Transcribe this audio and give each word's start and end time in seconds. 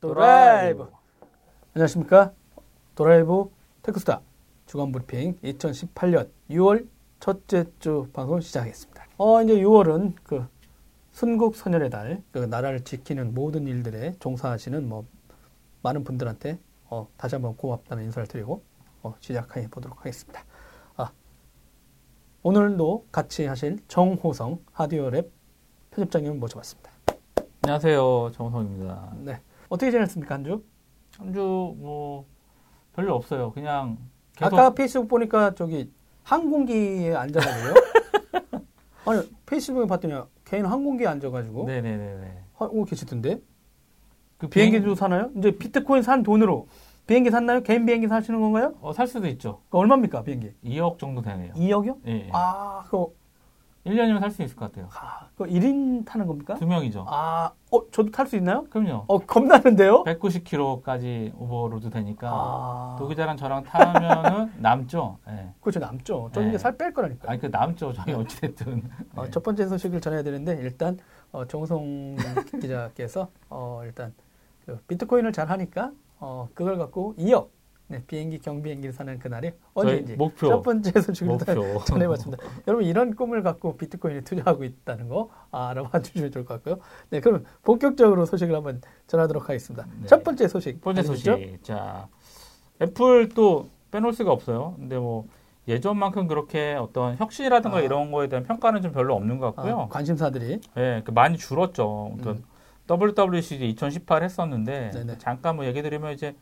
도라이브. 0.00 0.90
안녕하십니까. 1.74 2.32
도라이브 2.94 3.50
테크수다 3.82 4.22
주간 4.64 4.92
브리핑 4.92 5.38
2018년 5.42 6.30
6월 6.48 6.88
첫째 7.20 7.66
주 7.80 8.08
방송을 8.14 8.40
시작하겠습니다. 8.40 9.04
어, 9.18 9.42
이제 9.42 9.56
6월은 9.56 10.14
그 10.24 10.46
순국 11.12 11.54
선열의 11.54 11.90
달, 11.90 12.22
그 12.32 12.38
나라를 12.38 12.82
지키는 12.82 13.34
모든 13.34 13.66
일들에 13.66 14.14
종사하시는 14.20 14.88
뭐 14.88 15.04
많은 15.82 16.02
분들한테 16.02 16.58
어, 16.86 17.06
다시 17.18 17.34
한번 17.34 17.54
고맙다는 17.58 18.04
인사를 18.04 18.26
드리고 18.26 18.62
어, 19.02 19.14
시작해 19.20 19.68
보도록 19.68 19.98
하겠습니다. 20.00 20.42
아, 20.96 21.12
오늘도 22.42 23.06
같이 23.12 23.44
하실 23.44 23.78
정호성 23.86 24.64
하디오랩 24.72 25.28
편집장님을 25.90 26.38
모셔봤습니다. 26.38 26.90
안녕하세요. 27.62 28.30
정성입니다. 28.32 29.12
네. 29.18 29.42
어떻게 29.70 29.90
지냈습니까, 29.90 30.34
한 30.34 30.44
주? 30.44 30.62
한 31.18 31.32
주 31.32 31.40
뭐 31.78 32.26
별로 32.94 33.14
없어요. 33.14 33.52
그냥 33.52 33.98
계속 34.36 34.54
아까 34.58 34.74
페이스북 34.74 35.08
보니까 35.08 35.54
저기 35.54 35.90
항공기에 36.24 37.14
앉아가지고요. 37.14 37.74
아니 39.06 39.22
페이스북에 39.46 39.86
봤더니 39.86 40.14
개인 40.44 40.66
항공기에 40.66 41.06
앉아가지고 41.06 41.64
네네네네. 41.66 42.44
하고 42.54 42.84
계시던데 42.84 43.40
그 44.38 44.48
비행기도 44.48 44.94
사나요? 44.94 45.30
이제 45.36 45.50
비트코인 45.56 46.02
산 46.02 46.22
돈으로 46.22 46.66
비행기 47.06 47.30
샀나요? 47.30 47.62
개인 47.62 47.86
비행기 47.86 48.08
사시는 48.08 48.40
건가요? 48.40 48.74
어, 48.80 48.92
살 48.92 49.06
수도 49.06 49.26
있죠. 49.28 49.62
그 49.68 49.78
얼마입니까 49.78 50.22
비행기? 50.22 50.52
2억 50.64 50.98
정도 50.98 51.22
되네요. 51.22 51.52
2억이요? 51.54 51.96
예. 52.06 52.12
예. 52.12 52.30
아 52.32 52.82
그거 52.84 53.12
1년이면 53.86 54.20
살 54.20 54.30
수 54.30 54.42
있을 54.42 54.56
것 54.56 54.66
같아요. 54.66 54.88
아, 54.92 55.26
그거 55.32 55.44
1인 55.46 56.04
타는 56.04 56.26
겁니까? 56.26 56.54
두 56.56 56.66
명이죠. 56.66 57.06
아, 57.08 57.50
어 57.70 57.90
저도 57.90 58.10
탈 58.10 58.26
수 58.26 58.36
있나요? 58.36 58.64
그럼요. 58.68 59.04
어 59.06 59.18
겁나는데요? 59.18 60.04
190kg까지 60.04 61.32
overload 61.38 61.88
되니까 61.90 62.28
아, 62.30 62.96
도기자랑 62.98 63.36
저랑 63.38 63.62
타면은 63.64 64.52
남죠. 64.60 65.18
예. 65.28 65.48
그렇죠 65.60 65.80
남죠. 65.80 66.28
저 66.32 66.40
네. 66.42 66.48
이제 66.48 66.58
살 66.58 66.76
뺄 66.76 66.92
거라니까. 66.92 67.30
아니 67.30 67.40
그 67.40 67.46
남죠. 67.46 67.92
저희 67.94 68.12
어찌됐든. 68.14 68.82
어, 69.16 69.24
네. 69.24 69.30
첫 69.30 69.42
번째 69.42 69.66
소식을 69.66 70.00
전해야 70.00 70.22
되는데 70.22 70.56
일단 70.60 70.98
어, 71.32 71.46
정성 71.46 72.16
기자께서 72.60 73.28
어, 73.48 73.80
일단 73.84 74.12
그 74.66 74.76
비트코인을 74.88 75.32
잘 75.32 75.48
하니까 75.48 75.90
어, 76.18 76.48
그걸 76.54 76.76
갖고 76.76 77.14
2억 77.18 77.48
네, 77.90 78.00
비행기 78.06 78.38
경비행기를 78.38 78.92
사는 78.92 79.18
그날이 79.18 79.50
언제인지 79.74 80.14
목표. 80.14 80.46
첫 80.46 80.62
번째 80.62 80.92
소식을 81.00 81.32
일단 81.32 81.56
목표. 81.56 81.82
전해봤습니다. 81.86 82.42
여러분 82.68 82.86
이런 82.86 83.16
꿈을 83.16 83.42
갖고 83.42 83.76
비트코인에 83.76 84.20
투자하고 84.20 84.62
있다는 84.62 85.08
거 85.08 85.28
알아봐 85.50 86.00
주시면 86.00 86.30
좋을 86.30 86.44
것 86.44 86.54
같고요. 86.54 86.78
네, 87.10 87.20
그럼 87.20 87.44
본격적으로 87.64 88.26
소식을 88.26 88.54
한번 88.54 88.80
전하도록 89.08 89.48
하겠습니다. 89.48 89.86
네. 90.00 90.06
첫 90.06 90.22
번째 90.22 90.46
소식. 90.46 90.74
첫 90.74 90.82
번째? 90.82 91.02
소식. 91.02 91.58
자, 91.64 92.06
애플 92.80 93.28
또 93.30 93.68
빼놓을 93.90 94.12
수가 94.12 94.30
없어요. 94.30 94.74
근데 94.78 94.96
뭐 94.96 95.26
예전만큼 95.66 96.28
그렇게 96.28 96.74
어떤 96.74 97.16
혁신이라든가 97.16 97.78
아. 97.78 97.80
이런 97.80 98.12
거에 98.12 98.28
대한 98.28 98.44
평가는 98.44 98.82
좀 98.82 98.92
별로 98.92 99.16
없는 99.16 99.38
것 99.38 99.48
아, 99.48 99.52
같고요. 99.52 99.88
관심사들이 99.90 100.60
예, 100.76 101.02
그 101.04 101.10
많이 101.10 101.36
줄었죠. 101.36 102.16
그 102.22 102.30
음. 102.30 102.44
WWDC 102.88 103.56
이제 103.56 103.66
2018 103.66 104.22
했었는데 104.22 104.92
네네. 104.92 105.18
잠깐 105.18 105.56
뭐 105.56 105.64
얘기 105.64 105.82
드리면 105.82 106.12
이제 106.12 106.36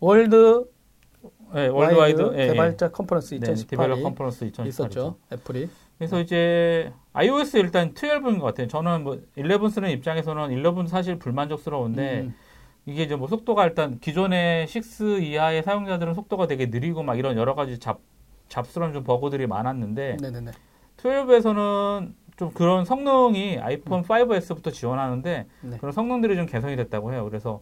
world 0.00 0.64
예, 1.54 1.66
worldwide 1.68 2.32
예, 2.34 2.42
예. 2.42 2.46
개발자 2.48 2.90
컨퍼런스 2.90 3.34
네, 3.40 3.54
develop 3.54 3.98
2018이 3.98 4.02
컨퍼런스 4.02 4.44
2018 4.44 4.68
있었죠. 4.68 5.16
애플이. 5.32 5.68
그래서 5.98 6.20
이제 6.20 6.92
iOS 7.12 7.56
일단 7.56 7.92
12인 7.92 8.38
것 8.38 8.46
같아요. 8.46 8.68
저는 8.68 9.02
뭐 9.04 9.18
11 9.36 9.70
쓰는 9.70 9.90
입장에서는 9.90 10.52
11 10.52 10.86
사실 10.86 11.18
불만족스러운데 11.18 12.20
음, 12.20 12.34
이게 12.86 13.02
이제 13.02 13.16
뭐 13.16 13.26
속도가 13.26 13.64
일단 13.66 13.98
기존의 13.98 14.68
6 14.68 15.22
이하의 15.22 15.62
사용자들은 15.62 16.14
속도가 16.14 16.46
되게 16.46 16.66
느리고 16.66 17.02
막 17.02 17.18
이런 17.18 17.36
여러 17.36 17.54
가지 17.54 17.78
잡 17.78 18.00
잡스러운 18.48 18.92
좀 18.92 19.04
버그들이 19.04 19.46
많았는데 19.46 20.18
네네네. 20.20 20.52
12에서는 20.96 22.14
좀 22.36 22.52
그런 22.52 22.84
성능이 22.84 23.58
아이폰 23.58 24.04
5S부터 24.04 24.72
지원하는데 24.72 25.46
네. 25.60 25.76
그런 25.78 25.92
성능들이 25.92 26.36
좀 26.36 26.46
개선이 26.46 26.76
됐다고 26.76 27.12
해요. 27.12 27.24
그래서 27.24 27.60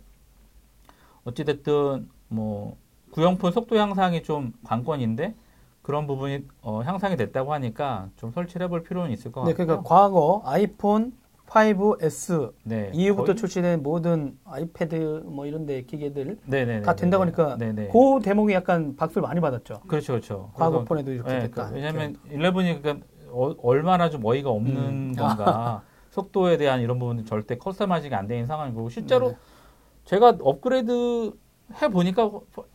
어찌됐든 1.24 2.08
뭐 2.28 2.76
구형폰 3.16 3.50
속도 3.50 3.78
향상이 3.78 4.22
좀 4.22 4.52
관건인데 4.62 5.34
그런 5.80 6.06
부분이 6.06 6.44
어, 6.60 6.82
향상이 6.82 7.16
됐다고 7.16 7.54
하니까 7.54 8.10
좀 8.16 8.30
설치를 8.30 8.64
해볼 8.66 8.82
필요는 8.82 9.10
있을 9.10 9.32
것 9.32 9.42
네, 9.44 9.52
같고요. 9.52 9.66
그러니까 9.66 9.88
과거 9.88 10.42
아이폰 10.44 11.12
5S 11.46 12.52
네, 12.64 12.90
이후부터 12.92 13.26
거의- 13.32 13.36
출시된 13.36 13.82
모든 13.82 14.36
아이패드 14.44 15.22
뭐 15.26 15.46
이런 15.46 15.64
데 15.64 15.80
기계들 15.82 16.36
네네네. 16.44 16.82
다 16.82 16.94
된다고 16.94 17.22
하니까 17.22 17.56
네네. 17.56 17.88
그 17.90 18.20
대목이 18.22 18.52
약간 18.52 18.96
박수를 18.96 19.22
많이 19.22 19.40
받았죠. 19.40 19.80
그렇죠, 19.86 20.12
그렇죠. 20.12 20.50
과거 20.54 20.84
폰에도 20.84 21.10
이렇게 21.12 21.32
네, 21.32 21.40
됐다. 21.42 21.68
그- 21.70 21.74
왜냐하면 21.76 22.16
11이 22.30 22.82
그러니까 22.82 23.06
어, 23.30 23.54
얼마나 23.62 24.10
좀 24.10 24.22
어이가 24.26 24.50
없는 24.50 24.76
음. 24.76 25.14
건가 25.16 25.82
속도에 26.10 26.58
대한 26.58 26.80
이런 26.82 26.98
부분은 26.98 27.24
절대 27.24 27.56
커스터마이징이 27.56 28.14
안돼 28.14 28.34
있는 28.34 28.46
상황이고 28.46 28.90
실제로 28.90 29.26
네네. 29.28 29.38
제가 30.04 30.36
업그레이드 30.40 31.32
해 31.82 31.88
보니까 31.88 32.30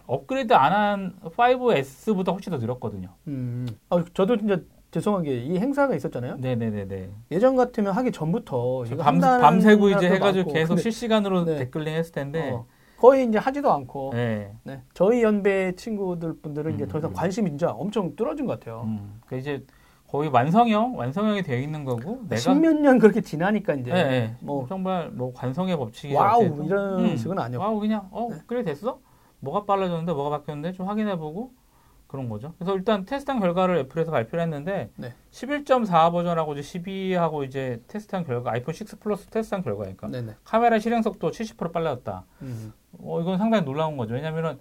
업그레이드 0.06 0.54
안 0.54 0.72
한 0.74 1.14
5S보다 1.24 2.34
훨씬 2.34 2.52
더 2.52 2.58
느렸거든요. 2.58 3.10
음. 3.28 3.68
아, 3.90 4.04
저도 4.14 4.38
진짜 4.38 4.60
죄송한 4.92 5.24
게 5.24 5.38
이 5.44 5.58
행사가 5.58 5.96
있었잖아요. 5.96 6.36
네네네네. 6.38 7.10
예전 7.32 7.56
같으면 7.56 7.94
하기 7.94 8.12
전부터 8.12 8.84
밤, 9.00 9.20
밤새고 9.20 9.90
이제 9.92 10.10
해가지고 10.10 10.46
많고. 10.50 10.54
계속 10.54 10.70
근데, 10.76 10.82
실시간으로 10.84 11.46
네. 11.46 11.56
댓글링 11.58 11.94
했을 11.94 12.12
텐데. 12.12 12.52
어, 12.52 12.66
거의 12.98 13.26
이제 13.28 13.38
하지도 13.40 13.72
않고 13.72 14.12
네. 14.14 14.52
네. 14.64 14.82
저희 14.94 15.24
연배 15.24 15.74
친구들 15.76 16.34
분들은 16.42 16.76
이제 16.76 16.84
음, 16.84 16.88
더 16.90 16.98
이상 17.00 17.10
음. 17.12 17.14
관심이 17.16 17.50
진짜 17.50 17.72
엄청 17.72 18.16
뚫어진 18.16 18.46
것 18.46 18.60
같아요. 18.60 18.84
음, 18.86 19.20
그 19.26 19.38
이제 19.38 19.64
거의 20.12 20.28
완성형, 20.30 20.98
완성형이 20.98 21.42
되어 21.42 21.58
있는 21.58 21.86
거고 21.86 22.24
내가 22.28 22.36
십몇 22.36 22.82
년 22.82 23.00
그렇게 23.00 23.22
지나니까 23.22 23.76
이제 23.76 23.94
네, 23.94 24.04
네. 24.04 24.36
뭐 24.42 24.68
정말 24.68 25.10
뭐 25.10 25.32
관성의 25.34 25.78
법칙이 25.78 26.14
와우 26.14 26.42
어쨌든. 26.42 26.66
이런 26.66 27.06
음. 27.06 27.16
식은 27.16 27.40
아니었고 27.40 27.66
와우 27.66 27.80
그냥 27.80 28.10
어 28.12 28.28
네. 28.30 28.42
그래 28.46 28.64
됐어? 28.66 29.00
뭐가 29.40 29.64
빨라졌는데 29.64 30.12
뭐가 30.12 30.38
바뀌었는데 30.38 30.74
좀 30.74 30.90
확인해보고 30.90 31.54
그런 32.08 32.28
거죠. 32.28 32.54
그래서 32.60 32.76
일단 32.76 33.06
테스트한 33.06 33.40
결과를 33.40 33.78
애플에서 33.78 34.12
발표를 34.12 34.44
했는데 34.44 34.90
네. 34.98 35.14
11.4 35.32 36.12
버전하고 36.12 36.56
이제 36.56 36.80
12하고 36.82 37.46
이제 37.46 37.82
테스트한 37.88 38.26
결과 38.26 38.52
아이폰 38.52 38.76
6 38.76 39.00
플러스 39.00 39.28
테스트한 39.28 39.64
결과니까 39.64 40.10
네네. 40.10 40.36
카메라 40.44 40.78
실행 40.78 41.04
속도 41.04 41.32
70% 41.32 41.72
빨라졌다. 41.72 42.26
음. 42.42 42.74
어 43.02 43.22
이건 43.22 43.38
상당히 43.38 43.64
놀라운 43.64 43.96
거죠. 43.96 44.14
왜냐면은 44.14 44.60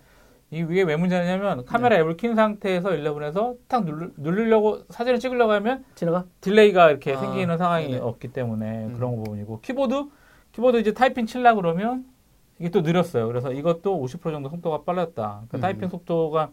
이 0.53 0.63
위에 0.63 0.83
왜 0.83 0.97
문제냐면 0.97 1.65
카메라 1.65 1.97
앱을 1.97 2.17
킨 2.17 2.35
상태에서 2.35 2.91
11에서 2.91 3.57
딱 3.69 3.85
누르, 3.85 4.11
누르려고 4.17 4.83
사진을 4.89 5.21
찍으려고 5.21 5.53
하면 5.53 5.85
지나가? 5.95 6.25
delay가 6.41 6.91
이렇게 6.91 7.13
아, 7.15 7.21
생기는 7.21 7.57
상황이 7.57 7.87
네네. 7.87 7.99
없기 7.99 8.29
때문에 8.33 8.87
음. 8.87 8.95
그런 8.95 9.15
부분이고 9.17 9.61
키보드 9.61 10.07
키보드 10.53 10.79
이제 10.79 10.93
타이핑 10.93 11.27
칠라 11.27 11.55
그러면 11.55 12.05
이게 12.59 12.69
또 12.71 12.81
느렸어요. 12.81 13.29
그래서 13.29 13.53
이것도 13.53 14.05
50% 14.05 14.33
정도 14.33 14.49
속도가 14.49 14.83
빨랐다. 14.83 15.45
그러니까 15.49 15.59
음. 15.59 15.61
타이핑 15.61 15.89
속도가 15.89 16.51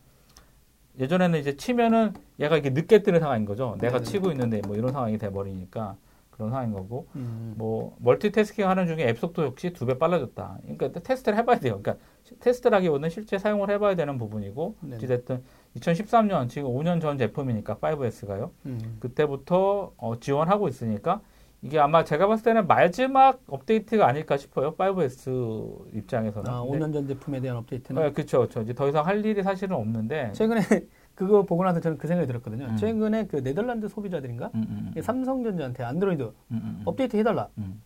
예전에는 0.99 1.39
이제 1.39 1.55
치면은 1.55 2.13
얘가 2.39 2.55
이렇게 2.55 2.69
늦게 2.69 3.01
뜨는 3.01 3.19
상황인 3.19 3.45
거죠. 3.45 3.77
내가 3.81 3.97
네네. 3.97 4.03
치고 4.03 4.31
있는데 4.31 4.61
뭐 4.67 4.75
이런 4.75 4.91
상황이 4.91 5.17
돼 5.17 5.31
버리니까 5.31 5.95
그런 6.37 6.51
상황인 6.51 6.71
거고 6.73 7.07
음. 7.15 7.55
뭐 7.57 7.95
멀티태스킹 7.99 8.67
하는 8.69 8.85
중에 8.85 9.07
앱 9.09 9.17
속도 9.17 9.43
역시 9.43 9.73
두 9.73 9.85
배 9.87 9.97
빨라졌다. 9.97 10.59
그러니까 10.61 10.99
테스트를 11.01 11.37
해봐야 11.39 11.59
돼요. 11.59 11.79
그러니까 11.81 11.95
테스트라기보다는 12.39 13.09
실제 13.09 13.37
사용을 13.39 13.69
해봐야 13.71 13.95
되는 13.95 14.17
부분이고. 14.17 14.75
어찌됐든 14.93 15.41
2013년 15.77 16.47
지금 16.49 16.69
5년 16.69 17.01
전 17.01 17.17
제품이니까 17.17 17.75
5S가요. 17.77 18.51
음. 18.67 18.97
그때부터 18.99 19.93
어, 19.97 20.19
지원하고 20.19 20.67
있으니까 20.67 21.21
이게 21.63 21.79
아마 21.79 22.03
제가 22.03 22.27
봤을 22.27 22.43
때는 22.43 22.67
마지막 22.67 23.41
업데이트가 23.47 24.07
아닐까 24.07 24.37
싶어요. 24.37 24.75
5S 24.75 25.95
입장에서는. 25.95 26.49
아, 26.51 26.61
근데- 26.63 26.77
5년 26.85 26.93
전 26.93 27.07
제품에 27.07 27.39
대한 27.41 27.57
업데이트는 27.57 27.99
네, 28.01 28.11
그렇죠, 28.11 28.37
그렇죠. 28.39 28.61
이제 28.61 28.73
더 28.75 28.87
이상 28.87 29.05
할 29.07 29.25
일이 29.25 29.41
사실은 29.41 29.75
없는데. 29.75 30.33
최근에 30.33 30.59
그거 31.17 31.41
보고 31.41 31.63
나서 31.63 31.79
저는 31.79 31.97
그 31.97 32.07
생각이 32.07 32.27
들었거든요. 32.27 32.65
음. 32.65 32.77
최근에 32.77 33.25
그 33.25 33.41
네덜란드 33.41 33.87
소비자들인가 33.87 34.51
음, 34.53 34.65
음, 34.69 34.87
이게 34.91 35.01
삼성전자한테 35.01 35.83
안드로이드 35.83 36.21
음, 36.21 36.33
음, 36.51 36.61
음. 36.63 36.81
업데이트 36.85 37.17
해달라. 37.17 37.49
음, 37.57 37.81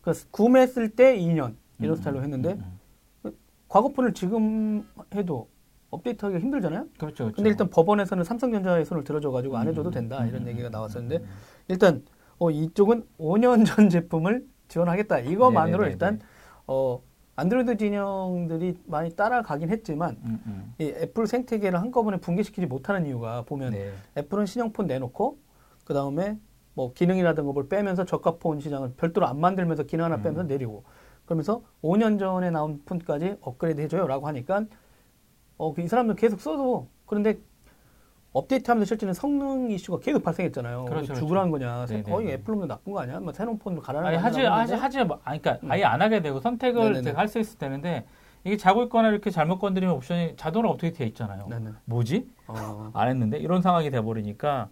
그 0.00 0.12
구매했을 0.30 0.88
때 0.96 1.18
2년 1.18 1.56
이런 1.78 1.92
음, 1.92 1.96
스타일로 1.96 2.20
음, 2.20 2.24
했는데 2.24 2.52
음, 2.54 2.78
음. 3.26 3.32
과거폰을 3.68 4.14
지금 4.14 4.88
해도 5.14 5.50
업데이트하기가 5.90 6.40
힘들잖아요. 6.40 6.86
그렇죠, 6.96 7.24
그렇죠. 7.24 7.36
근데 7.36 7.50
일단 7.50 7.68
법원에서는 7.68 8.24
삼성전자의 8.24 8.86
손을 8.86 9.04
들어줘가지고 9.04 9.58
안 9.58 9.66
음, 9.66 9.70
해줘도 9.70 9.90
된다 9.90 10.22
음, 10.22 10.28
이런 10.28 10.42
음, 10.44 10.48
얘기가 10.48 10.70
음, 10.70 10.72
나왔었는데 10.72 11.18
음, 11.18 11.22
음. 11.24 11.28
일단 11.68 12.02
어, 12.38 12.50
이쪽은 12.50 13.04
5년 13.18 13.66
전 13.66 13.90
제품을 13.90 14.46
지원하겠다. 14.68 15.18
이거만으로 15.18 15.82
네네네네. 15.84 15.92
일단 15.92 16.20
어, 16.66 17.02
안드로이드 17.38 17.76
진영들이 17.76 18.78
많이 18.86 19.14
따라가긴 19.14 19.70
했지만 19.70 20.16
음, 20.24 20.40
음. 20.44 20.74
이 20.80 20.86
애플 20.86 21.28
생태계를 21.28 21.80
한꺼번에 21.80 22.16
붕괴시키지 22.16 22.66
못하는 22.66 23.06
이유가 23.06 23.42
보면 23.42 23.74
네. 23.74 23.92
애플은 24.16 24.44
신형폰 24.46 24.88
내놓고 24.88 25.38
그 25.84 25.94
다음에 25.94 26.36
뭐 26.74 26.92
기능이라든가 26.92 27.52
뭘 27.52 27.68
빼면서 27.68 28.04
저가 28.04 28.38
폰 28.38 28.58
시장을 28.58 28.94
별도로 28.96 29.28
안 29.28 29.38
만들면서 29.38 29.84
기능 29.84 30.04
하나 30.06 30.16
음. 30.16 30.22
빼면서 30.22 30.42
내리고 30.42 30.82
그러면서 31.26 31.62
5년 31.80 32.18
전에 32.18 32.50
나온 32.50 32.82
폰까지 32.84 33.36
업그레이드 33.40 33.82
해줘요라고 33.82 34.26
하니까 34.26 34.64
어, 35.58 35.72
그이 35.74 35.86
사람들 35.86 36.16
계속 36.16 36.40
써도 36.40 36.88
그런데 37.06 37.38
업데이트하면서 38.38 38.86
실제는 38.86 39.14
성능 39.14 39.70
이슈가 39.70 39.98
계속 40.00 40.22
발생했잖아요. 40.22 40.84
그렇죠, 40.86 41.14
죽으라는 41.14 41.50
거냐? 41.50 41.86
네네. 41.86 42.02
거의 42.04 42.32
애플로면 42.32 42.68
나쁜 42.68 42.92
거 42.92 43.00
아니야? 43.00 43.20
뭐 43.20 43.32
새로운 43.32 43.58
폰으로 43.58 43.82
가라는 43.82 44.06
아니 44.08 44.16
거 44.16 44.22
하지 44.22 44.42
하지 44.42 44.74
하지 44.74 45.04
뭐 45.04 45.20
아니 45.24 45.40
그러니까 45.40 45.66
음. 45.66 45.70
아예 45.72 45.84
안 45.84 46.00
하게 46.00 46.20
되고 46.22 46.40
선택을 46.40 46.92
네네네. 46.92 47.10
할수 47.12 47.38
있을 47.38 47.58
때는데 47.58 48.06
이게 48.44 48.56
자고 48.56 48.82
있거나 48.84 49.08
이렇게 49.08 49.30
잘못 49.30 49.58
건드리면 49.58 49.94
옵션이 49.96 50.36
자동으로 50.36 50.70
업데이트 50.70 50.98
돼 50.98 51.06
있잖아요. 51.06 51.46
네네. 51.48 51.70
뭐지? 51.84 52.28
어, 52.46 52.90
안 52.94 53.08
했는데 53.08 53.38
이런 53.38 53.62
상황이 53.62 53.90
돼 53.90 54.00
버리니까 54.00 54.68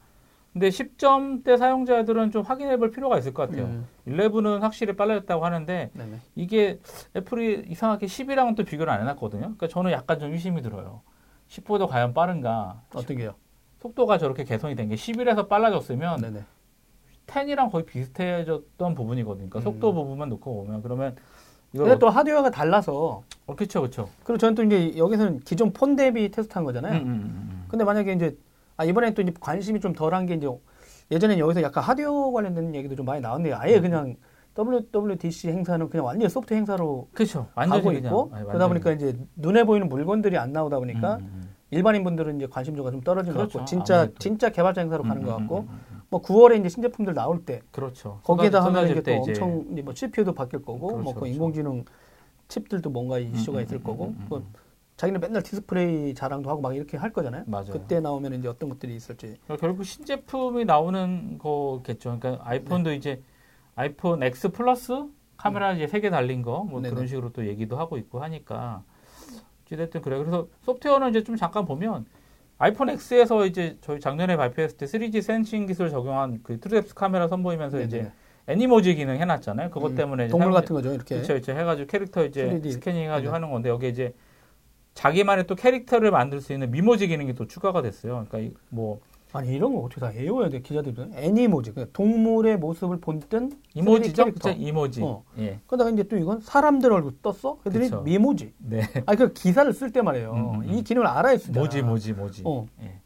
근데 0.52 0.70
10점대 0.70 1.58
사용자들은 1.58 2.30
좀 2.30 2.42
확인해 2.42 2.78
볼 2.78 2.90
필요가 2.90 3.18
있을 3.18 3.34
것 3.34 3.50
같아요. 3.50 3.66
음, 3.66 3.86
11은 4.08 4.60
확실히 4.60 4.96
빨라졌다고 4.96 5.44
하는데 5.44 5.90
네네. 5.92 6.16
이게 6.34 6.78
애플이 7.14 7.64
이상하게 7.68 8.06
10이랑은 8.06 8.56
또 8.56 8.64
비교를 8.64 8.90
안 8.90 9.02
해놨거든요. 9.02 9.40
그러니까 9.40 9.68
저는 9.68 9.90
약간 9.92 10.18
좀 10.18 10.32
의심이 10.32 10.62
들어요. 10.62 11.02
10보다 11.48 11.86
과연 11.86 12.14
빠른가? 12.14 12.80
어떤 12.94 13.16
게요? 13.18 13.34
속도가 13.80 14.18
저렇게 14.18 14.44
개선이 14.44 14.74
된 14.74 14.88
게 14.88 14.94
11에서 14.94 15.48
빨라졌으면 15.48 16.20
네네. 16.20 16.40
10이랑 17.26 17.70
거의 17.72 17.84
비슷해졌던 17.84 18.94
부분이거든요. 18.94 19.48
그러니까 19.50 19.58
음. 19.58 19.62
속도 19.62 19.92
부분만 19.92 20.28
놓고 20.28 20.64
보면 20.64 20.82
그러면 20.82 21.16
근데 21.72 21.98
또 21.98 22.08
하드웨어가 22.08 22.50
달라서 22.50 23.22
어, 23.46 23.54
그렇죠, 23.56 23.80
그렇죠. 23.80 24.08
그리고 24.24 24.38
저는 24.38 24.54
또 24.54 24.62
이제 24.62 24.96
여기서는 24.96 25.40
기존 25.40 25.72
폰 25.72 25.96
대비 25.96 26.30
테스트한 26.30 26.64
거잖아요. 26.64 27.00
음, 27.02 27.06
음, 27.06 27.10
음, 27.10 27.64
근데 27.68 27.84
만약에 27.84 28.12
이제 28.12 28.36
아 28.76 28.84
이번엔 28.84 29.14
또 29.14 29.22
이제 29.22 29.32
관심이 29.40 29.80
좀 29.80 29.92
덜한 29.92 30.26
게 30.26 30.34
이제 30.34 30.48
예전엔 31.10 31.38
여기서 31.38 31.62
약간 31.62 31.82
하드웨어 31.84 32.30
관련된 32.30 32.74
얘기도 32.74 32.94
좀 32.94 33.04
많이 33.04 33.20
나왔는데 33.20 33.54
아예 33.54 33.76
음. 33.76 33.82
그냥 33.82 34.16
WWDC 34.56 35.48
행사는 35.48 35.90
그냥 35.90 36.06
완전 36.06 36.26
히 36.26 36.30
소프트 36.32 36.54
행사로 36.54 37.08
그렇죠. 37.12 37.48
완전히 37.54 37.82
가고 37.82 37.88
그냥, 37.94 38.04
있고 38.04 38.30
아니, 38.32 38.46
그러다. 38.46 38.68
보니까 38.68 38.92
이제 38.92 39.16
눈에 39.34 39.64
보이는 39.64 39.88
물건들이 39.88 40.38
안 40.38 40.52
나오다 40.52 40.78
보니까 40.78 41.16
음, 41.16 41.20
음, 41.24 41.45
일반인 41.70 42.04
분들은 42.04 42.36
이제 42.36 42.46
관심도가 42.46 42.90
좀 42.90 43.00
떨어진 43.00 43.32
것 43.32 43.38
그렇죠. 43.38 43.58
같고 43.58 43.68
진짜 43.68 43.96
아무래도. 44.00 44.18
진짜 44.18 44.50
개발자 44.50 44.80
행사로 44.82 45.02
음, 45.04 45.08
가는 45.08 45.22
것 45.22 45.34
음, 45.34 45.38
같고 45.40 45.58
음, 45.60 45.68
음, 45.70 45.80
음. 45.92 46.00
뭐 46.08 46.22
9월에 46.22 46.60
이제 46.60 46.68
신제품들 46.68 47.14
나올 47.14 47.44
때 47.44 47.60
그렇죠. 47.72 48.20
거기에다 48.22 48.64
하면 48.66 48.84
이게 48.86 48.94
또때 48.96 49.16
이제 49.18 49.32
엄청 49.32 49.66
이제 49.72 49.82
뭐 49.82 49.94
CPU도 49.94 50.32
바뀔 50.34 50.62
거고 50.62 50.78
그렇죠, 50.88 51.02
뭐그 51.02 51.20
그렇죠. 51.20 51.32
인공지능 51.32 51.84
칩들도 52.48 52.90
뭔가 52.90 53.18
이슈가 53.18 53.58
음, 53.58 53.64
있을 53.64 53.76
음, 53.78 53.82
거고 53.82 54.04
음, 54.06 54.16
음, 54.20 54.26
뭐 54.28 54.38
음. 54.38 54.46
자기는 54.96 55.20
맨날 55.20 55.42
디스플레이 55.42 56.14
자랑도 56.14 56.48
하고 56.48 56.62
막 56.62 56.74
이렇게 56.74 56.96
할 56.96 57.12
거잖아요. 57.12 57.42
맞아요. 57.46 57.66
그때 57.72 58.00
나오면 58.00 58.32
이제 58.34 58.48
어떤 58.48 58.70
것들이 58.70 58.94
있을지. 58.96 59.36
그러니까 59.44 59.56
결국 59.66 59.84
신제품이 59.84 60.64
나오는 60.64 61.36
거겠죠. 61.38 62.18
그러니까 62.18 62.42
아이폰도 62.48 62.90
네. 62.90 62.96
이제 62.96 63.22
아이폰 63.74 64.22
X 64.22 64.52
플러스 64.52 65.04
카메라 65.36 65.72
이제 65.74 65.86
세 65.86 66.00
개 66.00 66.08
달린 66.08 66.40
거뭐 66.40 66.78
음. 66.78 66.82
그런 66.82 67.06
식으로 67.06 67.30
또 67.32 67.46
얘기도 67.46 67.76
하고 67.76 67.98
있고 67.98 68.22
하니까 68.22 68.84
어쨌든 69.74 70.00
그래. 70.00 70.16
요 70.16 70.20
그래서 70.20 70.48
소프트웨어는 70.62 71.10
이제 71.10 71.24
좀 71.24 71.36
잠깐 71.36 71.64
보면 71.64 72.06
아이폰 72.58 72.88
X에서 72.90 73.44
이제 73.46 73.76
저희 73.80 74.00
작년에 74.00 74.36
발표했을 74.36 74.76
때 74.78 74.86
3D 74.86 75.20
sensing 75.22 75.66
기술 75.66 75.90
적용한 75.90 76.40
그 76.42 76.58
TrueDepth 76.60 76.94
카메라 76.94 77.28
선보이면서 77.28 77.80
이제 77.82 77.98
네네. 77.98 78.12
애니모지 78.48 78.94
기능 78.94 79.16
해놨잖아요. 79.16 79.70
그것 79.70 79.90
음, 79.90 79.96
때문에 79.96 80.24
이제 80.26 80.30
동물 80.30 80.52
같은 80.52 80.74
거죠, 80.74 80.90
이렇게. 80.94 81.16
그렇죠, 81.16 81.34
그렇죠. 81.34 81.52
해가지고 81.52 81.86
캐릭터 81.88 82.24
이제 82.24 82.46
3D. 82.48 82.70
스캐닝 82.72 83.02
해가지고 83.02 83.24
네네. 83.26 83.32
하는 83.32 83.50
건데 83.50 83.68
여기 83.68 83.88
이제 83.88 84.14
자기만의 84.94 85.46
또 85.46 85.54
캐릭터를 85.56 86.10
만들 86.10 86.40
수 86.40 86.52
있는 86.52 86.70
미모지 86.70 87.08
기능이 87.08 87.34
또 87.34 87.46
추가가 87.46 87.82
됐어요. 87.82 88.24
그러니까 88.28 88.38
이- 88.38 88.54
뭐 88.70 89.00
아니 89.36 89.54
이런 89.54 89.74
거 89.74 89.80
어떻게 89.80 90.00
다 90.00 90.10
외워야 90.14 90.48
돼 90.48 90.60
기자들은 90.60 91.12
애니모지 91.14 91.72
그러니까 91.72 91.92
동물의 91.92 92.56
모습을 92.58 92.98
본뜬 93.00 93.52
이모지죠, 93.74 94.22
3D 94.22 94.24
캐릭터. 94.24 94.48
그쵸? 94.50 94.60
이모지. 94.62 95.02
어. 95.02 95.24
예, 95.38 95.60
그러다가 95.66 95.90
이제 95.90 96.02
또 96.04 96.16
이건 96.16 96.40
사람들 96.40 96.90
얼굴 96.92 97.12
떴어 97.20 97.58
애들이 97.66 97.84
그쵸. 97.84 98.00
미모지 98.00 98.54
네. 98.58 98.82
아니 99.04 99.18
그 99.18 99.32
기사를 99.34 99.70
쓸 99.74 99.92
때 99.92 100.00
말이에요 100.00 100.32
음, 100.32 100.54
음, 100.54 100.60
음. 100.62 100.74
이 100.74 100.82
기능을 100.82 101.06
알아야 101.06 101.36
쓰잖아 101.36 101.60
모지, 101.60 101.82
모지, 101.82 102.12
모지. 102.14 102.42
어. 102.46 102.66
예. 102.82 102.98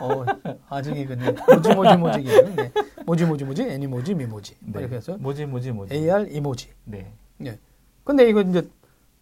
어, 0.00 0.24
아직 0.68 0.96
이거네 0.96 1.32
모지 1.54 1.74
모지 1.74 1.96
모지 1.96 2.22
기능 2.22 2.56
네. 2.56 2.72
모지 3.06 3.24
모지 3.24 3.44
모지 3.44 3.62
애니모지 3.62 4.14
미모지 4.14 4.56
네. 4.60 4.80
이렇게 4.80 4.96
해서 4.96 5.16
모지, 5.20 5.46
모지, 5.46 5.70
모지. 5.70 5.94
AR 5.94 6.26
이모지 6.30 6.70
네. 6.84 7.12
근데 8.02 8.28
이거 8.28 8.40
이제 8.40 8.68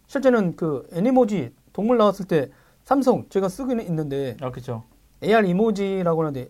실제는 0.07 0.55
그 0.55 0.87
애니모지 0.91 1.53
동물 1.71 1.99
나왔을 1.99 2.25
때 2.25 2.49
삼성 2.83 3.29
제가 3.29 3.47
쓰고 3.47 3.73
있는데 3.73 4.35
아, 4.41 4.49
그렇죠. 4.49 4.83
AR 5.23 5.45
이모지라고 5.45 6.21
하는데 6.21 6.49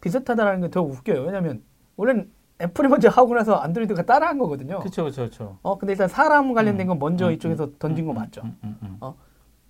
비슷하다라는 0.00 0.60
게 0.62 0.68
더 0.70 0.82
웃겨요. 0.82 1.22
왜냐면 1.22 1.62
원래는 1.96 2.30
애플이 2.60 2.88
먼저 2.88 3.08
하고 3.08 3.34
나서 3.34 3.56
안드로이드가 3.56 4.02
따라한 4.06 4.38
거거든요. 4.38 4.78
그렇죠, 4.80 5.04
그렇죠. 5.04 5.58
어 5.62 5.76
근데 5.78 5.92
일단 5.92 6.08
사람 6.08 6.52
관련된 6.54 6.86
건 6.86 6.98
먼저 6.98 7.26
음, 7.28 7.32
이쪽에서 7.32 7.72
던진 7.78 8.04
거 8.06 8.12
음, 8.12 8.16
맞죠. 8.16 8.42
음, 8.44 8.56
음, 8.62 8.76
음, 8.82 8.96
어. 9.00 9.16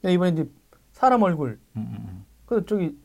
이번에 0.07 0.33
이제 0.33 0.51
사람 0.93 1.23
얼굴 1.23 1.59
음, 1.77 1.81
음, 1.81 1.97
음. 2.09 2.25
그 2.47 2.65
저기 2.67 2.99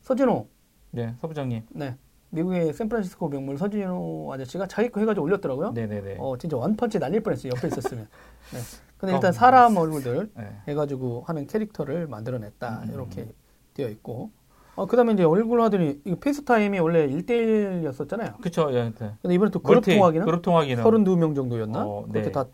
서진호 0.00 0.48
네, 0.90 1.14
서부장님. 1.20 1.66
네 1.70 1.96
미국의 2.30 2.72
샌프란시스코 2.72 3.28
명물 3.28 3.58
서진호 3.58 4.32
아저씨가 4.32 4.66
자기 4.66 4.88
거 4.90 5.00
해가지고 5.00 5.24
올렸더라고요. 5.26 5.72
네, 5.72 5.86
네, 5.86 6.00
네. 6.00 6.16
어 6.18 6.36
진짜 6.36 6.56
원펀치 6.56 6.98
날릴 6.98 7.22
뻔했어요. 7.22 7.52
옆에 7.56 7.68
있었으면. 7.68 8.08
네. 8.52 8.58
근데 8.98 9.12
어, 9.12 9.16
일단 9.16 9.32
사람 9.32 9.76
얼굴들 9.76 10.30
네. 10.36 10.56
해가지고 10.68 11.22
하는 11.26 11.46
캐릭터를 11.46 12.06
만들어냈다 12.08 12.82
음. 12.84 12.90
이렇게 12.92 13.28
되어 13.74 13.88
있고. 13.88 14.30
어 14.80 14.86
그다음에 14.86 15.12
이제 15.12 15.24
얼굴 15.24 15.60
하더니 15.60 16.00
이거 16.04 16.16
페이스타임이 16.18 16.78
원래 16.78 17.06
1대1이었었잖아요. 17.06 18.38
그렇죠. 18.38 18.70
예, 18.72 18.92
네. 18.98 19.14
근데 19.20 19.34
이번에 19.34 19.50
또 19.50 19.60
그룹 19.60 19.74
멀티, 19.84 19.94
통화기는 19.94 20.24
그룹 20.24 20.42
통화기는 20.42 20.82
32명 20.82 21.34
정도였나? 21.34 21.84
어, 21.84 22.06
그렇게 22.06 22.28
네. 22.28 22.32
다 22.32 22.46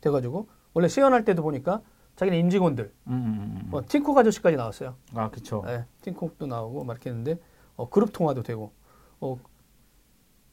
돼 0.00 0.10
가지고 0.10 0.48
원래 0.74 0.88
시연할 0.88 1.24
때도 1.24 1.42
보니까 1.42 1.82
자기는 2.16 2.38
임직원들, 2.38 2.92
음, 3.08 3.12
음, 3.12 3.60
음. 3.64 3.70
뭐 3.70 3.82
팀쿡 3.86 4.16
아저씨까지 4.16 4.56
나왔어요. 4.56 4.94
아, 5.14 5.30
그렇죠. 5.30 5.62
네, 5.66 5.84
팀쿡도 6.02 6.46
나오고 6.46 6.84
막 6.84 6.94
이렇게 6.94 7.10
했는데 7.10 7.38
어, 7.76 7.88
그룹 7.88 8.12
통화도 8.12 8.42
되고, 8.42 8.72
어 9.20 9.38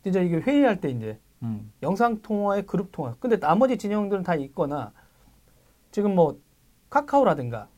진짜 0.04 0.22
이게 0.22 0.38
회의할 0.38 0.82
때 0.82 0.90
이제 0.90 1.20
음. 1.42 1.72
영상 1.82 2.22
통화에 2.22 2.64
그룹 2.64 2.92
통화. 2.92 3.16
근데 3.20 3.40
나머지 3.40 3.78
진영들은 3.78 4.24
다 4.24 4.36
있거나 4.36 4.92
지금 5.92 6.16
뭐 6.16 6.40
카카오라든가 6.90 7.70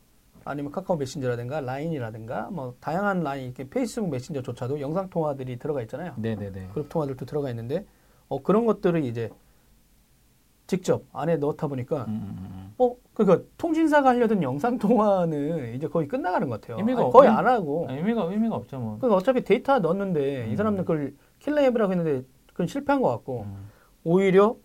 아니면 0.46 0.70
카카오 0.70 0.96
메신저라든가 0.96 1.60
라인이라든가 1.60 2.50
뭐 2.52 2.74
다양한 2.80 3.20
라인 3.22 3.46
이렇게 3.46 3.68
페이스북 3.68 4.08
메신저조차도 4.10 4.80
영상 4.80 5.10
통화들이 5.10 5.58
들어가 5.58 5.82
있잖아요. 5.82 6.14
네, 6.16 6.36
네, 6.36 6.50
네. 6.52 6.68
그룹 6.72 6.88
통화들도 6.88 7.26
들어가 7.26 7.50
있는데 7.50 7.84
어 8.28 8.40
그런 8.42 8.64
것들을 8.64 9.04
이제 9.04 9.30
직접 10.68 11.02
안에 11.12 11.36
넣다 11.36 11.66
보니까 11.66 12.04
음, 12.04 12.08
음, 12.08 12.36
음. 12.38 12.74
어 12.78 12.94
그러니까 13.14 13.44
통신사가 13.58 14.10
하려던 14.10 14.42
영상 14.42 14.78
통화는 14.78 15.74
이제 15.74 15.88
거의 15.88 16.06
끝나가는 16.06 16.48
것 16.48 16.60
같아요. 16.60 16.78
의미가 16.78 17.02
아니, 17.02 17.10
거의 17.10 17.28
없- 17.28 17.38
안 17.38 17.46
하고 17.46 17.86
아, 17.88 17.92
의미가 17.92 18.22
의미가 18.24 18.54
없죠, 18.54 18.78
뭐. 18.78 18.96
그러니까 18.98 19.16
어차피 19.16 19.42
데이터 19.42 19.78
넣었는데 19.80 20.46
이 20.48 20.50
음. 20.52 20.56
사람들 20.56 20.84
그걸 20.84 21.14
킬러 21.40 21.60
앱이라고 21.62 21.92
했는데 21.92 22.26
그건 22.52 22.68
실패한 22.68 23.02
것 23.02 23.08
같고 23.10 23.42
음, 23.42 23.68
오히려 24.04 24.56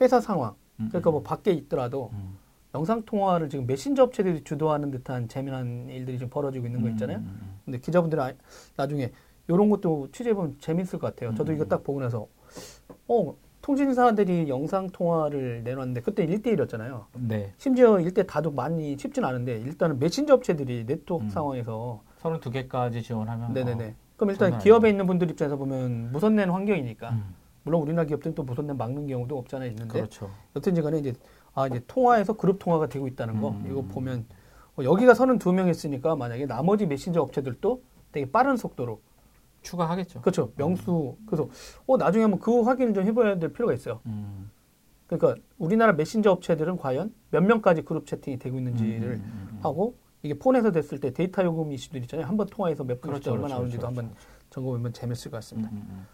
회사 0.00 0.20
상황 0.20 0.54
음, 0.80 0.88
그러니까 0.88 1.10
뭐 1.10 1.20
음, 1.20 1.24
밖에 1.24 1.50
있더라도 1.52 2.10
음. 2.12 2.38
영상 2.74 3.02
통화를 3.04 3.48
지금 3.48 3.66
메신저 3.66 4.02
업체들이 4.02 4.42
주도하는 4.42 4.90
듯한 4.90 5.28
재미난 5.28 5.88
일들이 5.88 6.18
좀 6.18 6.28
벌어지고 6.28 6.66
있는 6.66 6.82
거 6.82 6.88
있잖아요. 6.90 7.18
음, 7.18 7.38
음, 7.40 7.58
근데 7.64 7.78
기자분들은 7.78 8.22
아- 8.22 8.32
나중에 8.76 9.12
이런 9.46 9.70
것도 9.70 10.08
취재해보면 10.10 10.56
재밌을 10.58 10.98
것 10.98 11.14
같아요. 11.14 11.34
저도 11.34 11.52
음. 11.52 11.56
이거 11.56 11.64
딱 11.66 11.84
보고 11.84 12.00
나서 12.00 12.26
어 13.06 13.34
통신사들이 13.62 14.48
영상 14.48 14.88
통화를 14.90 15.62
내놨는데 15.62 16.00
그때 16.02 16.26
1대1이었잖아요. 16.26 17.04
음. 17.16 17.28
네. 17.28 17.52
심지어 17.58 17.92
1대 17.94 18.26
다도 18.26 18.50
많이 18.50 18.96
쉽진 18.98 19.24
않은데 19.24 19.58
일단은 19.60 19.98
메신저 20.00 20.34
업체들이 20.34 20.84
네트워크 20.84 21.24
음. 21.24 21.28
상황에서 21.30 22.02
32개까지 22.20 23.02
지원하면 23.02 23.52
네네네. 23.54 23.94
그럼 24.16 24.30
일단 24.30 24.58
기업에. 24.58 24.90
있는 24.90 25.06
분들 25.06 25.30
입장에서 25.30 25.56
보면 25.56 26.12
무선낸 26.12 26.50
환경이니까 26.50 27.08
어, 27.08 27.12
음, 27.12 27.34
물론 27.62 27.82
우리나라 27.82 28.06
기업들은 28.06 28.34
또 28.34 28.42
무선낸 28.42 28.76
막는 28.76 29.06
경우도 29.06 29.38
없잖아요 29.38 29.70
있는데 29.70 29.92
그렇죠. 29.92 30.30
간에 30.82 30.98
이제 30.98 31.12
아 31.54 31.66
이제 31.66 31.80
통화에서 31.86 32.34
그룹 32.34 32.58
통화가 32.58 32.88
되고 32.88 33.06
있다는 33.06 33.40
거. 33.40 33.50
음. 33.50 33.66
이거 33.70 33.82
보면 33.82 34.26
어, 34.76 34.82
여기가 34.82 35.12
32명 35.12 35.68
했으니까 35.68 36.16
만약에 36.16 36.46
나머지 36.46 36.86
메신저 36.86 37.20
업체들도 37.22 37.82
되게 38.12 38.30
빠른 38.30 38.56
속도로 38.56 39.00
추가하겠죠. 39.62 40.20
그렇죠. 40.20 40.52
명수. 40.56 41.16
그래서 41.26 41.48
어 41.86 41.96
나중에 41.96 42.22
한번 42.24 42.40
그 42.40 42.62
확인을 42.62 42.92
좀 42.92 43.04
해봐야 43.04 43.38
될 43.38 43.52
필요가 43.52 43.72
있어요. 43.72 44.00
음, 44.06 44.50
그러니까 45.06 45.40
우리나라 45.58 45.92
메신저 45.92 46.30
업체들은 46.32 46.76
과연 46.76 47.14
몇 47.30 47.42
명까지 47.42 47.82
그룹 47.82 48.06
채팅이 48.06 48.38
되고 48.38 48.58
있는지를 48.58 49.08
음, 49.14 49.22
음, 49.24 49.48
음. 49.52 49.58
하고 49.62 49.96
이게 50.22 50.34
폰에서 50.34 50.72
됐을 50.72 51.00
때 51.00 51.12
데이터 51.12 51.44
요금 51.44 51.72
이슈들 51.72 52.02
있잖아요. 52.02 52.26
한번 52.26 52.46
통화해서 52.48 52.84
몇 52.84 53.00
분씩 53.00 53.24
그렇죠, 53.24 53.30
얼마 53.32 53.42
그렇죠, 53.42 53.54
나오는지도 53.54 53.80
그렇죠, 53.82 54.00
한번 54.00 54.16
점검해보면 54.50 54.92
재밌을 54.92 55.30
것 55.30 55.36
같습니다. 55.38 55.70
음, 55.70 55.76
음, 55.76 55.86
음. 55.90 56.06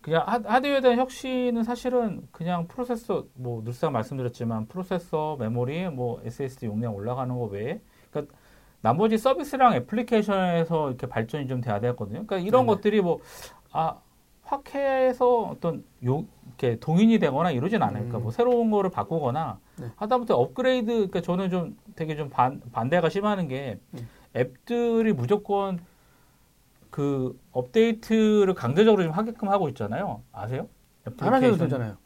그냥 0.00 0.22
하- 0.26 0.40
하드웨어에 0.44 0.80
대한 0.80 0.98
혁신은 0.98 1.64
사실은 1.64 2.22
그냥 2.30 2.66
프로세서 2.68 3.26
뭐 3.34 3.62
늘상 3.64 3.92
말씀드렸지만 3.92 4.66
프로세서 4.66 5.36
메모리 5.38 5.88
뭐 5.90 6.20
SSD 6.24 6.66
용량 6.66 6.94
올라가는 6.94 7.34
거 7.36 7.44
외에 7.46 7.80
그러니까 8.10 8.34
나머지 8.80 9.18
서비스랑 9.18 9.74
애플리케이션에서 9.74 10.88
이렇게 10.88 11.06
발전이 11.08 11.48
좀 11.48 11.60
돼야 11.60 11.80
되거든요. 11.80 12.24
그러니까 12.26 12.38
이런 12.38 12.62
네네. 12.66 12.74
것들이 12.76 13.00
뭐아 13.02 14.00
확해서 14.42 15.42
어떤 15.42 15.84
요 16.06 16.24
이렇게 16.46 16.78
동인이 16.78 17.18
되거나 17.18 17.50
이러진 17.50 17.82
않아요. 17.82 17.94
그러니까 18.04 18.18
음. 18.18 18.22
뭐 18.22 18.30
새로운 18.30 18.70
거를 18.70 18.88
바꾸거나 18.90 19.58
네. 19.80 19.86
하다못해 19.96 20.32
업그레이드 20.32 20.86
그러니까 20.92 21.20
저는 21.20 21.50
좀 21.50 21.76
되게 21.96 22.14
좀 22.16 22.30
반, 22.30 22.60
반대가 22.72 23.08
심하는 23.08 23.48
게 23.48 23.78
음. 23.94 24.08
앱들이 24.36 25.12
무조건 25.12 25.80
그 26.90 27.38
업데이트를 27.52 28.54
강제적으로 28.54 29.02
좀 29.02 29.12
하게끔 29.12 29.48
하고 29.48 29.68
있잖아요. 29.68 30.22
아세요? 30.32 30.68
안 31.20 31.34
하셔도. 31.34 31.56
되잖아요. 31.56 31.96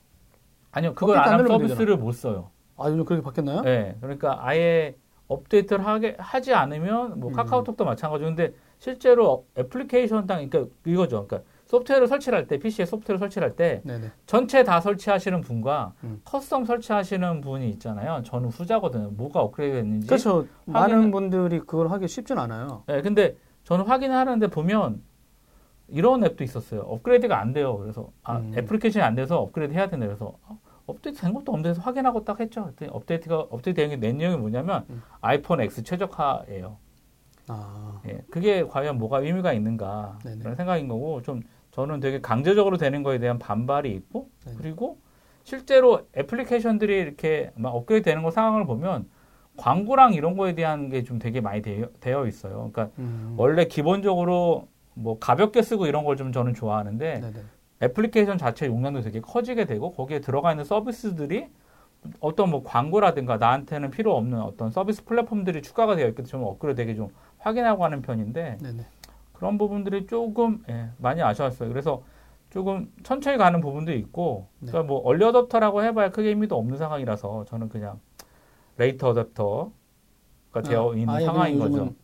아니요, 0.70 0.94
그걸 0.94 1.18
안안 1.18 1.40
하면 1.40 1.46
서비스를 1.48 1.96
못 1.96 2.12
써요. 2.12 2.50
아 2.76 2.88
요즘 2.88 3.04
그렇게 3.04 3.22
바뀌었나요? 3.22 3.60
네, 3.62 3.96
그러니까 4.00 4.38
아예 4.40 4.96
업데이트를 5.28 5.86
하게 5.86 6.16
하지 6.18 6.54
않으면 6.54 7.20
뭐 7.20 7.30
음. 7.30 7.34
카카오톡도 7.34 7.84
마찬가지고 7.84 8.28
근데 8.30 8.54
실제로 8.78 9.46
애플리케이션 9.56 10.26
당 10.26 10.48
그러니까 10.48 10.74
이거죠. 10.84 11.26
그러니까 11.26 11.48
소프트웨어를 11.66 12.06
설치를 12.06 12.38
할때 12.38 12.58
PC에 12.58 12.84
소프트웨어를 12.84 13.18
설치를 13.18 13.48
할때 13.48 13.80
네네. 13.84 14.10
전체 14.26 14.62
다 14.64 14.80
설치하시는 14.80 15.40
분과 15.40 15.94
음. 16.04 16.20
custom 16.24 16.66
설치하시는 16.66 17.40
분이 17.40 17.70
있잖아요. 17.70 18.22
저는 18.24 18.48
후자거든요. 18.50 19.10
뭐가 19.12 19.40
업그레이드 19.40 19.76
됐는지. 19.76 20.06
그렇죠. 20.06 20.46
많은 20.66 21.10
분들이 21.10 21.60
그걸 21.60 21.90
하기 21.90 22.08
쉽진 22.08 22.38
않아요. 22.38 22.82
네, 22.86 23.00
근데 23.00 23.36
저는 23.72 23.86
확인을 23.86 24.14
하는데 24.14 24.46
보면 24.48 25.02
이런 25.88 26.22
앱도 26.24 26.44
있었어요. 26.44 26.82
업그레이드가 26.82 27.40
안 27.40 27.54
돼요. 27.54 27.78
그래서 27.78 28.10
아, 28.22 28.36
음. 28.36 28.52
애플리케이션이 28.54 29.02
안 29.02 29.14
돼서 29.14 29.40
업그레이드 29.40 29.72
해야 29.72 29.88
된다. 29.88 30.06
그래서 30.06 30.36
어, 30.46 30.58
업데이트 30.86 31.22
된 31.22 31.32
것도 31.32 31.52
없는데 31.52 31.80
확인하고 31.80 32.22
딱 32.24 32.38
했죠. 32.40 32.70
업데이트가 32.90 33.38
업데이트 33.38 33.80
된게낸 33.80 34.18
내용이 34.18 34.36
뭐냐면 34.36 34.84
음. 34.90 35.02
아이폰 35.22 35.62
X 35.62 35.84
최적화예요. 35.84 36.76
아 37.48 38.00
예, 38.06 38.22
그게 38.30 38.62
과연 38.62 38.98
뭐가 38.98 39.20
의미가 39.20 39.54
있는가 39.54 40.18
네네. 40.22 40.40
그런 40.40 40.54
생각인 40.54 40.86
거고 40.88 41.22
좀 41.22 41.42
저는 41.70 42.00
되게 42.00 42.20
강제적으로 42.20 42.76
되는 42.76 43.02
거에 43.02 43.18
대한 43.18 43.38
반발이 43.38 43.90
있고 43.90 44.28
네네. 44.44 44.58
그리고 44.58 44.98
실제로 45.44 46.06
애플리케이션들이 46.14 46.94
이렇게 46.94 47.50
막 47.54 47.70
업그레이드 47.70 48.04
되는 48.04 48.22
거 48.22 48.30
상황을 48.30 48.66
보면 48.66 49.08
광고랑 49.56 50.14
이런 50.14 50.36
거에 50.36 50.54
대한 50.54 50.88
게 50.88 51.02
좀 51.04 51.18
되게 51.18 51.40
많이 51.40 51.62
되어, 51.62 51.86
되어 52.00 52.26
있어요. 52.26 52.70
그러니까 52.72 52.88
음. 52.98 53.34
원래 53.36 53.64
기본적으로 53.66 54.68
뭐 54.94 55.18
가볍게 55.18 55.62
쓰고 55.62 55.86
이런 55.86 56.04
걸 56.04 56.16
좀 56.16 56.32
저는 56.32 56.54
좋아하는데 56.54 57.20
네네. 57.20 57.34
애플리케이션 57.82 58.38
자체 58.38 58.66
용량도 58.66 59.00
되게 59.02 59.20
커지게 59.20 59.64
되고 59.64 59.92
거기에 59.92 60.20
들어가 60.20 60.52
있는 60.52 60.64
서비스들이 60.64 61.48
어떤 62.20 62.50
뭐 62.50 62.62
광고라든가 62.64 63.36
나한테는 63.36 63.90
필요 63.90 64.16
없는 64.16 64.40
어떤 64.40 64.70
서비스 64.70 65.04
플랫폼들이 65.04 65.62
추가가 65.62 65.94
되어 65.96 66.06
있기 66.08 66.16
때문에 66.22 66.30
좀 66.30 66.42
업그레이드 66.44 66.76
되게 66.80 66.94
좀 66.94 67.08
확인하고 67.38 67.84
하는 67.84 68.02
편인데 68.02 68.58
네네. 68.62 68.86
그런 69.32 69.58
부분들이 69.58 70.06
조금 70.06 70.62
예, 70.68 70.88
많이 70.98 71.22
아쉬웠어요. 71.22 71.68
그래서 71.68 72.02
조금 72.50 72.92
천천히 73.02 73.38
가는 73.38 73.60
부분도 73.60 73.92
있고 73.94 74.46
네. 74.60 74.70
그러니까 74.70 74.92
뭐 74.92 75.00
얼리 75.04 75.24
어댑터라고 75.24 75.82
해봐야 75.82 76.10
크게 76.10 76.28
의미도 76.28 76.56
없는 76.56 76.76
상황이라서 76.78 77.46
저는 77.46 77.68
그냥 77.68 77.98
later 78.76 79.12
adopter가 79.12 80.64
되어 80.64 80.94
있는 80.94 81.08
아예 81.08 81.24
상황인 81.24 81.58
그냥 81.58 81.72
거죠. 81.72 81.94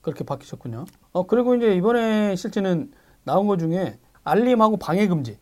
그렇게 0.00 0.24
바뀌셨군요. 0.24 0.84
어 1.12 1.26
그리고 1.26 1.54
이제 1.54 1.74
이번에 1.74 2.36
실제는 2.36 2.92
나온 3.24 3.46
것 3.46 3.58
중에 3.58 3.98
알림하고 4.24 4.76
방해 4.76 5.06
금지 5.06 5.38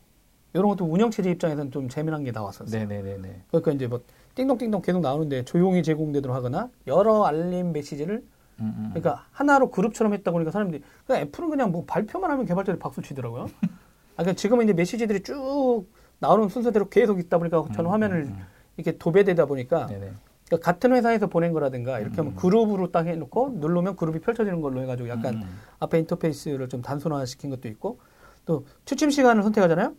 이런 0.53 0.69
것도 0.69 0.85
운영 0.85 1.11
체제 1.11 1.31
입장에서는 1.31 1.71
좀 1.71 1.89
재미난 1.89 2.25
게 2.25 2.33
나왔었어요. 2.33 2.87
네네네네. 2.87 3.45
그러니까 3.49 3.73
이제 3.73 3.87
뭐 3.87 4.01
띵동띵동 4.35 4.83
계속 4.83 5.01
나오는데 5.01 5.45
조용히 5.45 5.83
제공되도록 5.83 6.37
하거나 6.37 6.71
여러 6.87 7.25
알림 7.25 7.73
메시지를 7.73 8.25
음, 8.61 8.75
음. 8.77 8.91
그러니까 8.93 9.27
하나로 9.33 9.71
그룹처럼 9.71 10.13
했다 10.13 10.31
보니까 10.31 10.51
사람들이 10.51 10.83
그냥 11.07 11.23
애플은 11.23 11.51
그냥 11.51 11.73
뭐 11.73 11.85
발표만 11.87 12.31
하면 12.31 12.47
개발자들이 12.47 12.79
박수 12.79 13.01
치더라고요. 13.01 13.45
아, 14.17 14.23
그러니까 14.23 14.35
지금은 14.35 14.65
이제 14.65 14.73
메시지들이 14.73 15.23
쭉 15.23 15.87
나오는 16.19 16.49
순서대로 16.49 16.89
계속 16.89 17.19
있다 17.19 17.39
보니까 17.39 17.65
전 17.75 17.87
음, 17.87 17.91
화면을 17.91 18.27
음, 18.27 18.47
이렇게 18.77 18.99
도배되다 18.99 19.47
보니까 19.47 19.85
음. 19.85 19.89
네네. 19.89 20.13
그러니까 20.51 20.65
같은 20.73 20.93
회사에서 20.93 21.29
보낸 21.29 21.53
거라든가 21.53 22.01
이렇게 22.01 22.17
하면 22.17 22.33
음. 22.33 22.37
그룹으로 22.37 22.91
딱 22.91 23.07
해놓고 23.07 23.59
누르면 23.61 23.95
그룹이 23.95 24.19
펼쳐지는 24.19 24.61
걸로 24.61 24.83
해가지고 24.83 25.09
약간 25.09 25.35
음, 25.37 25.43
음. 25.43 25.59
앞에 25.79 26.01
인터페이스를 26.01 26.69
좀 26.69 26.83
단순화시킨 26.83 27.51
것도 27.51 27.69
있고 27.69 28.01
또 28.45 28.67
취침 28.85 29.11
시간을 29.11 29.45
선택하잖아요. 29.45 29.95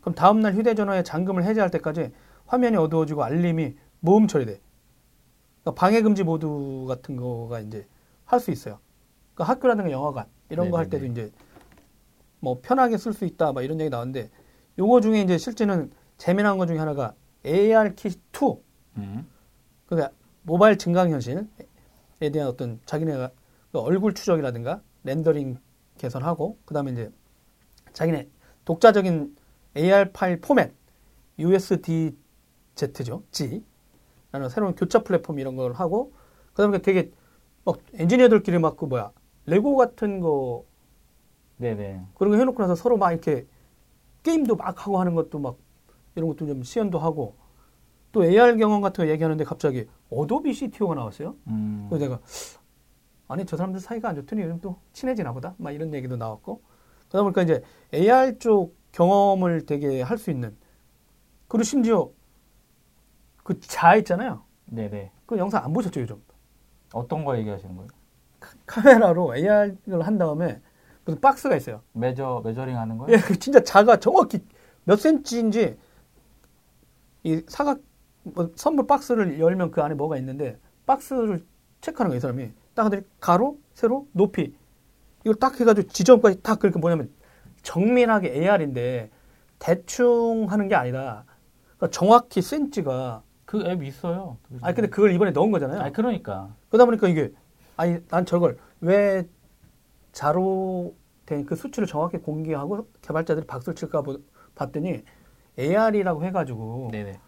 그럼 0.00 0.14
다음날 0.14 0.54
휴대전화에 0.54 1.02
잠금을 1.02 1.44
해제할 1.44 1.70
때까지 1.70 2.10
화면이 2.46 2.76
어두워지고 2.78 3.22
알림이 3.22 3.76
모음 4.00 4.26
처리돼. 4.26 4.60
그러니까 5.62 5.78
방해 5.80 6.00
금지 6.00 6.22
모드 6.24 6.46
같은 6.88 7.16
거가 7.16 7.60
이제 7.60 7.86
할 8.24 8.40
수 8.40 8.50
있어요. 8.50 8.78
그러니까 9.34 9.52
학교라든가 9.52 9.90
영화관 9.90 10.24
이런 10.48 10.70
거 10.70 10.78
할 10.78 10.88
때도. 10.88 11.04
이제 11.04 11.30
뭐 12.40 12.60
편하게 12.62 12.96
쓸 12.96 13.12
수 13.12 13.26
있다 13.26 13.52
막 13.52 13.62
이런 13.62 13.78
얘기 13.80 13.90
나오는데 13.90 14.30
요거 14.78 15.02
중에 15.02 15.20
이제 15.20 15.36
실제는 15.36 15.90
재미난 16.16 16.56
것 16.56 16.66
중에 16.66 16.78
하나가 16.78 17.12
AR키 17.44 18.08
2 18.08 18.56
음. 18.96 19.26
그러니까 19.86 20.12
모바일 20.42 20.78
증강 20.78 21.10
현실에 21.10 21.46
대한 22.32 22.48
어떤 22.48 22.80
자기네가 22.86 23.30
그 23.72 23.78
얼굴 23.78 24.14
추적이라든가 24.14 24.82
렌더링 25.04 25.58
개선하고 25.98 26.58
그다음에 26.64 26.92
이제 26.92 27.10
자기네 27.92 28.28
독자적인 28.64 29.36
AR 29.76 30.12
파일 30.12 30.40
포맷 30.40 30.72
USDZ죠 31.38 33.22
USDZ라는 33.30 34.48
새로운 34.48 34.74
교차 34.74 35.02
플랫폼 35.02 35.38
이런 35.38 35.56
걸 35.56 35.72
하고 35.72 36.12
그다음에 36.52 36.78
되게 36.78 37.12
막 37.64 37.78
엔지니어들끼리 37.94 38.58
막 38.58 38.76
그 38.76 38.84
뭐야 38.84 39.12
레고 39.46 39.76
같은 39.76 40.20
거 40.20 40.64
네네. 41.58 42.02
그런 42.14 42.32
거 42.32 42.38
해놓고 42.38 42.60
나서 42.60 42.74
서로 42.74 42.96
막 42.98 43.12
이렇게 43.12 43.46
게임도 44.22 44.56
막 44.56 44.86
하고 44.86 44.98
하는 45.00 45.14
것도 45.14 45.38
막 45.38 45.56
이런 46.14 46.28
것도 46.28 46.46
좀 46.46 46.62
시연도 46.62 46.98
하고 46.98 47.36
또 48.16 48.24
AR 48.24 48.56
경험 48.56 48.80
같은 48.80 49.04
거 49.04 49.10
얘기하는데 49.10 49.44
갑자기 49.44 49.86
어도비 50.08 50.54
CTO가 50.54 50.94
나왔어요. 50.94 51.36
음. 51.48 51.86
그래서 51.90 52.06
내가 52.06 52.18
아니 53.28 53.44
저 53.44 53.58
사람들 53.58 53.78
사이가 53.78 54.08
안 54.08 54.14
좋더니 54.14 54.40
요즘 54.40 54.58
또 54.62 54.80
친해지나 54.94 55.34
보다 55.34 55.54
막 55.58 55.70
이런 55.72 55.92
얘기도 55.92 56.16
나왔고 56.16 56.62
그러다 57.10 57.22
보니까 57.24 57.42
이제 57.42 57.62
AR 57.92 58.38
쪽 58.38 58.74
경험을 58.92 59.66
되게 59.66 60.00
할 60.00 60.16
수 60.16 60.30
있는 60.30 60.56
그리고 61.46 61.64
심지어 61.64 62.08
그 63.44 63.60
자 63.60 63.96
있잖아요. 63.96 64.44
네네. 64.64 65.12
그 65.26 65.36
영상 65.36 65.62
안 65.62 65.74
보셨죠 65.74 66.00
요즘? 66.00 66.22
어떤 66.94 67.22
거 67.22 67.36
얘기하시는 67.36 67.76
거예요? 67.76 67.88
카메라로 68.64 69.36
AR을 69.36 70.06
한 70.06 70.16
다음에 70.16 70.62
무슨 71.04 71.20
박스가 71.20 71.54
있어요. 71.56 71.82
메저 71.92 72.40
메저링 72.42 72.78
하는 72.78 72.96
거예요? 72.96 73.14
예, 73.14 73.20
그 73.20 73.38
진짜 73.38 73.62
자가 73.62 73.98
정확히 73.98 74.38
몇 74.84 74.96
센치인지 74.98 75.76
이 77.24 77.42
사각 77.46 77.80
뭐 78.34 78.50
선물 78.56 78.86
박스를 78.86 79.38
열면 79.38 79.70
그 79.70 79.82
안에 79.82 79.94
뭐가 79.94 80.16
있는데 80.18 80.58
박스를 80.86 81.44
체크하는 81.80 82.10
거예요, 82.10 82.18
이 82.18 82.20
사람이. 82.20 82.50
딱 82.74 82.84
하더니 82.86 83.02
가로, 83.20 83.58
세로, 83.74 84.06
높이 84.12 84.54
이걸 85.22 85.34
딱 85.36 85.58
해가지고 85.58 85.88
지점까지 85.88 86.42
딱 86.42 86.58
그러니까 86.58 86.80
뭐냐면 86.80 87.10
정밀하게 87.62 88.32
AR인데 88.34 89.10
대충 89.58 90.46
하는 90.50 90.68
게 90.68 90.74
아니라 90.74 91.24
그러니까 91.76 91.90
정확히 91.90 92.42
센치가 92.42 93.22
그 93.44 93.64
앱 93.66 93.82
있어요. 93.82 94.38
아니 94.60 94.74
근데 94.74 94.88
그걸 94.90 95.12
이번에 95.12 95.30
넣은 95.30 95.50
거잖아요. 95.52 95.80
아니 95.80 95.92
그러니까. 95.92 96.54
그러다 96.68 96.84
보니까 96.84 97.08
이게 97.08 97.32
아니 97.76 97.98
난 98.08 98.26
저걸 98.26 98.58
왜 98.80 99.26
자로 100.12 100.94
된 101.26 101.44
그 101.46 101.56
수치를 101.56 101.86
정확히 101.88 102.18
공개하고 102.18 102.88
개발자들이 103.02 103.46
박수를 103.46 103.74
칠까 103.74 104.02
보- 104.02 104.20
봤더니 104.54 105.02
AR이라고 105.58 106.24
해가지고 106.24 106.88
네네. 106.92 107.18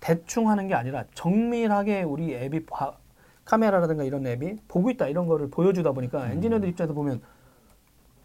대충 0.00 0.48
하는 0.48 0.68
게 0.68 0.74
아니라 0.74 1.04
정밀하게 1.14 2.02
우리 2.02 2.34
앱이 2.34 2.66
봐- 2.66 2.96
카메라라든가 3.44 4.04
이런 4.04 4.26
앱이 4.26 4.56
보고 4.68 4.90
있다 4.90 5.08
이런 5.08 5.26
거를 5.26 5.48
보여주다 5.50 5.92
보니까 5.92 6.24
음. 6.26 6.32
엔지니어들 6.32 6.68
입장에서 6.68 6.94
보면 6.94 7.22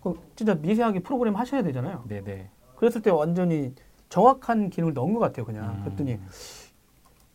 그 0.01 0.20
진짜 0.36 0.53
미세하게 0.56 1.00
프로그램 1.00 1.36
하셔야 1.36 1.63
되잖아요. 1.63 2.03
네네. 2.08 2.50
그랬을 2.75 3.01
때 3.01 3.10
완전히 3.10 3.74
정확한 4.10 4.70
기능을 4.70 4.94
넣은 4.94 5.13
것 5.13 5.20
같아요, 5.20 5.46
그냥. 5.46 5.77
음. 5.77 5.84
그랬더니 5.86 6.20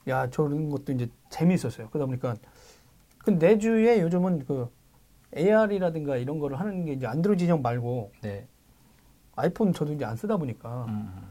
야 0.09 0.29
저런 0.31 0.69
것도 0.71 0.93
이제 0.93 1.09
재미있었어요. 1.31 1.89
그러다 1.89 2.07
보니까 2.07 2.37
그 3.19 3.31
내주에 3.31 4.01
요즘은 4.03 4.45
그 4.47 4.71
AR이라든가 5.37 6.17
이런 6.17 6.39
거를 6.39 6.61
하는 6.61 6.85
게 6.85 6.93
이제 6.93 7.07
안드로이드 7.07 7.41
진영 7.41 7.63
말고 7.63 8.13
네. 8.23 8.47
아이폰 9.37 9.73
저도 9.73 9.93
이제 9.93 10.05
안 10.05 10.17
쓰다 10.17 10.37
보니까 10.37 10.85
음. 10.89 11.31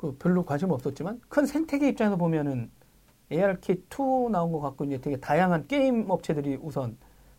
그 0.00 0.16
별로 0.18 0.46
관심 0.46 0.70
없었지만 0.70 1.20
큰 1.28 1.44
생태계 1.44 1.86
입장에서 1.90 2.16
보면은 2.16 2.70
ARKit 3.30 4.13
2 4.13 4.30
나온 4.30 4.50
것 4.50 4.58
같고 4.60 4.84
이제 4.86 4.98
되게 4.98 5.18
다양한 5.18 5.66
게임 5.66 6.06
업체들이 6.08 6.58
우선 6.62 6.96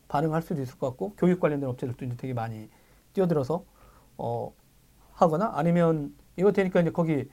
반응할 0.08 0.44
수도 0.44 0.62
있을 0.62 0.78
것 0.78 0.88
같고 0.90 1.16
교육 1.18 1.40
관련된 1.40 1.68
업체들도 1.68 2.06
이제 2.06 2.16
되게 2.18 2.36
많이 2.36 2.70
뛰어들어서 3.14 3.66
어 4.16 4.54
하거나 5.14 5.54
아니면 5.56 6.14
이거 6.38 6.52
되니까 6.52 6.82
이제 6.82 6.92
거기 6.92 7.28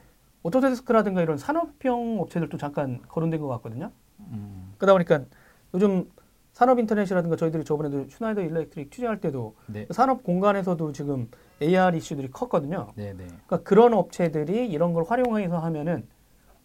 오토데스크라든가 0.44 1.20
이런 1.20 1.36
산업형 1.36 2.22
업체들도 2.22 2.56
잠깐 2.56 3.02
거론된 3.02 3.38
것 3.38 3.48
같거든요. 3.48 3.92
음. 4.20 4.72
그러다 4.78 4.94
보니까 4.94 5.26
요즘 5.74 6.10
산업 6.54 6.78
인터넷이라든가 6.78 7.36
저희들이 7.36 7.64
저번에도 7.64 8.08
슈나이더 8.08 8.40
일렉트릭 8.40 8.90
취재할 8.90 9.20
때도 9.20 9.56
네. 9.66 9.86
산업 9.90 10.22
공간에서도 10.22 10.92
지금 10.92 11.28
AR 11.60 11.96
이슈들이 11.96 12.30
컸거든요. 12.30 12.92
네네. 12.94 13.14
그러니까 13.26 13.62
그런 13.62 13.92
업체들이 13.94 14.68
이런 14.68 14.92
걸 14.92 15.04
활용해서 15.04 15.58
하면은 15.58 16.06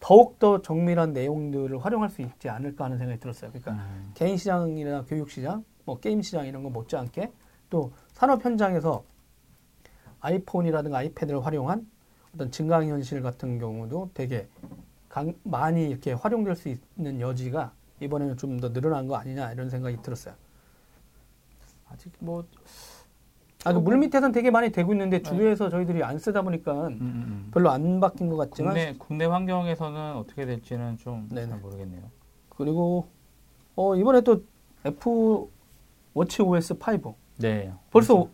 더욱 0.00 0.38
더 0.38 0.60
정밀한 0.60 1.12
내용들을 1.12 1.82
활용할 1.84 2.10
수 2.10 2.20
있지 2.22 2.48
않을까 2.48 2.84
하는 2.84 2.98
생각이 2.98 3.18
들었어요. 3.20 3.50
그러니까 3.50 3.72
음. 3.72 4.10
개인 4.14 4.36
시장이나 4.36 5.04
교육 5.04 5.30
시장, 5.30 5.64
뭐 5.84 5.98
게임 5.98 6.20
시장 6.22 6.46
이런 6.46 6.62
거 6.62 6.70
못지않게 6.70 7.32
또 7.70 7.92
산업 8.12 8.44
현장에서 8.44 9.04
아이폰이라든가 10.20 10.98
아이패드를 10.98 11.44
활용한 11.44 11.86
어떤 12.34 12.50
증강현실 12.50 13.22
같은 13.22 13.58
경우도 13.58 14.10
되게 14.14 14.48
강- 15.08 15.34
많이 15.44 15.88
이렇게 15.88 16.12
활용될 16.12 16.54
수 16.56 16.68
있는 16.96 17.20
여지가 17.20 17.72
이번에는 18.00 18.36
좀 18.36 18.60
더 18.60 18.72
늘어난 18.72 19.06
거 19.06 19.16
아니냐 19.16 19.52
이런 19.52 19.70
생각이 19.70 20.02
들었어요. 20.02 20.34
아직 21.88 22.12
뭐 22.18 22.44
아, 23.64 23.72
그 23.72 23.78
물밑에선 23.78 24.32
되게 24.32 24.50
많이 24.50 24.70
되고 24.70 24.92
있는데 24.92 25.18
네. 25.18 25.22
주위에서 25.22 25.70
저희들이 25.70 26.02
안 26.02 26.18
쓰다 26.18 26.42
보니까 26.42 26.88
음, 26.88 26.98
음. 27.00 27.48
별로 27.52 27.70
안 27.70 28.00
바뀐 28.00 28.28
것 28.28 28.36
같지만 28.36 28.74
국내 28.74 28.94
국내 28.98 29.24
환경에서는 29.24 30.16
어떻게 30.16 30.44
될지는 30.46 30.96
좀. 30.98 31.28
잘 31.34 31.46
모르겠네요. 31.58 32.02
그리고 32.50 33.08
어 33.76 33.96
이번에 33.96 34.20
또 34.20 34.42
애플 34.86 35.46
워치 36.12 36.42
OS 36.42 36.74
5 36.74 37.14
네. 37.38 37.72
벌써 37.90 38.28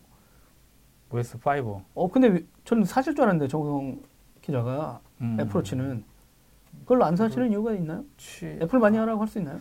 OS 1.11 1.39
5. 1.45 1.83
어 1.95 2.09
근데 2.11 2.29
왜- 2.29 2.45
저는 2.65 2.85
사실 2.85 3.15
줄 3.15 3.25
알았는데 3.25 3.49
정성 3.49 4.01
기자가 4.43 5.01
음. 5.21 5.39
애플워치는 5.41 6.05
그걸로 6.83 7.05
안 7.05 7.17
사시는 7.17 7.51
이유가 7.51 7.73
있나요? 7.75 8.05
취... 8.17 8.47
애플 8.61 8.79
많이 8.79 8.97
하라고 8.99 9.21
할 9.21 9.29
수 9.29 9.39
있나요? 9.39 9.59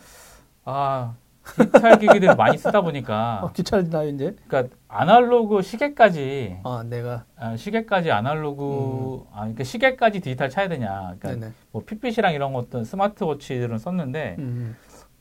아 0.65 1.15
디지털 1.55 1.99
기기들을 1.99 2.35
많이 2.37 2.57
쓰다 2.57 2.81
보니까 2.81 3.41
어, 3.43 3.51
귀찮나요 3.51 4.09
이제? 4.09 4.35
그러니까 4.47 4.75
아날로그 4.87 5.61
시계까지 5.61 6.59
아 6.63 6.83
내가 6.87 7.25
아, 7.35 7.55
시계까지 7.55 8.11
아날로그 8.11 9.25
아 9.31 9.41
그러니까 9.41 9.63
시계까지 9.63 10.19
디지털 10.19 10.49
차야 10.49 10.67
되냐? 10.67 11.15
그러니까 11.19 11.27
네네. 11.31 11.53
뭐 11.71 11.83
핏빛이랑 11.85 12.33
이런 12.33 12.55
어떤 12.55 12.83
스마트워치들은 12.83 13.77
썼는데 13.77 14.35
음, 14.39 14.75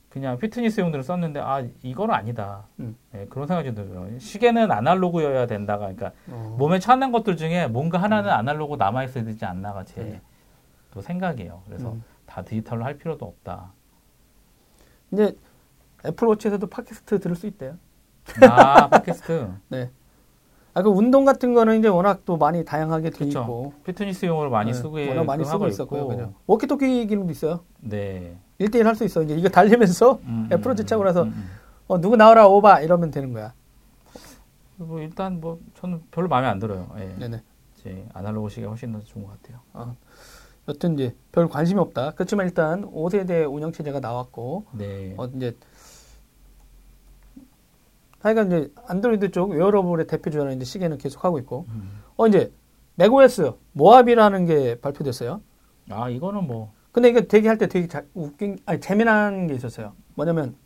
그냥 0.08 0.38
피트니스용들은 0.38 1.02
썼는데 1.02 1.40
아 1.40 1.64
이거는 1.82 2.14
아니다. 2.14 2.66
음. 2.80 2.96
네, 3.12 3.26
그런 3.28 3.46
생각이 3.46 3.74
들어요. 3.74 4.18
시계는 4.18 4.70
아날로그여야 4.70 5.46
된다가 5.46 5.92
그러니까 5.92 6.12
어, 6.28 6.56
몸에 6.58 6.78
차는 6.78 7.12
것들 7.12 7.36
중에 7.36 7.66
뭔가 7.66 7.98
하나는 7.98 8.30
아날로그 8.30 8.76
남아 8.76 9.04
있어야 9.04 9.24
되지 9.24 9.44
않나가 9.44 9.84
제 9.84 10.02
네. 10.02 10.20
또 10.92 11.00
생각이에요. 11.00 11.62
그래서 11.66 11.92
음. 11.92 12.02
다 12.26 12.42
디지털로 12.42 12.84
할 12.84 12.96
필요도 12.96 13.24
없다. 13.24 13.72
근데 15.10 15.32
애플워치에서도 16.04 16.66
팟캐스트 16.66 17.20
들을 17.20 17.36
수 17.36 17.46
있대요. 17.46 17.76
아 18.42 18.88
팟캐스트 18.88 19.48
아그 20.74 20.90
운동 20.90 21.24
같은 21.24 21.54
거는 21.54 21.78
이제 21.78 21.88
워낙 21.88 22.20
또 22.24 22.36
많이 22.36 22.64
다양하게 22.64 23.10
돼 23.10 23.24
그쵸. 23.24 23.40
있고 23.40 23.72
피트니스용으로 23.84 24.50
많이 24.50 24.70
네, 24.72 24.74
쓰고 24.78 24.92
워낙 25.08 25.24
많이 25.24 25.44
쓰고 25.44 25.66
있었고요. 25.66 26.00
있고. 26.02 26.08
그냥 26.08 26.34
워키토키 26.46 27.06
기능도 27.06 27.32
있어요. 27.32 27.60
네. 27.80 28.38
1대1 28.60 28.84
할 28.84 28.94
수 28.94 29.04
있어. 29.04 29.22
이제 29.22 29.34
이거 29.36 29.48
달리면서 29.48 30.20
음, 30.24 30.48
애플워치 30.52 30.82
음, 30.82 30.86
차고 30.86 31.04
나서 31.04 31.22
음, 31.22 31.28
음. 31.28 31.50
어, 31.88 32.00
누구 32.00 32.16
나와라 32.16 32.46
오바 32.46 32.80
이러면 32.82 33.10
되는 33.10 33.32
거야. 33.32 33.54
뭐 34.76 35.00
일단 35.00 35.40
뭐 35.40 35.58
저는 35.80 36.02
별로 36.12 36.28
마음에 36.28 36.46
안 36.46 36.58
들어요. 36.60 36.88
예. 36.98 37.14
네네. 37.18 37.42
제 37.82 38.06
아날로그 38.12 38.48
시계 38.50 38.66
훨씬 38.66 38.92
더 38.92 39.00
좋은 39.00 39.24
것 39.24 39.40
같아요. 39.42 39.60
아, 39.72 39.94
여튼 40.68 40.94
이제 40.94 41.14
별 41.32 41.48
관심이 41.48 41.80
없다. 41.80 42.12
그렇지만 42.12 42.46
일단 42.46 42.82
5세대 42.84 43.52
운영 43.52 43.72
체제가 43.72 43.98
나왔고 44.00 44.66
네. 44.72 45.14
어 45.16 45.26
이제 45.34 45.56
하여간 48.28 48.46
이제 48.48 48.72
안드로이드 48.86 49.30
쪽 49.30 49.50
웨어러블의 49.52 50.06
대표 50.06 50.30
주자는 50.30 50.56
이제 50.56 50.64
시계는 50.64 50.98
계속 50.98 51.24
하고 51.24 51.38
있고 51.38 51.64
음. 51.70 52.02
어 52.16 52.26
이제 52.26 52.52
맥OS 52.96 53.52
모하비라는 53.72 54.44
게 54.46 54.80
발표됐어요. 54.80 55.40
아 55.90 56.10
이거는 56.10 56.46
뭐 56.46 56.72
근데 56.92 57.08
이게 57.08 57.26
되게 57.26 57.48
할때 57.48 57.68
되게 57.68 57.86
자, 57.86 58.02
웃긴 58.14 58.58
아니 58.66 58.80
재미난 58.80 59.46
게 59.46 59.54
있었어요. 59.54 59.94
뭐냐면 60.14 60.56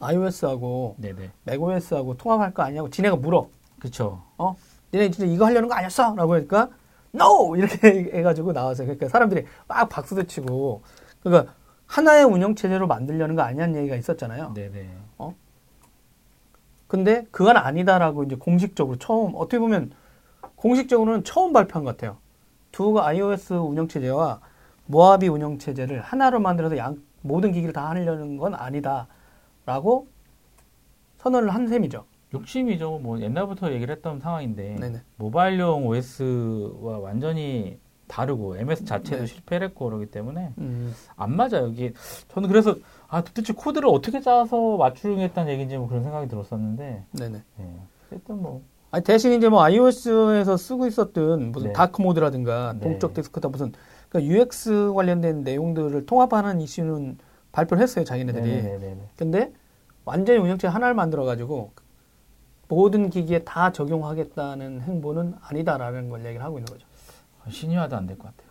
iOS하고 0.00 0.96
네네. 0.98 1.30
맥OS하고 1.44 2.16
통합할 2.16 2.52
거 2.52 2.62
아니냐고 2.62 2.90
지네가 2.90 3.16
물어. 3.16 3.48
그쵸. 3.78 4.22
니네 4.92 5.10
진짜 5.10 5.30
이거 5.30 5.44
하려는 5.46 5.68
거 5.68 5.74
아니었어? 5.74 6.14
라고 6.16 6.34
하니까 6.34 6.70
NO! 7.14 7.56
이렇게 7.56 8.10
해가지고 8.12 8.52
나와서 8.52 8.82
그러니까 8.84 9.08
사람들이 9.08 9.44
막 9.68 9.88
박수도 9.88 10.24
치고 10.24 10.82
그러니까 11.22 11.52
하나의 11.86 12.24
운영 12.24 12.54
체제로 12.54 12.86
만들려는 12.86 13.36
거 13.36 13.42
아니냐는 13.42 13.76
얘기가 13.76 13.94
있었잖아요. 13.96 14.52
네네. 14.54 15.05
근데 16.86 17.26
그건 17.30 17.56
아니다라고 17.56 18.24
이제 18.24 18.36
공식적으로 18.36 18.98
처음 18.98 19.34
어떻게 19.34 19.58
보면 19.58 19.92
공식적으로는 20.56 21.24
처음 21.24 21.52
발표한 21.52 21.84
것 21.84 21.96
같아요. 21.96 22.18
두 22.72 22.98
iOS 23.00 23.54
운영체제와 23.54 24.40
모하비 24.86 25.28
운영체제를 25.28 26.00
하나로 26.00 26.40
만들어서 26.40 26.76
양, 26.76 26.98
모든 27.22 27.52
기기를 27.52 27.72
다 27.72 27.88
하려는 27.90 28.36
건 28.36 28.54
아니다라고 28.54 30.08
선언을 31.18 31.50
한 31.50 31.66
셈이죠. 31.66 32.04
욕심이죠. 32.34 32.98
뭐 32.98 33.20
옛날부터 33.20 33.72
얘기를 33.72 33.94
했던 33.94 34.20
상황인데 34.20 34.76
네네. 34.76 35.02
모바일용 35.16 35.86
OS와 35.86 36.98
완전히 36.98 37.78
다르고 38.08 38.56
MS 38.56 38.84
자체도 38.84 39.18
네. 39.18 39.26
실패를 39.26 39.68
했고 39.68 39.86
그러기 39.86 40.06
때문에 40.06 40.52
음, 40.58 40.94
안 41.16 41.36
맞아요. 41.36 41.68
이게 41.68 41.92
저는 42.28 42.48
그래서 42.48 42.76
아 43.08 43.22
도대체 43.22 43.52
코드를 43.52 43.88
어떻게 43.88 44.20
짜서 44.20 44.76
맞추겠다는 44.76 45.52
얘기인지 45.52 45.76
뭐 45.76 45.88
그런 45.88 46.02
생각이 46.02 46.28
들었었는데 46.28 47.04
네네. 47.12 47.42
예. 47.60 47.64
어쨌든 48.06 48.42
뭐 48.42 48.62
아니 48.90 49.04
대신 49.04 49.32
이제 49.32 49.48
뭐 49.48 49.62
iOS에서 49.62 50.56
쓰고 50.56 50.86
있었던 50.86 51.52
무슨 51.52 51.68
네. 51.68 51.72
다크 51.72 52.00
모드라든가 52.00 52.74
네. 52.74 52.80
동적 52.80 53.14
데스크탑 53.14 53.50
무슨 53.50 53.72
그러니까 54.08 54.32
UX 54.34 54.92
관련된 54.94 55.42
내용들을 55.42 56.06
통합하는 56.06 56.60
이슈는 56.60 57.18
발표를 57.52 57.82
했어요 57.82 58.04
자기네들이. 58.04 58.44
네네네네. 58.44 59.08
근데 59.16 59.52
완전히 60.04 60.38
운영체제 60.38 60.68
하나를 60.68 60.94
만들어 60.94 61.24
가지고 61.24 61.72
모든 62.68 63.10
기기에 63.10 63.40
다 63.44 63.72
적용하겠다는 63.72 64.82
행보는 64.82 65.34
아니다라는 65.40 66.08
걸 66.10 66.24
얘기를 66.24 66.44
하고 66.44 66.58
있는 66.58 66.72
거죠. 66.72 66.85
시너지화도 67.50 67.96
안 67.96 68.06
될 68.06 68.16
것 68.18 68.24
같아요. 68.24 68.46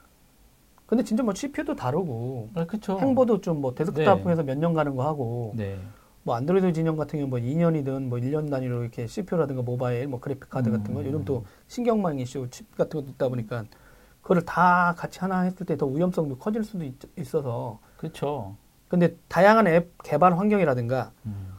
근데 0.86 1.04
진짜 1.04 1.24
뭐 1.24 1.34
CPU도 1.34 1.76
다르고 1.76 2.50
아, 2.54 2.66
그쵸. 2.66 3.00
행보도 3.00 3.42
좀 3.42 3.60
뭐 3.62 3.74
데스크탑 3.74 4.18
네. 4.18 4.24
통해서 4.24 4.44
몇년 4.44 4.74
가는 4.74 4.96
거 4.96 5.06
하고 5.06 5.54
네. 5.56 5.80
뭐 6.24 6.36
안드로이드 6.36 6.74
진영 6.74 6.96
같은 6.96 7.20
경우 7.20 7.30
뭐 7.30 7.40
2년이든 7.40 8.08
뭐 8.08 8.20
1년 8.20 8.50
단위로 8.50 8.82
이렇게 8.82 9.08
CPU라든가 9.08 9.62
모바일 9.64 10.08
뭐 10.08 10.20
그래픽 10.20 10.50
카드 10.50 10.70
같은 10.72 10.94
거 10.94 11.02
음. 11.02 11.06
요즘 11.08 11.26
또 11.26 11.46
신경망 11.68 12.20
이슈 12.20 12.48
칩 12.50 12.76
같은 12.78 13.00
것도 13.00 13.12
있다 13.12 13.30
보니까 13.30 13.64
그거를 14.22 14.44
다 14.44 14.94
같이 14.98 15.20
하나 15.20 15.42
했을 15.42 15.66
때 15.66 15.76
더 15.76 15.86
위험성도 15.86 16.38
커질 16.38 16.64
수도 16.64 16.84
있, 16.84 16.96
어서 17.20 17.80
그쵸. 17.98 18.56
근데 18.88 19.16
다양한 19.28 19.68
앱 19.68 19.92
개발 20.04 20.38
환경이라든가 20.38 21.12
음. 21.26 21.50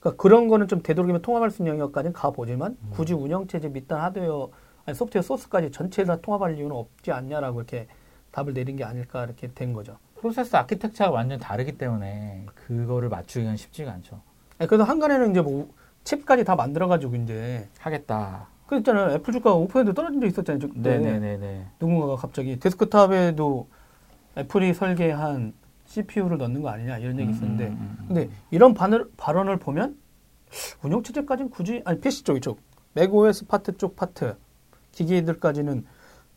그러니까 0.00 0.22
그런 0.22 0.46
거는 0.48 0.66
좀 0.68 0.82
되도록이면 0.82 1.22
통합할 1.22 1.50
수 1.50 1.62
있는 1.62 1.74
영역까지는 1.74 2.12
가보지만 2.12 2.76
음. 2.80 2.90
굳이 2.90 3.12
운영체제 3.14 3.68
밑단 3.68 4.00
하드웨어 4.00 4.50
아니 4.86 4.96
소프트웨어 4.96 5.22
소스까지 5.22 5.72
전체를 5.72 6.06
다 6.06 6.20
통합할 6.22 6.56
이유는 6.56 6.74
없지 6.74 7.12
않냐라고 7.12 7.60
이렇게 7.60 7.88
답을 8.30 8.54
내린 8.54 8.76
게 8.76 8.84
아닐까 8.84 9.24
이렇게 9.24 9.48
된 9.48 9.72
거죠. 9.72 9.98
프로세스 10.16 10.56
아키텍처가 10.56 11.10
완전 11.10 11.38
다르기 11.38 11.76
때문에 11.76 12.46
그거를 12.54 13.08
맞추기는 13.08 13.56
쉽지가 13.56 13.92
않죠. 13.92 14.20
아니, 14.58 14.68
그래서 14.68 14.84
항간에는 14.84 15.32
이제 15.32 15.40
뭐 15.42 15.68
칩까지 16.04 16.44
다 16.44 16.54
만들어가지고 16.54 17.16
이제 17.16 17.68
하겠다. 17.78 18.46
그 18.66 18.76
있잖아요. 18.78 19.12
애플 19.12 19.32
주가가 19.32 19.56
5% 19.56 19.94
떨어진 19.94 20.20
적 20.20 20.26
있었잖아요. 20.26 20.70
네네네네. 20.74 21.66
누군가가 21.80 22.16
갑자기 22.16 22.58
데스크탑에도 22.58 23.68
애플이 24.38 24.74
설계한 24.74 25.52
CPU를 25.86 26.38
넣는 26.38 26.62
거 26.62 26.68
아니냐 26.68 26.98
이런 26.98 27.18
얘기 27.18 27.30
있었는데 27.30 27.68
음, 27.68 27.72
음, 27.72 27.96
음. 28.00 28.04
근데 28.08 28.28
이런 28.50 28.74
반을, 28.74 29.10
발언을 29.16 29.58
보면 29.58 29.96
운영체제까지는 30.82 31.50
굳이 31.50 31.82
아니 31.84 32.00
PC 32.00 32.24
쪽 32.24 32.36
이쪽 32.36 32.60
맥OS 32.94 33.46
파트 33.46 33.76
쪽 33.76 33.94
파트 33.94 34.36
기기들까지는 34.96 35.84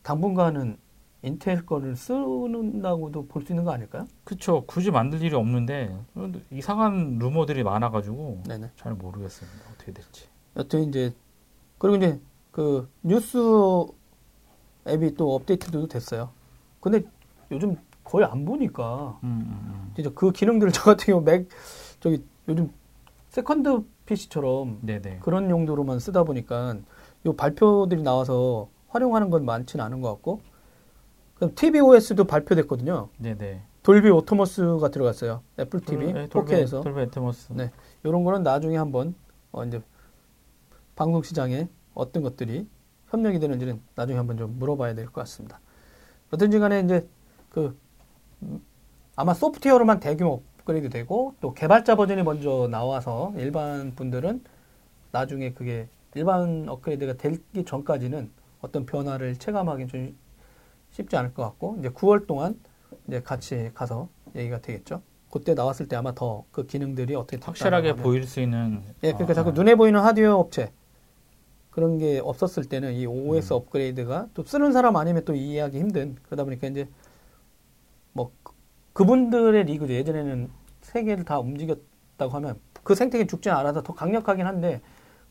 당분간은 0.04 0.78
인텔 1.22 1.66
거를 1.66 1.96
쓰는다고도 1.96 3.28
볼 3.28 3.44
수 3.46 3.52
있는 3.54 3.64
거 3.66 3.72
아닐까요? 3.72 4.06
그쵸. 4.24 4.64
굳이 4.68 4.92
만들 4.92 5.22
일이 5.22 5.36
없는데 5.36 5.98
이상한 6.52 7.18
루머들이 7.20 7.64
많아가지고 7.64 8.44
네네. 8.48 8.72
잘 8.78 8.94
모르겠습니다. 8.94 9.58
어떻게 9.74 9.92
될지. 9.94 10.28
여튼 10.56 10.84
이제 10.90 11.14
그리고 11.78 11.98
이제 11.98 12.20
그 12.52 12.90
뉴스 13.02 13.38
앱이 14.88 15.16
또 15.16 15.36
업데이트도 15.36 15.88
됐어요. 15.88 16.30
근데 16.80 17.02
요즘 17.52 17.76
거의 18.04 18.26
안 18.26 18.46
보니까 18.46 19.20
음, 19.24 19.44
음, 19.46 19.92
진짜 19.96 20.10
그 20.16 20.32
기능들을 20.32 20.72
저 20.72 20.84
같은 20.84 21.06
경우 21.14 21.22
맥 21.22 21.48
저기 22.00 22.24
요즘 22.48 22.72
second 23.30 23.84
PC처럼 24.06 24.68
음. 24.70 24.80
네네. 24.82 25.20
그런 25.22 25.50
용도로만 25.50 26.00
쓰다 26.00 26.24
보니까 26.24 26.78
요 27.26 27.34
발표들이 27.34 28.02
나와서 28.04 28.70
활용하는 28.90 29.30
건 29.30 29.46
많지는 29.46 29.84
않은 29.86 30.02
것 30.02 30.10
같고 30.14 30.42
그럼 31.36 31.54
tvOS도 31.56 32.26
발표됐거든요. 32.26 33.10
네네. 33.18 33.64
돌비 33.84 34.10
애트모스가 34.10 34.90
들어갔어요. 34.90 35.42
애플 35.58 35.80
TV 35.80 36.12
네, 36.14 36.28
돌비, 36.28 36.52
4K에서 36.54 36.84
돌비 36.84 37.02
애트모스. 37.02 37.54
네. 37.54 37.72
이런 38.04 38.24
거는 38.24 38.44
나중에 38.44 38.76
한번 38.78 39.16
어 39.52 39.64
이제 39.64 39.82
방송 40.96 41.24
시장에 41.24 41.70
어떤 41.94 42.24
것들이 42.24 42.68
협력이 43.08 43.40
되는지는 43.40 43.82
나중에 43.96 44.18
한번 44.18 44.38
좀 44.38 44.58
물어봐야 44.60 44.94
될 44.96 45.06
것 45.06 45.14
같습니다. 45.22 45.60
어떤지 46.32 46.60
간에 46.60 46.82
이제 46.82 47.08
그 47.50 47.78
음, 48.44 48.62
아마 49.16 49.34
소프트웨어로만 49.34 50.00
대규모 50.00 50.44
업그레이드 50.60 50.90
되고 50.90 51.34
또 51.42 51.54
개발자 51.54 51.96
버전이 51.96 52.24
먼저 52.24 52.68
나와서 52.70 53.34
일반 53.38 53.96
분들은 53.96 54.44
나중에 55.12 55.54
그게 55.54 55.88
일반 56.16 56.68
업그레이드가 56.68 57.14
되기 57.14 57.64
전까지는 57.66 58.30
어떤 58.62 58.86
변화를 58.86 59.36
체감하기 59.38 59.88
좀 59.88 60.18
쉽지 60.92 61.16
않을 61.18 61.34
것 61.34 61.44
같고 61.44 61.78
이제 61.80 61.90
9월 61.90 62.26
동안 62.28 62.60
이제 63.08 63.22
같이 63.22 63.72
가서 63.74 64.10
얘기가 64.36 64.60
되겠죠. 64.62 65.02
그때 65.32 65.54
나왔을 65.54 65.88
때 65.88 65.96
아마 65.96 66.14
더 66.14 66.46
그 66.52 66.66
기능들이 66.66 67.14
어떻게 67.16 67.38
확실하게. 67.44 67.96
보일 67.96 68.26
수 68.26 68.42
있는 68.42 68.82
예, 69.04 69.12
그러니까 69.14 69.32
아, 69.32 69.34
자꾸 69.36 69.52
눈에 69.52 69.76
보이는 69.76 70.00
하드웨어 70.00 70.36
업체 70.36 70.72
그런 71.70 72.00
게 72.00 72.20
없었을 72.20 72.66
때는 72.66 72.94
이 72.94 73.06
OS 73.06 73.54
업그레이드가 73.54 74.28
또 74.34 74.44
쓰는 74.44 74.72
사람 74.74 74.96
아니면 74.96 75.24
또 75.26 75.36
이해하기 75.36 75.80
힘든 75.80 76.16
그러다 76.24 76.44
보니까 76.44 76.68
이제 76.68 76.90
뭐 78.14 78.32
그- 78.42 78.54
그분들의 78.94 79.64
리그도 79.66 79.94
예전에는 79.94 80.50
세계를 80.82 81.24
다 81.26 81.40
움직였다고 81.40 82.32
하면 82.32 82.60
그 82.84 82.96
생태계 82.96 83.28
죽지 83.28 83.52
않아서 83.52 83.84
더 83.84 83.94
강력하긴 83.94 84.46
한데 84.48 84.82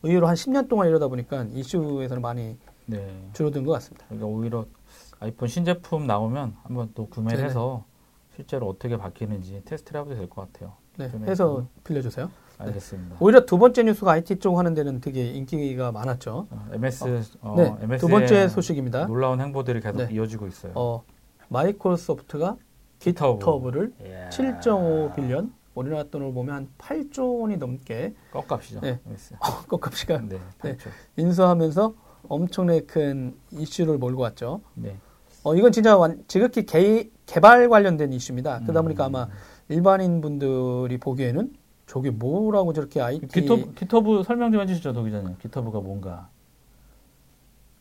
의외로 0.03 0.27
한 0.29 0.35
10년 0.35 0.69
동안 0.69 0.89
이러다 0.89 1.09
보니까 1.09 1.45
이슈에서는 1.53 2.23
많이 2.23 2.57
네. 2.87 3.29
줄어든 3.33 3.65
것 3.65 3.73
같습니다. 3.73 4.05
그러니까 4.09 4.27
오히려 4.27 4.67
아이폰 5.21 5.49
신제품 5.49 6.07
나오면 6.07 6.55
한번 6.63 6.91
또 6.95 7.07
구매를 7.07 7.37
네네. 7.39 7.49
해서 7.49 7.85
실제로 8.37 8.69
어떻게 8.69 8.97
바뀌는지 8.97 9.63
테스트를 9.65 10.01
해봐도 10.01 10.17
될 10.17 10.29
것 10.29 10.53
같아요. 10.53 10.75
네, 10.97 11.11
좀 11.11 11.25
해서 11.29 11.67
빌려주세요. 11.85 12.31
알겠습니다. 12.59 13.17
오히려 13.21 13.45
두 13.47 13.57
번째 13.59 13.85
뉴스가 13.85 14.13
IT 14.13 14.37
쪽 14.41 14.59
하는 14.59 14.75
데는 14.75 15.01
되게 15.01 15.27
인기가 15.31 15.93
많았죠. 15.93 16.49
어, 16.51 16.67
MS 16.73 17.29
어, 17.41 17.55
네, 17.57 17.75
MS의 17.83 17.99
두 17.99 18.09
번째 18.09 18.49
소식입니다. 18.49 19.07
놀라운 19.07 19.41
행보들이 19.41 19.81
계속 19.81 19.99
네. 19.99 20.09
이어지고 20.13 20.47
있어요. 20.49 20.73
어, 20.75 21.05
마이크로소프트가 21.49 22.57
깃허브. 23.01 23.39
깃허브를 23.39 23.93
이야. 24.07 24.29
7.5 24.31 25.15
billion 25.15 25.53
우리나라 25.79 26.05
돈으로 26.05 26.33
보면 26.33 26.55
한 26.55 26.69
8조 26.79 27.41
원이 27.41 27.57
넘게 27.57 28.15
껌값이죠. 28.33 28.81
네. 28.81 29.01
MS. 29.07 29.37
껌값이 29.69 30.19
네, 30.23 30.39
네. 30.63 30.77
8조. 30.77 30.91
인수하면서 31.17 31.95
엄청나게 32.29 32.81
큰 32.83 33.37
이슈를 33.53 33.99
몰고 33.99 34.23
왔죠. 34.23 34.61
네. 34.75 34.97
어, 35.45 35.55
이건 35.55 35.71
진짜 35.71 35.97
완, 35.97 36.23
지극히 36.27 36.67
개, 36.67 37.09
개발 37.27 37.69
관련된 37.69 38.13
이슈입니다. 38.13 38.61
그러다 38.61 38.83
보니까 38.83 39.07
음. 39.07 39.17
아마 39.17 39.29
일반인 39.69 40.21
분들이 40.21 40.99
보기에는 40.99 41.53
저게 41.87 42.11
뭐라고 42.11 42.73
저렇게 42.73 43.01
IT 43.01 43.29
깃허브, 43.29 43.75
깃허브 43.75 44.25
설명 44.25 44.51
좀 44.53 44.61
해주시죠, 44.63 44.93
도 44.93 45.05
기자님. 45.05 45.37
깃허브가 45.39 45.81
뭔가. 45.81 46.29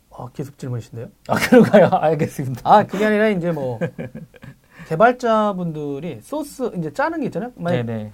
어, 0.09 0.29
기습 0.29 0.57
질문이신데요? 0.57 1.09
아, 1.27 1.35
그런가요? 1.35 1.89
알겠습니다. 2.01 2.61
아, 2.63 2.83
그게 2.85 3.05
아니라 3.05 3.29
이제 3.29 3.51
뭐 3.51 3.79
개발자분들이 4.87 6.21
소스 6.21 6.71
이제 6.77 6.93
짜는 6.93 7.19
게 7.19 7.25
있잖아요. 7.25 7.51
만약 7.55 7.83
네네. 7.83 8.13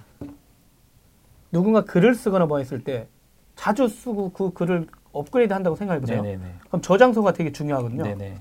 누군가 1.52 1.84
글을 1.84 2.16
쓰거나 2.16 2.46
뭐 2.46 2.58
했을 2.58 2.82
때 2.82 3.06
자주 3.54 3.86
쓰고 3.86 4.32
그 4.32 4.52
글을 4.52 4.88
업그레이드 5.12 5.52
한다고 5.52 5.76
생각해 5.76 6.00
보세요. 6.00 6.20
그럼 6.66 6.82
저장소가 6.82 7.32
되게 7.32 7.52
중요하거든요. 7.52 8.02
네네. 8.02 8.40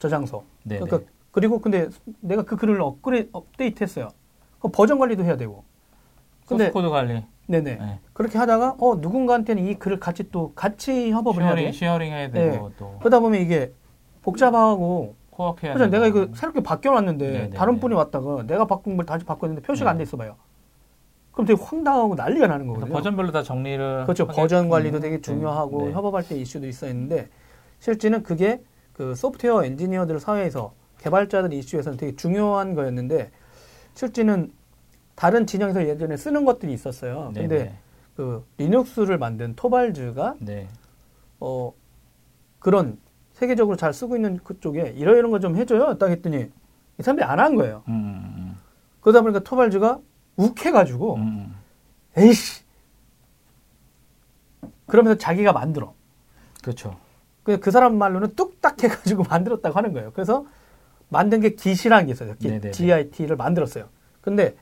저장소. 0.00 0.42
네네. 0.64 0.80
그러니까 0.80 1.10
그리고 1.30 1.60
근데 1.60 1.88
내가 2.18 2.42
그 2.42 2.56
글을 2.56 2.80
업그레이드 2.80 3.28
업데이트 3.32 3.84
했어요. 3.84 4.08
그럼 4.58 4.72
버전 4.72 4.98
관리도 4.98 5.22
해야 5.22 5.36
되고. 5.36 5.62
근데 6.44 6.64
소스 6.64 6.72
코드 6.72 6.88
관리. 6.90 7.24
네네. 7.46 7.76
네. 7.76 8.00
그렇게 8.12 8.36
하다가 8.36 8.76
어 8.80 8.96
누군가한테는 8.96 9.64
이 9.64 9.78
글을 9.78 10.00
같이 10.00 10.28
또 10.32 10.52
같이 10.54 11.12
협업을 11.12 11.42
해야 11.44 11.50
sharing, 11.50 11.66
돼. 11.66 11.72
sharing 11.72 12.12
해야 12.12 12.30
되고 12.32 12.72
또 12.76 12.96
그러다 12.98 13.20
보면 13.20 13.40
이게 13.40 13.72
복잡하고 14.22 15.19
그래서 15.60 15.78
되고. 15.78 15.90
내가 15.90 16.06
이거 16.06 16.28
새롭게 16.34 16.62
바뀌어놨는데 16.62 17.30
네네네. 17.30 17.56
다른 17.56 17.80
분이 17.80 17.94
왔다가 17.94 18.44
내가 18.46 18.66
바꾼 18.66 18.96
걸 18.96 19.06
다시 19.06 19.24
바꿨는데 19.24 19.62
표시가 19.62 19.86
네. 19.86 19.90
안돼 19.92 20.02
있어봐요. 20.04 20.36
그럼 21.32 21.46
되게 21.46 21.62
황당하고 21.62 22.14
난리가 22.14 22.46
나는 22.46 22.66
거거든요. 22.66 22.92
버전별로 22.92 23.32
다 23.32 23.42
정리를 23.42 24.04
그렇죠. 24.04 24.26
버전 24.26 24.68
관리도 24.68 24.98
음, 24.98 25.00
되게 25.00 25.16
네. 25.16 25.22
중요하고 25.22 25.86
네. 25.86 25.92
협업할 25.92 26.26
때 26.26 26.36
이슈도 26.36 26.66
있어 26.66 26.88
있는데 26.88 27.28
실제는 27.78 28.22
그게 28.22 28.62
그 28.92 29.14
소프트웨어 29.14 29.64
엔지니어들 29.64 30.20
사회에서 30.20 30.74
개발자들 30.98 31.52
이슈에서는 31.54 31.96
되게 31.96 32.14
중요한 32.16 32.74
거였는데 32.74 33.30
실제는 33.94 34.52
다른 35.14 35.46
진영에서 35.46 35.86
예전에 35.86 36.16
쓰는 36.16 36.44
것들이 36.44 36.72
있었어요. 36.72 37.30
네, 37.34 37.40
근데 37.42 37.78
그 38.16 38.44
리눅스를 38.58 39.18
만든 39.18 39.54
토발즈가 39.56 40.34
네. 40.40 40.68
어 41.38 41.72
그런 42.58 42.98
세계적으로 43.40 43.76
잘 43.76 43.92
쓰고 43.94 44.16
있는 44.16 44.36
그쪽에 44.44 44.92
이러 44.96 45.16
이런 45.16 45.30
거 45.30 45.38
좀 45.40 45.56
해줘요. 45.56 45.96
딱 45.96 46.10
했더니 46.10 46.50
이 46.98 47.02
사람들이 47.02 47.24
안 47.26 47.38
한 47.40 47.56
거예요. 47.56 47.82
음, 47.88 47.94
음, 47.94 48.58
그러다 49.00 49.22
보니까 49.22 49.40
토발즈가 49.40 49.98
욱해가지고 50.36 51.14
음, 51.16 51.22
음. 51.22 51.54
에이씨 52.18 52.62
그러면서 54.86 55.16
자기가 55.18 55.52
만들어. 55.54 55.94
그렇죠. 56.62 56.98
그, 57.42 57.58
그 57.60 57.70
사람 57.70 57.96
말로는 57.96 58.34
뚝딱 58.36 58.82
해가지고 58.82 59.22
만들었다고 59.30 59.74
하는 59.76 59.94
거예요. 59.94 60.12
그래서 60.12 60.44
만든 61.08 61.40
게 61.40 61.54
깃이라는 61.54 62.06
게 62.06 62.12
있어요. 62.12 62.34
깃, 62.38 62.48
네네네. 62.48 62.72
GIT를 62.72 63.36
만들었어요. 63.36 63.88
근데 64.20 64.54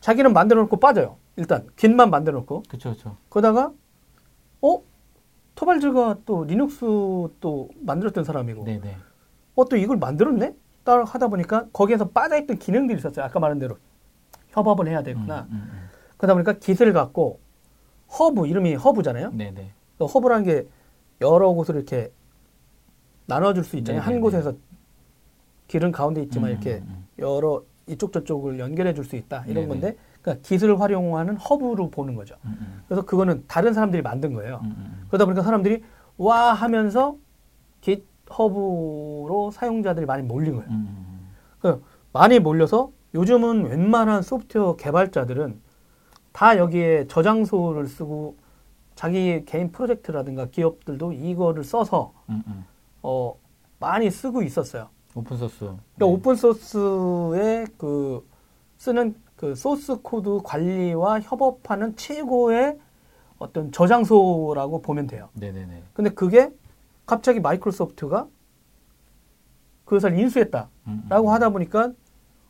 자기는 0.00 0.32
만들어 0.32 0.60
놓고 0.62 0.78
빠져요. 0.78 1.16
일단 1.36 1.68
깃만 1.76 2.10
만들어 2.10 2.38
놓고 2.40 2.64
그렇죠. 2.68 2.90
그렇죠. 2.90 3.16
그러다가 3.28 3.72
어 4.60 4.82
토발즈가 5.62 6.18
또 6.26 6.42
리눅스 6.42 6.80
또 7.40 7.68
만들었던 7.82 8.24
사람이고 8.24 8.64
네, 8.64 8.80
네. 8.80 8.96
어또 9.54 9.76
이걸 9.76 9.96
만들었네? 9.96 10.56
딱 10.82 11.14
하다 11.14 11.28
보니까 11.28 11.66
거기에서 11.72 12.08
빠져있던 12.08 12.58
기능들이 12.58 12.98
있었어요. 12.98 13.24
아까 13.24 13.38
말한 13.38 13.60
대로 13.60 13.76
협업을 14.48 14.88
해야 14.88 15.04
되구나. 15.04 15.46
음, 15.52 15.68
음, 15.72 15.88
그러다 16.16 16.34
보니까 16.34 16.54
Git을 16.54 16.92
갖고 16.92 17.38
허브 18.18 18.48
이름이 18.48 18.74
허브잖아요. 18.74 19.28
음. 19.28 19.36
네, 19.36 19.72
허브라는 20.00 20.44
게 20.44 20.66
여러 21.20 21.52
곳으로 21.52 21.78
이렇게 21.78 22.10
나눠줄 23.26 23.62
수 23.62 23.76
있잖아요. 23.76 24.00
네네네. 24.02 24.14
한 24.14 24.20
곳에서 24.20 24.54
Git은 25.68 25.92
가운데 25.92 26.22
있지만 26.22 26.50
음, 26.50 26.52
이렇게 26.52 26.82
음, 26.84 27.06
여러 27.20 27.62
이쪽 27.86 28.12
저쪽을 28.12 28.58
연결해 28.58 28.94
줄 28.94 29.04
수 29.04 29.14
있다 29.14 29.44
이런 29.44 29.68
네네. 29.68 29.68
건데 29.68 29.96
그러니까 30.22 30.42
Git을 30.42 30.80
활용하는 30.80 31.36
허브로 31.36 31.90
보는 31.90 32.14
거죠. 32.14 32.36
음, 32.44 32.56
음, 32.60 32.82
그래서 32.86 33.04
그거는 33.04 33.44
다른 33.48 33.74
사람들이 33.74 34.02
만든 34.02 34.32
거예요. 34.32 34.60
음, 34.62 34.74
음, 34.76 35.04
그러다 35.08 35.24
보니까 35.24 35.42
사람들이 35.42 35.82
와 36.16 36.52
하면서 36.52 37.16
GitHub로 37.80 39.50
사용자들이 39.52 40.06
많이 40.06 40.22
몰린 40.22 40.54
거예요. 40.54 40.70
음, 40.70 40.74
음. 40.74 41.28
그 41.58 41.82
많이 42.12 42.38
몰려서 42.38 42.92
요즘은 43.14 43.66
웬만한 43.66 44.22
소프트웨어 44.22 44.76
개발자들은 44.76 45.60
다 46.32 46.56
여기에 46.56 47.08
저장소를 47.08 47.86
쓰고 47.88 48.36
자기 48.94 49.44
개인 49.44 49.70
프로젝트라든가 49.72 50.46
기업들도 50.46 51.12
이거를 51.12 51.64
써서 51.64 52.14
음, 52.30 52.42
음. 52.46 52.64
어 53.02 53.34
많이 53.78 54.10
쓰고 54.10 54.42
있었어요. 54.42 54.88
오픈 55.14 55.36
소스. 55.36 55.58
그러니까 55.58 55.82
네. 55.96 56.04
오픈 56.06 56.34
소스에 56.36 57.66
그 57.76 58.26
쓰는 58.78 59.14
그 59.42 59.56
소스 59.56 59.96
코드 60.02 60.38
관리와 60.44 61.18
협업하는 61.18 61.96
최고의 61.96 62.78
어떤 63.40 63.72
저장소라고 63.72 64.80
보면 64.82 65.08
돼요. 65.08 65.30
네, 65.32 65.50
네, 65.50 65.66
네. 65.66 65.82
근데 65.94 66.10
그게 66.10 66.52
갑자기 67.06 67.40
마이크로소프트가 67.40 68.28
그것을 69.84 70.16
인수했다라고 70.16 70.68
음, 70.86 71.08
음. 71.10 71.26
하다 71.26 71.48
보니까 71.48 71.90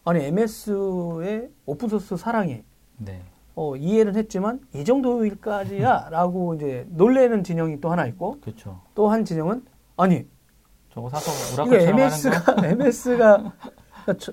아니 0.05 0.23
MS의 0.27 1.49
오픈소스 1.65 2.19
사랑이 2.19 2.63
네. 2.99 3.23
어, 3.55 3.75
이해는 3.75 4.15
했지만 4.15 4.61
이 4.75 4.85
정도일까지야라고 4.85 6.57
이제 6.57 6.87
놀래는 6.91 7.43
진영이 7.43 7.81
또 7.81 7.91
하나 7.91 8.05
있고. 8.09 8.39
또 8.95 9.09
한 9.09 9.25
진영은 9.25 9.65
아니 9.97 10.27
저거 10.93 11.09
사서 11.09 11.65
거. 11.65 11.73
MS가 11.75 12.67
MS가 12.67 13.37
그러니까 14.05 14.15
저- 14.19 14.33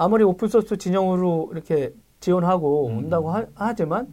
아무리 0.00 0.24
오픈소스 0.24 0.78
진영으로 0.78 1.50
이렇게 1.52 1.92
지원하고 2.20 2.88
음. 2.88 2.96
온다고 2.98 3.30
하, 3.32 3.44
하지만 3.54 4.08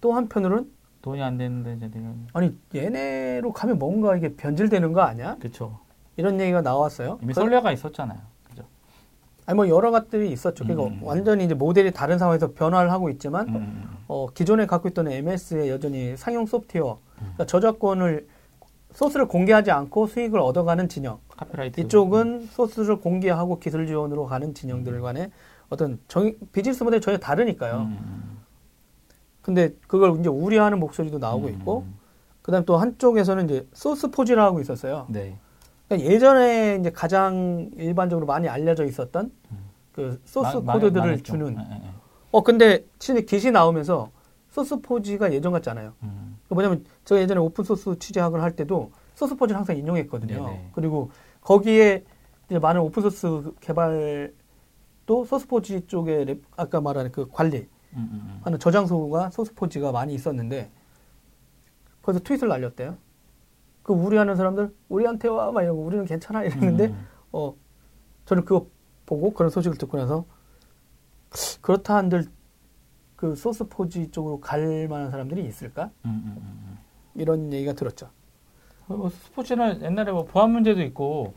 또 0.00 0.12
한편으로는 0.12 0.70
돈이 1.02 1.20
안 1.20 1.36
되는데 1.36 1.76
저희가 1.80 2.10
아니 2.32 2.54
얘네로 2.72 3.52
가면 3.52 3.76
뭔가 3.80 4.16
이게 4.16 4.34
변질되는 4.36 4.92
거 4.92 5.00
아니야? 5.00 5.36
그렇죠. 5.40 5.80
이런 6.16 6.38
얘기가 6.40 6.60
나왔어요. 6.62 7.18
이미 7.22 7.32
그- 7.34 7.40
선례가 7.40 7.72
있었잖아요. 7.72 8.18
그죠? 8.48 8.62
아니 9.46 9.56
뭐 9.56 9.68
여러 9.68 9.90
것들이 9.90 10.30
있었죠. 10.30 10.62
그러니까 10.64 10.86
음. 10.94 11.00
완전히 11.02 11.44
이제 11.44 11.54
모델이 11.54 11.90
다른 11.90 12.18
상황에서 12.18 12.52
변화를 12.52 12.92
하고 12.92 13.10
있지만 13.10 13.48
음, 13.48 13.56
음, 13.56 13.96
어, 14.06 14.28
기존에 14.32 14.66
갖고 14.66 14.88
있던 14.90 15.08
MS에 15.08 15.68
여전히 15.68 16.16
상용 16.16 16.46
소프트웨어, 16.46 16.92
음. 16.92 17.16
그러니까 17.18 17.46
저작권을 17.46 18.28
소스를 18.96 19.28
공개하지 19.28 19.70
않고 19.70 20.06
수익을 20.06 20.40
얻어가는 20.40 20.88
진영. 20.88 21.18
카피라이트. 21.36 21.80
이쪽은 21.82 22.46
소스를 22.50 22.96
공개하고 22.98 23.58
기술 23.58 23.86
지원으로 23.86 24.24
가는 24.24 24.54
진영들 24.54 25.02
간의 25.02 25.30
어떤 25.68 26.00
정, 26.08 26.32
비즈니스 26.52 26.82
모델이 26.82 27.02
전혀 27.02 27.18
다르니까요. 27.18 27.76
음, 27.76 27.98
음, 28.00 28.38
근데 29.42 29.74
그걸 29.86 30.18
이제 30.18 30.30
우려하는 30.30 30.80
목소리도 30.80 31.18
나오고 31.18 31.46
음, 31.48 31.52
있고, 31.52 31.78
음. 31.86 31.94
그다음 32.40 32.64
또 32.64 32.78
한쪽에서는 32.78 33.44
이제 33.44 33.68
소스 33.74 34.10
포지라고 34.10 34.60
있었어요. 34.60 35.04
네. 35.10 35.36
그러니까 35.88 36.10
예전에 36.10 36.76
이제 36.80 36.90
가장 36.90 37.70
일반적으로 37.76 38.24
많이 38.24 38.48
알려져 38.48 38.86
있었던 38.86 39.30
그 39.92 40.20
소스 40.24 40.56
마- 40.56 40.62
마- 40.62 40.72
코드들을 40.74 41.00
망했죠. 41.00 41.32
주는. 41.32 41.52
예, 41.58 41.66
예, 41.70 41.74
예. 41.84 41.90
어 42.30 42.42
근데 42.42 42.84
진짜 42.98 43.20
Git이 43.20 43.50
나오면서 43.50 44.10
소스 44.50 44.80
포지가 44.80 45.32
예전 45.34 45.52
같지 45.52 45.68
않아요. 45.70 45.92
음. 46.02 46.38
그 46.48 46.54
뭐냐면 46.54 46.84
제가 47.06 47.20
예전에 47.22 47.40
오픈 47.40 47.64
소스 47.64 47.98
취재학을 47.98 48.42
할 48.42 48.54
때도 48.54 48.90
소스 49.14 49.34
포지를 49.36 49.56
항상 49.56 49.76
인용했거든요. 49.78 50.34
네네. 50.46 50.70
그리고 50.74 51.10
거기에 51.40 52.04
이제 52.50 52.58
많은 52.58 52.80
오픈 52.82 53.02
소스 53.02 53.52
개발도 53.60 55.24
소스 55.26 55.46
포지 55.46 55.86
쪽에 55.86 56.24
rep- 56.26 56.42
아까 56.56 56.80
말한 56.80 57.10
그 57.12 57.26
관리 57.30 57.68
음, 57.94 57.96
음, 57.96 58.10
음. 58.12 58.40
하는 58.44 58.58
저장소가 58.58 59.30
소스 59.30 59.54
포지가 59.54 59.92
많이 59.92 60.12
있었는데 60.14 60.70
거기서 62.02 62.22
트윗을 62.24 62.48
날렸대요. 62.48 62.96
그 63.82 63.92
우려하는 63.92 64.34
사람들 64.36 64.74
우리한테 64.88 65.28
와 65.28 65.50
막 65.52 65.62
이러고 65.62 65.80
우리는 65.82 66.04
괜찮아 66.04 66.42
이랬는데 66.42 66.86
음, 66.88 67.06
어 67.32 67.54
저는 68.24 68.44
그거 68.44 68.66
보고 69.06 69.32
그런 69.32 69.48
소식을 69.50 69.78
듣고 69.78 69.96
나서 69.96 70.24
그렇다 71.60 71.94
한들 71.96 72.26
그 73.14 73.36
소스 73.36 73.64
포지 73.68 74.10
쪽으로 74.10 74.40
갈 74.40 74.88
만한 74.88 75.10
사람들이 75.12 75.46
있을까 75.46 75.90
음, 76.04 76.36
음. 76.36 76.75
이런 77.18 77.52
얘기가 77.52 77.72
들었죠. 77.72 78.08
뭐 78.86 79.08
스포츠는 79.10 79.82
옛날에 79.82 80.12
뭐 80.12 80.24
보안 80.24 80.50
문제도 80.50 80.80
있고. 80.82 81.34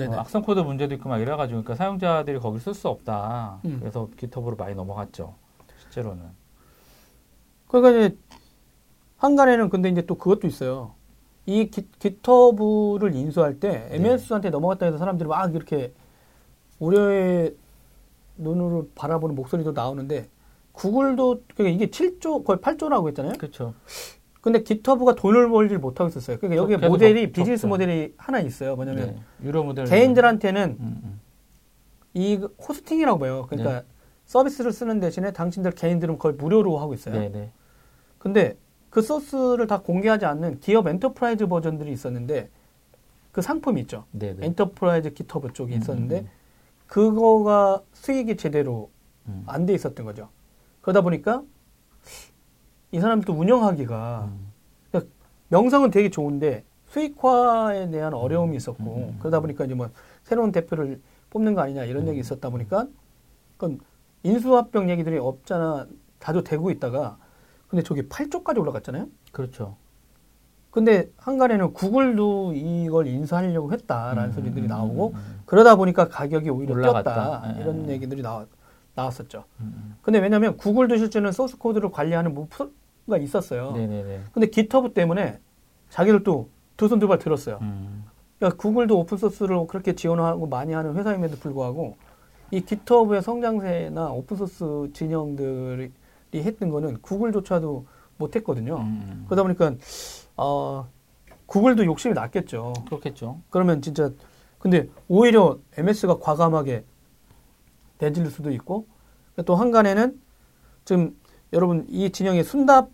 어, 0.00 0.14
악성 0.14 0.40
코드 0.40 0.60
문제도 0.60 0.94
있고 0.94 1.10
막 1.10 1.18
이래가지고 1.18 1.62
그러니까 1.62 1.74
사용자들이 1.74 2.38
거기 2.38 2.58
쓸 2.58 2.72
수 2.72 2.88
없다. 2.88 3.60
음. 3.66 3.76
그래서 3.80 4.08
GitHub로 4.16 4.56
많이 4.56 4.74
넘어갔죠. 4.74 5.34
실제로는. 5.82 6.22
그러니까 7.68 7.90
이제 7.90 8.18
항간에는 9.18 9.68
근데 9.68 9.90
이제 9.90 10.02
또 10.06 10.14
그것도 10.14 10.46
있어요. 10.46 10.94
이 11.44 11.68
기, 11.68 11.86
GitHub를 11.98 13.14
인수할 13.14 13.60
때 13.60 13.88
네. 13.90 13.96
MS한테 13.96 14.50
넘어갔다 14.50 14.86
해서 14.86 14.96
사람들이 14.96 15.28
막 15.28 15.54
이렇게 15.54 15.92
우려의 16.78 17.54
눈으로 18.36 18.88
바라보는 18.94 19.34
목소리도 19.34 19.72
나오는데 19.72 20.28
구글도 20.72 21.42
그러니까 21.54 21.84
이게 21.84 21.90
7조 21.90 22.44
거의 22.44 22.58
8조라고 22.58 23.08
했잖아요. 23.08 23.34
그렇죠. 23.38 23.74
근데 24.42 24.62
GitHub가 24.64 25.14
돈을 25.14 25.48
벌질 25.48 25.78
못하고 25.78 26.08
있었어요. 26.08 26.36
그러니까 26.38 26.60
여기 26.60 26.74
계속 26.76 26.88
모델이 26.90 27.26
적- 27.26 27.32
비즈니스 27.32 27.62
적죠. 27.62 27.68
모델이 27.68 28.14
하나 28.18 28.40
있어요. 28.40 28.74
뭐냐면 28.74 29.14
네. 29.14 29.22
유료 29.46 29.62
모델 29.62 29.84
개인들한테는 29.86 30.76
음, 30.80 31.00
음. 31.04 31.20
이 32.12 32.34
호스팅이라고 32.36 33.20
봐요. 33.20 33.46
그러니까 33.48 33.84
서비스를 34.26 34.72
쓰는 34.72 34.98
대신에 34.98 35.32
당신들 35.32 35.70
개인들은 35.72 36.18
거의 36.18 36.34
무료로 36.34 36.76
하고 36.78 36.92
있어요. 36.92 37.18
네, 37.20 37.28
네. 37.30 37.52
근데 38.18 38.56
그 38.90 39.00
소스를 39.00 39.68
다 39.68 39.80
공개하지 39.80 40.26
않는 40.26 40.58
기업 40.58 40.88
enterprise 40.88 41.46
버전들이 41.46 41.92
있었는데 41.92 42.50
그 43.30 43.42
상품이 43.42 43.80
있죠. 43.82 44.06
네, 44.10 44.34
네. 44.34 44.46
enterprise 44.46 45.14
GitHub 45.14 45.52
쪽이 45.52 45.72
음, 45.74 45.78
있었는데 45.78 46.18
음, 46.22 46.28
그거가 46.88 47.80
수익이 47.92 48.36
제대로 48.36 48.90
음. 49.28 49.44
안돼 49.46 49.72
있었던 49.72 50.04
거죠. 50.04 50.30
그러다 50.80 51.00
보니까 51.02 51.42
이 52.92 53.00
사람들도 53.00 53.32
운영하기가 53.32 54.28
음. 54.30 54.52
명성은 55.48 55.90
되게 55.90 56.08
좋은데 56.08 56.64
수익화에 56.86 57.90
대한 57.90 58.14
어려움이 58.14 58.56
있었고 58.56 58.82
음, 58.82 59.02
음. 59.02 59.16
그러다 59.18 59.40
보니까 59.40 59.64
이제 59.64 59.74
뭐 59.74 59.90
새로운 60.22 60.52
대표를 60.52 61.00
뽑는 61.30 61.54
거 61.54 61.62
아니냐 61.62 61.84
이런 61.84 62.04
음. 62.04 62.08
얘기 62.08 62.20
있었다 62.20 62.50
보니까 62.50 62.86
그건 63.56 63.80
인수합병 64.22 64.90
얘기들이 64.90 65.18
없잖아 65.18 65.86
자주 66.20 66.44
되고 66.44 66.70
있다가 66.70 67.18
근데 67.68 67.82
저기 67.82 68.02
8조까지 68.02 68.58
올라갔잖아요. 68.60 69.08
그렇죠. 69.32 69.76
근데 70.70 71.10
한간에는 71.16 71.72
구글도 71.72 72.52
이걸 72.54 73.06
인수하려고 73.06 73.72
했다라는 73.72 74.24
음, 74.24 74.32
소리들이 74.32 74.64
음, 74.64 74.68
나오고 74.68 75.08
음, 75.08 75.14
음, 75.14 75.40
그러다 75.46 75.76
보니까 75.76 76.08
가격이 76.08 76.48
오히려 76.50 76.74
올라갔다. 76.74 77.14
뛰었다 77.14 77.54
예, 77.56 77.62
이런 77.62 77.88
예. 77.88 77.92
얘기들이 77.92 78.22
나와, 78.22 78.46
나왔었죠. 78.94 79.44
음, 79.60 79.96
근데 80.02 80.18
왜냐하면 80.18 80.56
구글도 80.56 80.96
실제는 80.96 81.32
소스 81.32 81.58
코드를 81.58 81.90
관리하는 81.90 82.32
무프 82.34 82.72
가 83.08 83.16
있었어요. 83.18 83.70
음. 83.70 83.74
네, 83.74 83.86
네, 83.86 84.02
네. 84.02 84.20
근데 84.32 84.46
GitHub 84.48 84.92
때문에 84.92 85.40
자기들도 85.90 86.48
두손 86.76 86.98
두 86.98 87.08
발 87.08 87.18
들었어요. 87.18 87.58
음. 87.62 88.04
그러니까 88.38 88.56
구글도 88.60 88.98
오픈 88.98 89.18
소스를 89.18 89.66
그렇게 89.66 89.94
지원하고 89.94 90.46
많이 90.46 90.72
하는 90.72 90.94
회사임에도 90.96 91.36
불구하고 91.36 91.96
이 92.50 92.60
GitHub의 92.60 93.22
성장세나 93.22 94.10
오픈 94.10 94.36
소스 94.36 94.90
진영들이 94.94 95.90
했던 96.34 96.70
거는 96.70 97.00
구글조차도 97.02 97.86
못했거든요. 98.18 98.76
음. 98.78 99.24
그러다 99.26 99.42
보니까 99.42 99.74
어, 100.36 100.88
구글도 101.46 101.84
욕심이 101.84 102.14
났겠죠. 102.14 102.72
그렇겠죠. 102.86 103.40
그러면 103.50 103.82
진짜 103.82 104.10
근데 104.58 104.88
오히려 105.08 105.58
MS가 105.76 106.18
과감하게 106.18 106.84
내질 107.98 108.30
수도 108.30 108.50
있고 108.52 108.86
또 109.44 109.54
한간에는 109.56 110.20
지금 110.84 111.16
여러분 111.52 111.86
이 111.88 112.10
진영의 112.10 112.44
순답 112.44 112.90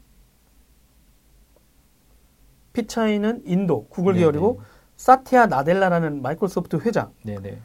피차이는 2.72 3.42
인도 3.44 3.86
구글 3.88 4.14
네, 4.14 4.20
계열이고 4.20 4.60
사티아 4.96 5.46
나델라라는 5.46 6.22
마이크로소프트 6.22 6.76
회장 6.84 7.12
네, 7.22 7.36
네. 7.40 7.58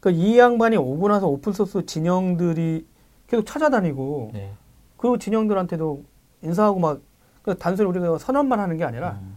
그이 0.00 0.38
양반이 0.38 0.76
오고 0.76 1.08
나서 1.08 1.28
오픈소스 1.28 1.86
진영들이 1.86 2.86
계속 3.26 3.46
찾아다니고 3.46 4.30
네. 4.34 4.52
그 4.98 5.18
진영들한테도 5.18 6.04
인사하고 6.42 6.78
막그 6.78 7.56
단순히 7.58 7.88
우리가 7.88 8.18
선언만 8.18 8.60
하는 8.60 8.76
게 8.76 8.84
아니라 8.84 9.18
음. 9.22 9.36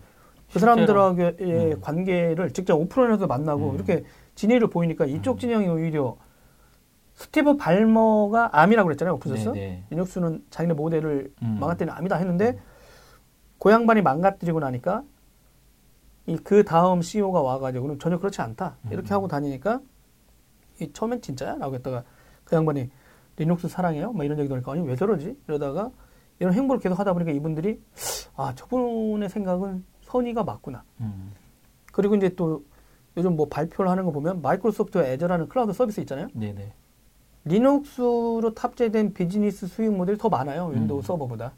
그. 0.52 0.60
사람들하고의 0.60 1.36
음. 1.40 1.82
관계를 1.82 2.52
직접 2.52 2.76
오픈해서 2.76 3.28
만나고 3.28 3.72
음. 3.72 3.76
이렇게 3.76 4.04
진의를 4.36 4.70
보이니까 4.70 5.06
이쪽 5.06 5.38
음. 5.38 5.40
진영이 5.40 5.68
오히려 5.68 6.18
스티브 7.18 7.58
발머가 7.58 8.50
암이라고 8.54 8.88
그랬잖아요 8.88 9.16
오픈소스 9.16 9.50
네, 9.50 9.54
네. 9.54 9.84
리눅스는 9.90 10.46
자기네 10.50 10.76
모델을 10.76 11.34
음. 11.42 11.58
망가뜨리는 11.60 11.94
암이다 11.94 12.16
했는데 12.16 12.58
그 13.60 13.72
양반이 13.72 14.02
망가뜨리고 14.02 14.60
나니까 14.60 15.04
이 16.28 16.38
그 16.44 16.64
다음 16.64 17.02
CEO가 17.02 17.42
와가지고는 17.42 18.00
전혀 18.00 18.18
그렇지 18.20 18.42
않다 18.42 18.78
이렇게 18.92 19.12
음. 19.12 19.16
하고 19.16 19.28
다니니까 19.28 19.80
이 20.80 20.92
처음엔 20.94 21.22
진짜야? 21.22 21.56
라고 21.56 21.74
했다가 21.76 22.04
그 22.44 22.56
양반이 22.56 22.90
리눅스 23.38 23.68
사랑해요? 23.68 24.12
막 24.14 24.24
이런 24.24 24.38
얘기 24.38 24.48
들으니까 24.48 24.74
아니 24.74 24.82
왜 24.86 24.96
저러지? 24.96 25.38
이러다가 25.48 25.90
이런 26.40 26.54
행보를 26.54 26.82
계속 26.82 27.00
하다 27.00 27.14
보니까 27.14 27.32
이분들이 27.32 27.82
아 28.36 28.54
저분의 28.56 29.30
생각은 29.30 29.84
선의가 30.02 30.44
맞구나 30.44 30.84
음. 31.00 31.34
그리고 31.94 32.16
이제 32.16 32.30
또 32.36 32.64
요즘 33.16 33.36
뭐 33.36 33.48
발표를 33.48 33.90
하는 33.90 34.06
거 34.06 34.12
보면 34.12 34.42
마이크로소프트 34.42 35.00
Azure라는 35.00 35.48
클라우드 35.50 35.74
서비스 35.74 36.00
있잖아요. 36.02 36.28
네, 36.34 36.54
네. 36.54 36.74
리눅스로 37.48 38.54
탑재된 38.56 39.14
비즈니스 39.14 39.68
수익 39.68 39.92
모델이 39.92 40.18
더 40.18 40.30
많아요. 40.30 40.68
윈도우 40.68 40.98
음. 40.98 41.02
서버보다. 41.02 41.54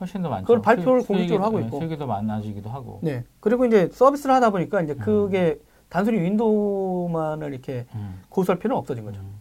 훨씬 0.00 0.22
더 0.22 0.28
많죠. 0.28 0.46
그걸 0.46 0.62
발표를 0.62 1.00
수익- 1.00 1.08
공식적으로 1.08 1.42
수익이- 1.42 1.44
하고 1.44 1.58
네, 1.60 1.66
있고. 1.66 1.78
수익이 1.78 1.98
더 1.98 2.06
많아지기도 2.06 2.70
하고. 2.70 3.00
네. 3.02 3.24
그리고 3.40 3.64
이제 3.64 3.88
서비스를 3.92 4.34
하다 4.34 4.50
보니까 4.50 4.82
이제 4.82 4.92
음. 4.92 4.98
그게 4.98 5.58
단순히 5.88 6.20
윈도우만을 6.20 7.52
이렇게 7.52 7.86
음. 7.94 8.20
고수할 8.28 8.58
필요는 8.58 8.78
없어진 8.78 9.04
거죠. 9.04 9.20
음. 9.20 9.40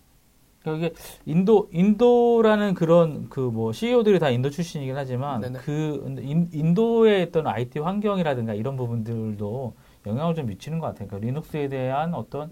그러니까 0.63 0.88
이게 0.88 0.96
인도 1.26 1.70
인도라는 1.72 2.74
그런 2.74 3.30
그 3.30 3.40
뭐 3.52 3.72
CEO들이 3.72 4.20
다 4.20 4.30
인도 4.30 4.50
출신이긴 4.50 4.98
하지만 4.98 5.42
네네. 5.42 5.60
그 5.60 6.18
인, 6.22 6.50
인도의 6.52 7.24
어떤 7.30 7.48
IT 7.48 7.80
환경이라든가 7.80 8.54
이런 8.54 8.76
부분들도 8.76 9.74
영향을 10.08 10.36
좀 10.36 10.48
미치는 10.48 10.80
것 10.80 10.88
같아요. 10.88 11.08
그러니까 11.08 11.26
리눅스에 11.28 11.70
대한 11.70 12.13
어떤 12.13 12.52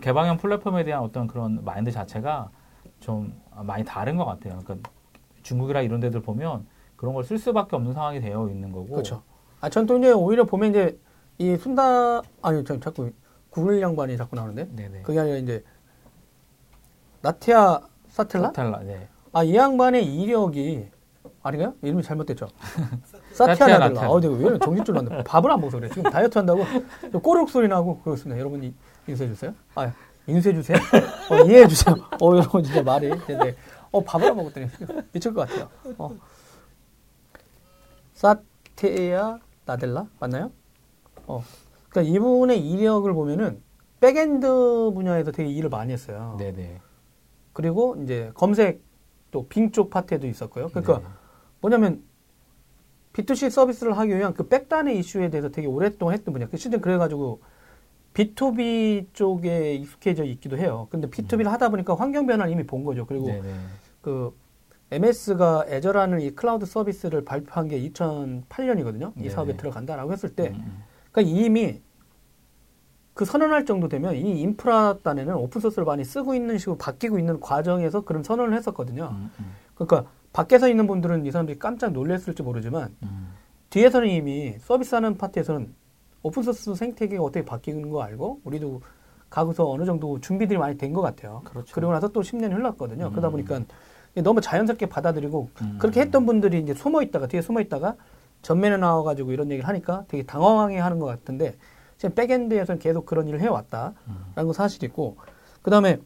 개방형 0.00 0.36
플랫폼에 0.36 0.84
대한 0.84 1.02
어떤 1.02 1.26
그런 1.26 1.64
마인드 1.64 1.90
자체가 1.90 2.50
좀 3.00 3.34
많이 3.56 3.84
다른 3.84 4.16
것 4.16 4.24
같아요. 4.24 4.58
그러니까 4.64 4.90
중국이나 5.42 5.80
이런 5.80 6.00
데들 6.00 6.20
보면 6.22 6.66
그런 6.96 7.14
걸 7.14 7.24
쓸 7.24 7.38
수밖에 7.38 7.74
없는 7.76 7.92
상황이 7.94 8.20
되어 8.20 8.48
있는 8.48 8.70
거고. 8.72 8.88
그렇죠. 8.90 9.22
아, 9.60 9.68
전 9.68 9.86
또 9.86 9.98
이제 9.98 10.12
오히려 10.12 10.44
보면 10.44 10.70
이제 10.70 10.98
이 11.38 11.56
순다, 11.56 12.22
아니, 12.42 12.62
저 12.64 12.78
자꾸 12.78 13.10
구글 13.50 13.80
양반이 13.80 14.16
자꾸 14.16 14.36
나오는데 14.36 14.68
네네. 14.76 15.02
그게 15.02 15.18
아니라 15.18 15.36
이제 15.38 15.64
나티아 17.22 17.80
사텔라? 18.08 18.48
사텔라, 18.48 18.80
네. 18.80 19.08
아, 19.32 19.42
이 19.42 19.54
양반의 19.54 20.04
이력이 20.04 20.88
아닌가요? 21.42 21.74
이름이 21.82 22.02
잘못됐죠. 22.02 22.48
사티아 23.32 23.78
나델라. 23.78 24.10
어, 24.10 24.20
내가 24.20 24.34
왜 24.34 24.58
정신줄 24.58 24.94
났네. 24.94 25.24
밥을 25.24 25.50
안 25.50 25.58
먹어서 25.60 25.78
그래. 25.78 25.88
지금 25.88 26.04
다이어트 26.10 26.36
한다고 26.38 26.64
꼬르륵 27.22 27.48
소리 27.48 27.66
나고 27.68 28.00
그렇습니다. 28.00 28.38
여러분 28.38 28.62
이- 28.62 28.74
인수해 29.06 29.28
주세요. 29.28 29.54
아, 29.74 29.90
인수해 30.26 30.54
주세요. 30.54 30.76
어, 31.30 31.36
이해해 31.46 31.66
주세요. 31.66 31.94
어, 32.20 32.36
여러분 32.36 32.62
진짜 32.62 32.82
말이. 32.82 33.08
네. 33.26 33.56
어, 33.90 34.02
밥을 34.04 34.28
안 34.30 34.36
먹었더니 34.36 34.66
미칠 35.12 35.32
것 35.32 35.48
같아요. 35.48 35.68
어. 35.98 36.10
사티아 38.14 39.38
나델라 39.64 40.06
맞나요? 40.18 40.50
어. 41.26 41.42
그러니까 41.88 42.14
이분의 42.14 42.60
이력을 42.70 43.12
보면은 43.14 43.62
backend 44.00 44.90
분야에서 44.94 45.32
되게 45.32 45.48
일을 45.50 45.70
많이 45.70 45.92
했어요. 45.92 46.36
네네. 46.38 46.80
그리고 47.52 47.96
이제 48.02 48.30
검색 48.34 48.82
또 49.30 49.46
Bing 49.48 49.70
쪽 49.70 49.90
파트에도 49.90 50.26
있었고요. 50.26 50.68
그러니까 50.68 50.98
네. 50.98 51.04
뭐냐면 51.60 52.02
B2C 53.12 53.50
서비스를 53.50 53.96
하기 53.98 54.16
위한 54.16 54.34
그 54.34 54.48
백단의 54.48 54.98
이슈에 54.98 55.30
대해서 55.30 55.50
되게 55.50 55.66
오랫동안 55.66 56.14
했던 56.14 56.32
분이야. 56.32 56.48
그 56.48 56.56
시즌 56.56 56.80
그래가지고 56.80 57.40
B2B 58.14 59.08
쪽에 59.12 59.74
익숙해져 59.74 60.24
있기도 60.24 60.58
해요. 60.58 60.88
근데 60.90 61.08
B2B를 61.08 61.46
음. 61.46 61.52
하다 61.52 61.68
보니까 61.70 61.94
환경 61.94 62.26
변화를 62.26 62.52
이미 62.52 62.66
본 62.66 62.84
거죠. 62.84 63.06
그리고 63.06 63.26
네네. 63.26 63.54
그 64.00 64.36
MS가 64.90 65.66
Azure라는 65.68 66.20
이 66.20 66.30
클라우드 66.34 66.66
서비스를 66.66 67.24
발표한 67.24 67.68
게 67.68 67.80
2008년이거든요. 67.90 69.12
이 69.22 69.30
사업에 69.30 69.56
들어간다라고 69.56 70.12
했을 70.12 70.34
때, 70.34 70.48
음, 70.48 70.54
음. 70.54 70.82
그러니까 71.12 71.36
이미 71.36 71.80
그 73.14 73.24
선언할 73.24 73.66
정도 73.66 73.88
되면 73.88 74.16
이 74.16 74.40
인프라 74.40 74.96
단에는 75.02 75.34
오픈소스를 75.34 75.84
많이 75.84 76.04
쓰고 76.04 76.34
있는 76.34 76.58
식으로 76.58 76.76
바뀌고 76.76 77.18
있는 77.18 77.38
과정에서 77.38 78.00
그런 78.00 78.22
선언을 78.22 78.56
했었거든요. 78.56 79.10
음, 79.12 79.30
음. 79.38 79.52
그러니까 79.74 80.10
밖에서 80.32 80.68
있는 80.68 80.86
분들은 80.86 81.26
이 81.26 81.30
사람들이 81.30 81.58
깜짝 81.58 81.92
놀랐을지 81.92 82.42
모르지만 82.42 82.94
음. 83.02 83.32
뒤에서는 83.70 84.08
이미 84.08 84.56
서비스하는 84.60 85.16
파트에서는 85.16 85.74
오픈소스 86.22 86.74
생태계가 86.74 87.22
어떻게 87.22 87.44
바뀌는 87.44 87.90
거 87.90 88.02
알고 88.02 88.40
우리도 88.44 88.80
가고서 89.30 89.68
어느 89.70 89.84
정도 89.84 90.20
준비들이 90.20 90.58
많이 90.58 90.76
된 90.76 90.92
것 90.92 91.02
같아요. 91.02 91.42
그렇죠. 91.44 91.74
그리고 91.74 91.92
나서 91.92 92.08
또 92.08 92.20
10년이 92.20 92.52
흘렀거든요. 92.52 93.06
음. 93.06 93.10
그러다 93.10 93.30
보니까 93.30 93.60
너무 94.14 94.40
자연스럽게 94.40 94.86
받아들이고 94.86 95.48
음. 95.62 95.76
그렇게 95.80 96.00
했던 96.00 96.26
분들이 96.26 96.60
이제 96.60 96.74
숨어 96.74 97.02
있다가 97.02 97.26
뒤에 97.28 97.40
숨어 97.42 97.60
있다가 97.60 97.94
전면에 98.42 98.76
나와가지고 98.76 99.32
이런 99.32 99.50
얘기를 99.50 99.68
하니까 99.68 100.04
되게 100.08 100.24
당황해 100.24 100.78
하는 100.78 100.98
것 100.98 101.06
같은데 101.06 101.56
지금 101.96 102.14
backend에서는 102.14 102.78
계속 102.80 103.06
그런 103.06 103.28
일을 103.28 103.40
해왔다라는 103.40 103.94
음. 104.08 104.32
건 104.34 104.52
사실이고 104.52 105.16
그 105.62 105.70
다음에 105.70 105.98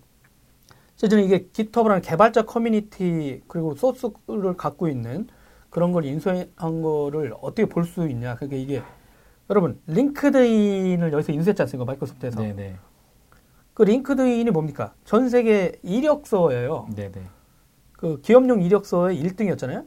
저는 0.97 1.25
이게 1.25 1.49
GitHub라는 1.53 2.03
개발자 2.03 2.43
커뮤니티 2.43 3.43
그리고 3.49 3.75
소스를 3.75 4.57
갖고 4.57 4.89
있는 4.89 5.27
그런 5.71 5.93
걸 5.93 6.05
인수한 6.05 6.47
거를 6.57 7.35
어떻게 7.41 7.67
볼 7.67 7.85
수 7.85 8.09
있냐. 8.09 8.37
그러니까 8.37 8.57
이게 8.57 8.83
여러분 9.51 9.81
LinkedIn을 9.87 11.13
여기서 11.13 11.33
인수했지 11.33 11.63
않습니까? 11.63 11.85
Microsoft에서. 11.85 12.41
네네. 12.41 12.77
그 13.75 13.83
링크드인이 13.83 14.51
뭡니까? 14.53 14.95
전 15.05 15.29
세계 15.29 15.73
이력서예요. 15.83 16.89
네네. 16.95 17.23
그 17.93 18.21
기업용 18.21 18.63
이력서의 18.63 19.21
1등이었잖아요. 19.23 19.87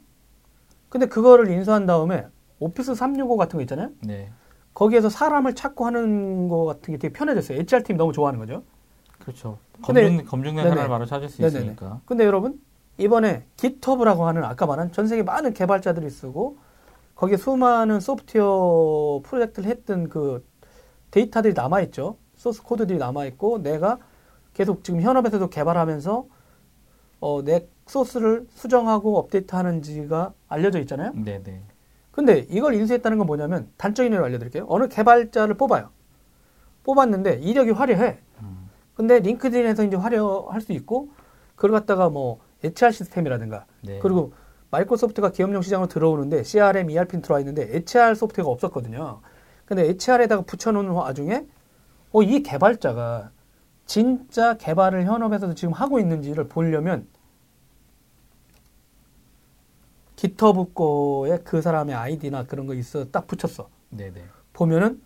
근데 0.89 1.06
그거를 1.08 1.50
인수한 1.50 1.86
다음에 1.86 2.28
오피스 2.60 2.96
365 2.96 3.38
같은 3.38 3.58
거 3.58 3.62
있잖아요. 3.62 3.91
네. 4.04 4.32
거기에서 4.74 5.10
사람을 5.10 5.56
찾고 5.56 5.86
하는 5.86 6.50
거 6.50 6.65
같은 6.65 6.93
게 6.93 6.98
되게 6.98 7.13
편해졌어요. 7.13 7.60
HR 7.60 7.84
팀 7.84 7.98
너무 7.98 8.12
좋아하는 8.12 8.39
거죠. 8.39 8.63
그렇죠. 9.28 9.58
검증, 9.82 10.24
검증된 10.24 10.63
네네. 10.63 10.70
사람을 10.70 10.88
바로 10.88 11.06
찾을 11.06 11.28
수 11.28 11.42
네네네. 11.42 11.60
있으니까. 11.66 12.00
근데 12.06 12.24
여러분, 12.24 12.62
이번에 12.98 13.44
깃허브라고 13.58 14.26
하는 14.26 14.46
아까 14.46 14.66
말한 14.66 14.94
전 14.94 15.06
세계 15.08 15.22
많은 15.22 15.54
개발자들이 15.54 16.10
쓰고 16.10 16.58
거기에 17.13 17.36
수많은 17.36 18.00
소프트웨어 18.00 19.20
프로젝트를 19.24 19.70
했던 19.70 20.08
그 20.08 20.48
데이터들이 21.12 21.54
남아 21.54 21.82
있죠. 21.82 22.18
소스 22.36 22.63
코드들이 22.63 23.00
남아 23.00 23.26
있고 23.26 23.62
내가 23.62 23.98
계속 24.54 24.86
지금 24.86 25.02
현업에서도 25.02 25.50
개발하면서 25.50 26.26
어, 27.20 27.42
내 27.44 27.68
소스를 27.86 28.48
수정하고 28.52 29.18
업데이트 29.18 29.56
하는지가 29.56 30.34
알려져 30.48 30.80
있잖아요. 30.80 31.12
네네. 31.13 31.63
근데 32.12 32.48
이걸 32.50 32.76
인수했다는 32.76 33.18
건 33.18 33.28
뭐냐면 33.28 33.70
단적인 33.78 34.13
예로 34.13 34.24
알려드릴게요. 34.24 34.68
어느 34.70 34.88
개발자를 34.88 35.56
뽑아요. 35.56 35.90
뽑았는데 36.84 37.40
이력이 37.42 37.72
화려해. 37.72 38.20
음. 38.98 39.08
근데 39.08 39.20
링크드인에서 39.20 39.84
이제 39.84 39.96
화려할 39.96 40.62
수 40.62 40.74
있고 40.74 41.10
그걸 41.56 41.72
갖다가 41.72 42.10
뭐 42.10 42.40
HR 42.64 42.92
시스템이라든가 42.92 43.66
네. 43.82 44.00
그리고 44.00 44.34
마이크로소프트가 44.72 45.32
기업용 45.32 45.62
시장으로 45.62 45.88
들어오는데 45.88 46.44
CRM, 46.44 46.90
ERP는 46.90 47.22
들어와 47.22 47.40
있는데 47.40 47.64
HR 47.76 48.16
소프트웨어가 48.16 48.52
없었거든요. 48.52 49.22
근데 49.66 49.88
HR에다가 49.90 50.42
붙여놓는 50.44 50.92
와중에 50.92 51.46
어, 52.12 52.22
이 52.24 52.42
개발자가 52.44 53.32
진짜 53.86 54.56
개발을 54.56 55.06
현업에서도 55.06 55.54
지금 55.56 55.74
하고 55.74 56.00
있는지를 56.00 56.48
보려면 56.48 57.08
GitHub 60.18 60.74
거에 60.74 61.40
그 61.44 61.62
사람의 61.62 61.96
아이디나 61.96 62.46
그런 62.46 62.66
거 62.66 62.74
있어 62.74 63.06
딱 63.06 63.28
붙였어. 63.28 63.70
네네. 63.90 64.24
보면은 64.54 65.02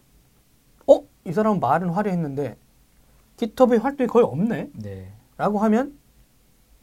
어? 0.88 1.04
이 1.26 1.34
사람은 1.34 1.60
말은 1.60 1.90
화려했는데 1.90 2.56
GitHub의 3.42 3.80
활동이 3.80 4.08
거의 4.08 4.24
없네. 4.24 4.70
네. 4.74 5.12
라고 5.36 5.58
하면 5.60 5.98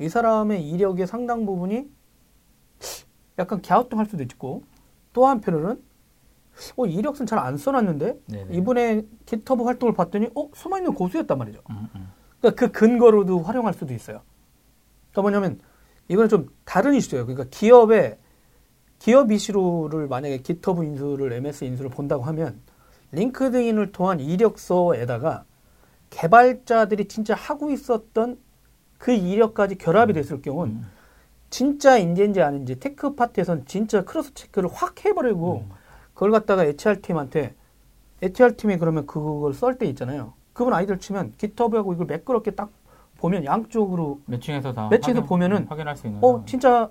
이 0.00 0.08
사람의 0.08 0.68
이력의 0.68 1.06
상당 1.06 1.46
부분이 1.46 1.88
약간 3.38 3.62
갸우뚱할 3.62 4.06
수도 4.06 4.24
있고 4.24 4.64
또 5.12 5.26
한편으로는 5.26 5.80
어, 6.76 6.86
이력서는 6.86 7.28
잘 7.28 7.38
안 7.38 7.56
써놨는데 7.56 8.20
네네. 8.26 8.56
이분의 8.56 9.06
GitHub 9.26 9.62
활동을 9.62 9.94
봤더니 9.94 10.30
어 10.34 10.48
숨어있는 10.52 10.94
고수였단 10.94 11.38
말이죠. 11.38 11.60
음, 11.70 11.88
음. 11.94 12.08
그러니까 12.40 12.66
그 12.66 12.72
근거로도 12.72 13.40
활용할 13.42 13.72
수도 13.72 13.94
있어요. 13.94 14.22
그러니까 15.12 15.22
뭐냐면 15.22 15.60
이거는 16.08 16.28
좀 16.28 16.48
다른 16.64 16.94
이슈예요. 16.94 17.26
그러니까 17.26 17.48
기업의 17.50 18.18
기업 18.98 19.30
이슈를 19.30 20.08
만약에 20.08 20.38
GitHub 20.38 20.84
인수를 20.84 21.32
MS 21.34 21.64
인수를 21.64 21.90
본다고 21.90 22.24
하면 22.24 22.60
LinkedIn을 23.12 23.92
통한 23.92 24.18
이력서에다가 24.18 25.44
개발자들이 26.10 27.06
진짜 27.06 27.34
하고 27.34 27.70
있었던 27.70 28.38
그 28.98 29.12
이력까지 29.12 29.76
결합이 29.76 30.12
됐을 30.12 30.42
경우는 30.42 30.74
음. 30.74 30.86
진짜 31.50 31.96
인재인지 31.96 32.42
아닌지 32.42 32.78
tech 32.78 33.14
파트에서는 33.14 33.64
진짜 33.66 34.04
cross 34.04 34.34
check를 34.34 34.68
확 34.72 35.04
해버리고 35.04 35.64
음. 35.68 35.74
그걸 36.14 36.30
갖다가 36.32 36.64
HR 36.64 37.00
팀한테 37.00 37.54
HR 38.20 38.56
팀이 38.56 38.76
그러면 38.78 39.06
그걸 39.06 39.54
썰 39.54 39.78
때 39.78 39.86
있잖아요. 39.86 40.34
그분 40.52 40.74
아이디를 40.74 40.98
치면 40.98 41.34
GitHub하고 41.38 41.92
이걸 41.94 42.06
매끄럽게 42.06 42.50
딱 42.52 42.70
보면 43.18 43.44
양쪽으로 43.44 44.20
matching해서 44.26 44.74
다 44.74 44.88
matching해서 44.88 45.20
확인, 45.20 45.28
보면은 45.28 45.66
확인할 45.68 45.96
수 45.96 46.06
있는. 46.08 46.22
어 46.22 46.44
진짜 46.44 46.90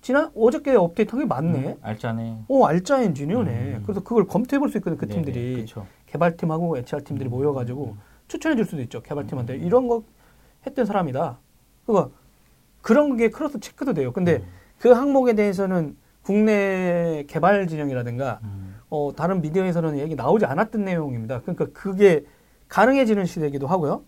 지난 0.00 0.30
어저께 0.36 0.74
업데이트한 0.76 1.20
게 1.22 1.26
맞네. 1.26 1.58
음, 1.66 1.74
알짜네. 1.82 2.44
어 2.48 2.64
알짜 2.66 3.02
엔지니어네. 3.02 3.50
음. 3.76 3.82
그래서 3.84 4.02
그걸 4.02 4.26
검토해 4.26 4.58
볼 4.60 4.68
수 4.70 4.78
있거든 4.78 4.96
그 4.96 5.06
네네, 5.08 5.22
팀들이 5.22 5.56
그쵸. 5.62 5.86
개발팀하고 6.06 6.78
HR 6.78 7.02
팀들이 7.04 7.28
음, 7.28 7.30
모여가지고 7.30 7.84
음. 7.86 7.98
추천해 8.32 8.56
줄 8.56 8.64
수도 8.64 8.80
있죠 8.82 9.02
개발팀한테 9.02 9.56
음. 9.56 9.62
이런 9.62 9.88
거 9.88 10.02
했던 10.66 10.86
사람이다. 10.86 11.38
그거 11.84 12.10
그런 12.80 13.16
게 13.16 13.28
cross 13.28 13.60
check도 13.60 13.92
돼요. 13.92 14.12
근데 14.12 14.36
음. 14.36 14.46
그 14.78 14.90
항목에 14.90 15.34
대해서는 15.34 15.96
국내 16.22 17.24
개발 17.28 17.66
진영이라든가 17.66 18.40
어, 18.88 19.12
다른 19.16 19.42
미디어에서는 19.42 19.98
얘기 19.98 20.14
나오지 20.14 20.46
않았던 20.46 20.84
내용입니다. 20.84 21.40
그러니까 21.42 21.66
그게 21.72 22.24
가능해지는 22.68 23.26
시대이기도 23.26 23.66
하고요. 23.66 24.04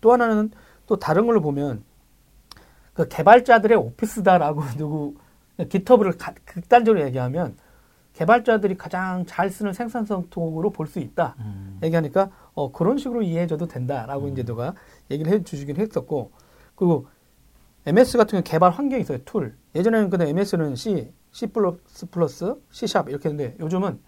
또 0.00 0.12
하나는 0.12 0.50
또 0.86 0.96
다른 0.98 1.26
걸로 1.26 1.40
보면 1.40 1.82
그 2.92 3.08
개발자들의 3.08 3.76
오피스다라고 3.76 4.62
누구 4.78 5.14
GitHub를 5.68 6.12
극단적으로 6.44 7.04
얘기하면 7.06 7.56
개발자들이 8.12 8.76
가장 8.76 9.24
잘 9.26 9.50
쓰는 9.50 9.72
생산성 9.72 10.28
tool로 10.30 10.70
볼 10.70 10.86
수 10.86 11.00
있다. 11.00 11.34
음. 11.40 11.78
얘기하니까 11.82 12.30
어, 12.56 12.72
그런 12.72 12.98
식으로 12.98 13.22
이해해줘도 13.22 13.68
된다라고 13.68 14.26
음. 14.26 14.32
이제 14.32 14.42
누가 14.42 14.74
얘기를 15.10 15.30
해주시긴 15.32 15.76
했었고 15.76 16.32
그리고 16.74 17.06
MS 17.84 18.16
같은 18.18 18.32
경우 18.32 18.42
개발 18.42 18.72
환경이 18.72 19.02
있어요. 19.02 19.18
Tool. 19.24 19.54
예전에는 19.76 20.10
근데 20.10 20.28
MS는 20.30 20.74
C, 20.74 21.12
C++, 21.30 21.46
C 22.72 22.86
샵 22.88 23.08
이렇게 23.08 23.28
했는데 23.28 23.54
요즘은 23.60 24.00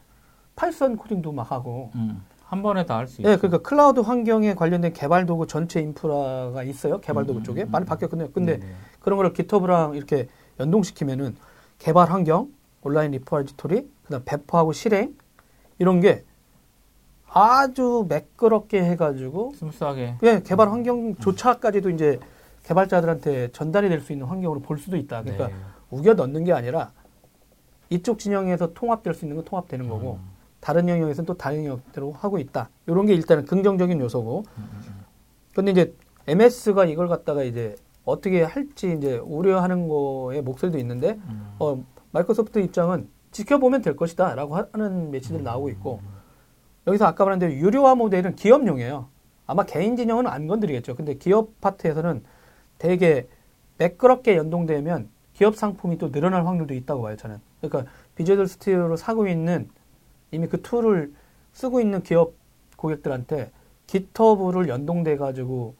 Python 0.57 0.97
코딩도 0.97 1.31
막 1.33 1.53
하고 1.53 1.93
음. 1.95 2.25
한 2.47 2.63
번에 2.63 2.87
다 2.87 2.97
할 2.97 3.07
수 3.07 3.21
있어요. 3.21 3.35
네, 3.35 3.39
그러니까 3.39 3.59
클라우드 3.69 4.01
환경에 4.01 4.55
관련된 4.55 4.95
개발 4.95 5.27
도구 5.27 5.47
전체 5.47 5.81
인프라가 5.81 6.63
있어요. 6.65 6.99
개발 7.01 7.27
도구 7.27 7.41
음, 7.41 7.45
쪽에 7.45 7.67
많이 7.67 7.85
바뀌었거든요. 7.85 8.31
근데 8.33 8.57
네네. 8.59 8.73
그런 9.01 9.19
거를 9.19 9.35
GitHub랑 9.35 9.95
이렇게 9.95 10.29
연동시키면은 10.59 11.37
개발 11.79 12.11
환경, 12.11 12.49
온라인 12.81 13.11
repository, 13.13 13.89
그다음 14.05 14.23
배포하고 14.25 14.73
실행 14.73 15.15
이런 15.79 16.01
게 16.01 16.25
아주 17.39 18.05
매끄럽게 18.09 18.83
해가지고 18.85 19.53
smooth하게 19.55 20.17
예 20.25 20.43
개발 20.45 20.71
환경조차까지도 20.71 21.91
이제 21.91 22.19
개발자들한테 22.65 23.53
전달이 23.53 23.89
될 23.89 24.01
수 24.01 24.13
있는 24.13 24.27
환경으로 24.27 24.61
볼 24.61 24.79
수도 24.79 24.97
있다. 24.97 25.23
그러니까 25.23 25.47
네. 25.49 25.55
우겨 25.91 26.15
넣는 26.15 26.43
게 26.45 26.53
아니라 26.53 26.91
이쪽 27.91 28.19
진영에서 28.19 28.75
통합될 28.75 29.15
수 29.15 29.25
있는 29.25 29.37
건 29.37 29.45
통합되는 29.45 29.85
음. 29.85 29.89
거고 29.89 30.19
다른 30.61 30.89
영역에서는 30.89 31.27
또 31.27 31.35
다른 31.35 31.65
영역대로 31.65 32.11
하고 32.13 32.39
있다. 32.39 32.71
이런 32.89 33.07
게 33.07 33.15
일단은 33.15 33.45
긍정적인 33.45 34.01
요소고. 34.01 34.45
음, 34.59 34.69
음, 34.73 35.05
근데 35.55 35.71
이제 35.71 35.95
MS가 36.27 36.85
이걸 36.87 37.07
갖다가 37.09 37.45
이제 37.45 37.77
어떻게 38.05 38.43
할지 38.43 38.95
이제 38.99 39.19
우려하는 39.19 39.87
거에 39.89 40.41
목소리도 40.41 40.79
있는데 40.79 41.11
음. 41.29 41.55
어, 41.61 41.85
마이크로소프트 42.11 42.59
입장은 42.59 43.09
지켜보면 43.31 43.83
될 43.83 43.95
것이다라고 43.95 44.57
하는 44.73 45.11
메시지들이 45.13 45.43
나오고 45.43 45.69
있고 45.71 46.01
여기서 46.89 47.07
아까 47.07 47.25
말한 47.25 47.39
대로 47.39 47.53
유료화 47.53 47.95
모델은 47.95 48.35
기업용이에요. 48.35 49.09
아마 49.47 49.65
개인 49.65 49.97
진영은 49.97 50.27
안 50.27 50.47
건드리겠죠. 50.47 50.95
근데 50.97 51.15
기업 51.15 51.61
파트에서는 51.61 52.23
되게 52.79 53.29
매끄럽게 53.77 54.37
연동되면 54.37 55.09
기업 55.35 55.55
상품이 55.57 55.99
또 55.99 56.11
늘어날 56.11 56.47
확률도 56.47 56.75
있다고 56.75 57.03
봐요. 57.03 57.17
저는. 57.17 57.39
그러니까 57.61 57.91
Visual 58.17 58.47
Studio를 58.47 58.97
사고 58.97 59.29
있는 59.29 59.69
이미 60.31 60.47
그 60.49 60.63
tool을 60.63 61.13
쓰고 61.53 61.81
있는 61.81 62.03
기업 62.03 62.33
고객들한테 62.77 63.51
GitHub를 63.87 64.69
연동돼 64.69 65.17
가지고 65.17 65.75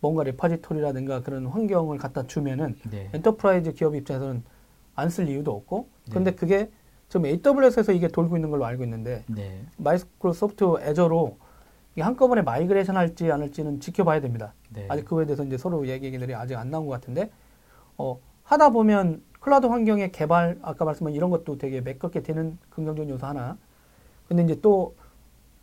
뭔가 0.00 0.24
repository라든가 0.24 1.22
그런 1.22 1.46
환경을 1.46 1.98
갖다 1.98 2.26
주면은 2.26 2.76
네. 2.90 3.10
enterprise 3.12 3.72
기업 3.74 3.94
입장에서는 3.94 4.42
안 4.94 5.08
쓸 5.10 5.28
이유도 5.28 5.52
없고 5.52 5.88
근데 6.10 6.30
네. 6.30 6.36
그게 6.36 6.70
지금 7.08 7.26
AWS에서 7.26 7.92
이게 7.92 8.08
돌고 8.08 8.36
있는 8.36 8.50
걸로 8.50 8.64
알고 8.64 8.82
있는데 8.84 9.24
네. 9.28 9.64
Microsoft 9.76 10.80
Azure로 10.80 11.38
이게 11.94 12.02
한꺼번에 12.02 12.42
migration 12.42 12.96
할지 12.96 13.30
안 13.30 13.40
할지는 13.40 13.80
지켜봐야 13.80 14.20
됩니다. 14.20 14.54
네. 14.70 14.86
아직 14.88 15.04
그거에 15.04 15.24
대해서 15.24 15.44
이제 15.44 15.56
서로 15.56 15.86
얘기들이 15.86 16.34
아직 16.34 16.56
안 16.56 16.70
나온 16.70 16.86
것 16.86 16.92
같은데 16.92 17.30
어, 17.96 18.18
하다 18.42 18.70
보면 18.70 19.22
클라우드 19.40 19.66
환경의 19.66 20.12
개발 20.12 20.58
아까 20.62 20.84
말씀한 20.84 21.14
이런 21.14 21.30
것도 21.30 21.56
되게 21.58 21.80
매끄럽게 21.80 22.22
되는 22.22 22.58
긍정적인 22.70 23.10
요소 23.10 23.26
하나. 23.26 23.56
근데 24.28 24.42
이제 24.42 24.60
또 24.60 24.96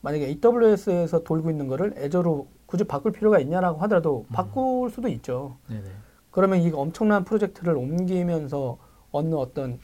만약에 0.02 0.26
AWS에서 0.26 1.24
돌고 1.24 1.50
있는 1.50 1.68
거를 1.68 1.94
Azure로 1.98 2.48
굳이 2.66 2.86
바꿀 2.86 3.12
필요가 3.12 3.40
있냐라고 3.40 3.80
하더라도 3.82 4.26
음. 4.30 4.34
바꿀 4.34 4.90
수도 4.90 5.08
있죠. 5.10 5.58
네. 5.68 5.82
네. 5.82 5.90
그러면 6.32 6.60
이 6.60 6.72
엄청난 6.72 7.26
프로젝트를 7.26 7.76
옮기면서 7.76 8.78
얻는 9.12 9.38
어떤 9.38 9.80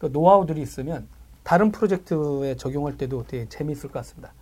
그 0.00 0.06
노하우들이 0.06 0.60
있으면 0.62 1.06
다른 1.44 1.70
프로젝트에 1.70 2.56
적용할 2.56 2.96
때도 2.96 3.24
되게 3.28 3.48
재미있을 3.48 3.90
것 3.90 4.00
같습니다. 4.00 4.32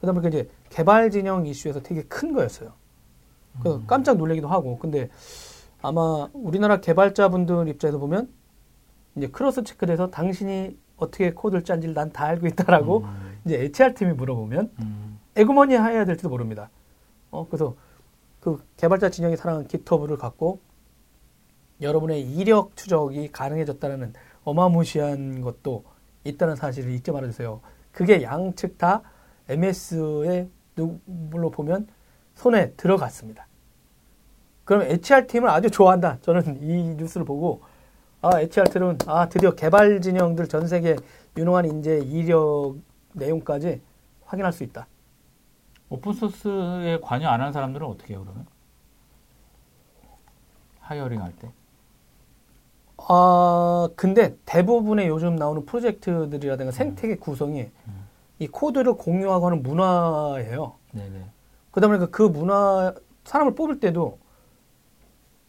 보니까 0.00 0.28
이제 0.28 0.48
개발 0.68 1.10
진영 1.10 1.46
이슈에서 1.46 1.82
되게 1.82 2.02
큰 2.04 2.32
거였어요. 2.32 2.72
그래서 3.60 3.78
음. 3.78 3.84
깜짝 3.86 4.16
놀라기도 4.16 4.46
하고, 4.48 4.78
근데 4.78 5.08
아마 5.82 6.28
우리나라 6.32 6.80
개발자분들 6.80 7.68
입장에서 7.68 7.98
보면 7.98 8.30
이제 9.16 9.26
cross 9.28 9.64
check돼서 9.64 10.10
당신이 10.10 10.78
어떻게 10.96 11.32
코드를 11.32 11.64
짠지를 11.64 11.94
난 11.94 12.12
다 12.12 12.26
알고 12.26 12.46
있다라고 12.46 13.00
음. 13.00 13.38
이제 13.44 13.56
HR 13.56 13.94
팀이 13.94 14.12
물어보면 14.12 14.72
음. 14.80 15.18
에그머니 15.36 15.74
해야 15.74 16.04
될지도 16.04 16.28
모릅니다. 16.28 16.70
어, 17.30 17.46
그래서 17.46 17.74
그 18.40 18.62
개발자 18.76 19.10
진영이 19.10 19.36
사랑하는 19.36 19.66
깃허브를 19.68 20.18
갖고 20.18 20.60
여러분의 21.80 22.22
이력 22.22 22.76
추적이 22.76 23.28
가능해졌다는 23.32 24.12
어마무시한 24.50 25.40
것도 25.40 25.84
있다는 26.24 26.56
사실을 26.56 26.92
잊지 26.92 27.12
말아주세요. 27.12 27.60
그게 27.92 28.22
양측 28.22 28.78
다 28.78 29.02
MS의 29.48 30.48
누구로 30.76 31.50
보면 31.50 31.88
손에 32.34 32.72
들어갔습니다. 32.72 33.46
그럼 34.64 34.82
HR팀을 34.82 35.48
아주 35.48 35.70
좋아한다. 35.70 36.18
저는 36.22 36.62
이 36.62 36.94
뉴스를 36.96 37.24
보고 37.26 37.62
아, 38.22 38.38
HR팀은 38.40 38.98
아, 39.06 39.28
드디어 39.28 39.52
개발 39.52 40.00
진영들 40.00 40.48
전 40.48 40.66
세계 40.68 40.96
유능한 41.36 41.64
인재 41.66 41.98
이력 41.98 42.76
내용까지 43.14 43.80
확인할 44.26 44.52
수 44.52 44.62
있다. 44.64 44.86
open 45.88 46.12
source에 46.12 46.98
관여 47.02 47.28
안 47.28 47.40
한 47.40 47.52
사람들은 47.52 47.84
어떻게 47.86 48.14
해요, 48.14 48.22
그러면? 48.24 48.46
hiring 50.80 51.20
할 51.20 51.32
때. 51.32 51.50
아, 53.08 53.88
근데 53.96 54.36
대부분의 54.46 55.08
요즘 55.08 55.36
나오는 55.36 55.64
프로젝트들이라든가 55.64 56.70
생태계 56.72 57.16
구성이 57.16 57.70
음. 57.86 58.08
이 58.38 58.46
코드를 58.46 58.94
공유하고 58.94 59.46
하는 59.46 59.62
문화예요. 59.62 60.74
네네. 60.92 61.24
보니까 61.72 62.06
그 62.06 62.22
문화, 62.22 62.94
사람을 63.24 63.54
뽑을 63.54 63.80
때도 63.80 64.18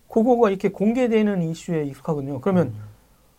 그거가 0.08 0.50
이렇게 0.50 0.70
공개되는 0.70 1.42
이슈에 1.42 1.86
익숙하거든요. 1.86 2.42
그러면 2.42 2.68
음. 2.68 2.82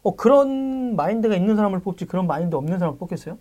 어, 0.03 0.17
그런 0.17 0.97
마인드가 0.97 1.37
있는 1.37 1.55
사람을 1.55 1.81
뽑지 1.81 2.07
그런 2.07 2.27
마인드 2.27 2.55
없는 2.57 2.79
사람을 2.79 2.99
뽑겠어요? 2.99 3.39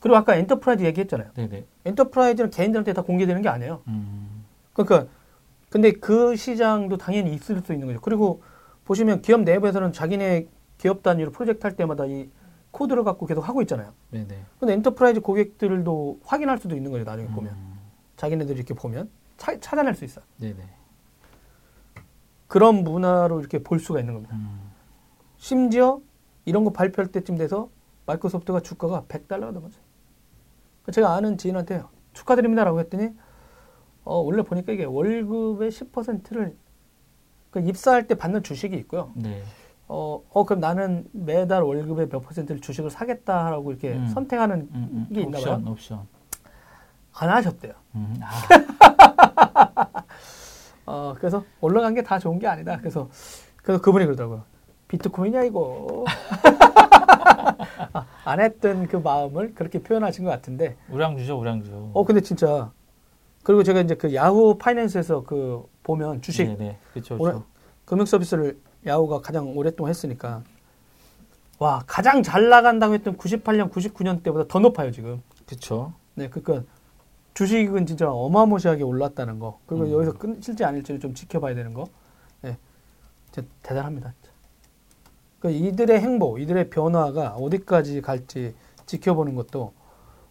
그리고 0.00 0.16
아까 0.16 0.36
enterprise 0.36 0.84
얘기했잖아요. 0.84 1.30
네네. 1.34 1.64
enterprise는 1.86 2.50
개인들한테 2.50 2.92
다 2.92 3.02
공개되는 3.02 3.42
게 3.42 3.48
아니에요. 3.48 3.82
음. 3.88 4.44
그러니까 4.72 5.10
근데 5.70 5.92
그 5.92 6.36
시장도 6.36 6.98
당연히 6.98 7.34
있을 7.34 7.60
수 7.64 7.72
있는 7.72 7.88
거죠. 7.88 8.00
그리고 8.00 8.42
보시면 8.88 9.20
기업 9.20 9.42
내부에서는 9.42 9.92
자기네 9.92 10.48
기업 10.78 11.02
단위로 11.02 11.30
프로젝트 11.30 11.66
할 11.66 11.76
때마다 11.76 12.06
이 12.06 12.30
코드를 12.70 13.04
갖고 13.04 13.26
계속 13.26 13.46
하고 13.46 13.60
있잖아요. 13.60 13.92
네네. 14.10 14.44
근데 14.58 14.72
enterprise 14.72 15.20
고객들도 15.20 16.20
확인할 16.24 16.56
수도 16.56 16.74
있는 16.74 16.90
거죠. 16.90 17.04
나중에 17.04 17.28
보면 17.28 17.52
음. 17.52 17.78
자기네들이 18.16 18.56
이렇게 18.56 18.72
보면 18.72 19.10
차- 19.36 19.60
찾아낼 19.60 19.94
수 19.94 20.06
있어. 20.06 20.22
요 20.22 20.24
네네. 20.38 20.56
그런 22.46 22.76
문화로 22.82 23.40
이렇게 23.40 23.62
볼 23.62 23.78
수가 23.78 24.00
있는 24.00 24.14
겁니다. 24.14 24.34
음. 24.36 24.70
심지어 25.36 26.00
이런 26.46 26.64
거 26.64 26.70
발표할 26.72 27.12
때쯤 27.12 27.36
돼서 27.36 27.68
마이크로소프트가 28.06 28.60
주가가 28.60 29.02
100달러가 29.06 29.52
넘었어요. 29.52 29.82
제가 30.90 31.12
아는 31.14 31.36
지인한테 31.36 31.82
축하드립니다라고 32.14 32.80
했더니 32.80 33.10
어, 34.04 34.16
원래 34.20 34.42
보니까 34.42 34.72
이게 34.72 34.84
월급의 34.84 35.70
10%를 35.70 36.56
그 37.62 37.68
입사할 37.68 38.06
때 38.06 38.14
받는 38.14 38.42
주식이 38.42 38.76
있고요. 38.76 39.10
네. 39.14 39.42
어, 39.88 40.22
어 40.30 40.44
그럼 40.44 40.60
나는 40.60 41.06
매달 41.12 41.62
월급의 41.62 42.08
몇 42.08 42.20
퍼센트를 42.20 42.60
주식을 42.60 42.90
사겠다라고 42.90 43.70
이렇게 43.70 43.92
음. 43.94 44.06
선택하는 44.08 44.68
음, 44.72 44.88
음. 44.92 45.06
이게 45.10 45.22
있나 45.22 45.38
옵션, 45.38 45.64
봐요. 45.64 45.72
옵션. 45.72 46.00
안 47.20 47.30
하셨대요. 47.30 47.72
음. 47.96 48.20
아. 48.22 50.02
어, 50.86 51.14
그래서 51.18 51.44
올라간 51.60 51.94
게 51.94 52.02
다 52.02 52.18
좋은 52.18 52.38
게 52.38 52.46
아니다. 52.46 52.76
그래서 52.78 53.08
그래서 53.62 53.80
그분이 53.82 54.04
그러더라고요. 54.06 54.42
비트코인이야 54.88 55.44
이거. 55.44 56.04
아, 57.92 58.06
안 58.24 58.40
했던 58.40 58.86
그 58.86 58.96
마음을 58.96 59.54
그렇게 59.54 59.82
표현하신 59.82 60.24
것 60.24 60.30
같은데. 60.30 60.76
우량주죠, 60.90 61.38
우량주. 61.38 61.90
어 61.92 62.04
근데 62.04 62.20
진짜 62.20 62.70
그리고 63.48 63.62
제가 63.62 63.80
이제 63.80 63.94
그 63.94 64.14
야후 64.14 64.58
파이낸스에서 64.58 65.22
그 65.22 65.66
보면 65.82 66.20
주식 66.20 66.44
네네. 66.48 66.78
그렇죠. 66.92 67.16
오래- 67.18 67.32
금융 67.86 68.04
서비스를 68.04 68.60
야후가 68.84 69.22
가장 69.22 69.56
오랫동안 69.56 69.88
했으니까 69.88 70.42
와 71.58 71.82
가장 71.86 72.22
잘 72.22 72.50
나간다고 72.50 72.92
했던 72.92 73.16
98년, 73.16 73.70
99년 73.72 74.22
때보다 74.22 74.44
더 74.48 74.58
높아요 74.58 74.90
지금. 74.90 75.22
그렇죠. 75.46 75.94
네, 76.14 76.28
그러니까 76.28 76.70
주식은 77.32 77.86
진짜 77.86 78.12
어마무시하게 78.12 78.82
올랐다는 78.82 79.38
거. 79.38 79.58
그리고 79.64 79.86
음. 79.86 79.92
여기서 79.92 80.12
끝일지 80.18 80.62
아닐지를 80.66 81.00
좀 81.00 81.14
지켜봐야 81.14 81.54
되는 81.54 81.72
거. 81.72 81.86
네, 82.42 82.58
진짜 83.32 83.48
대단합니다. 83.62 84.12
진짜. 84.20 84.30
그 85.40 85.50
이들의 85.50 85.98
행보, 85.98 86.36
이들의 86.38 86.68
변화가 86.68 87.30
어디까지 87.36 88.02
갈지 88.02 88.54
지켜보는 88.84 89.34
것도 89.36 89.72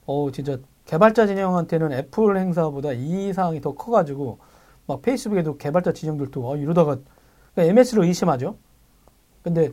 어 0.06 0.30
진짜 0.32 0.60
개발자 0.88 1.28
진영한테는 1.28 1.92
애플 1.92 2.38
행사보다 2.38 2.94
이 2.94 3.34
사항이 3.34 3.62
더 3.62 3.76
커가지고 3.76 4.40
막 4.88 5.02
페이스북에도 5.02 5.58
개발자 5.58 5.92
진영들도 5.92 6.52
아, 6.52 6.56
이러다가 6.56 6.98
MS를 7.58 8.06
의심하죠. 8.06 8.58
근데 9.44 9.72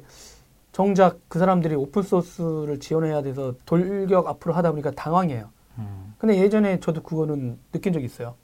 정작 0.72 1.20
그 1.28 1.38
사람들이 1.38 1.76
오픈 1.76 2.02
소스를 2.02 2.80
지원해야 2.80 3.22
돼서 3.22 3.54
돌격 3.64 4.26
앞으로 4.26 4.54
하다 4.54 4.72
보니까 4.72 4.90
당황해요. 4.90 5.50
음. 5.78 6.14
근데 6.18 6.36
예전에 6.36 6.80
저도 6.80 7.02
그거는 7.02 7.58
느낀 7.70 7.92
적이 7.92 8.06
있어요. 8.06 8.34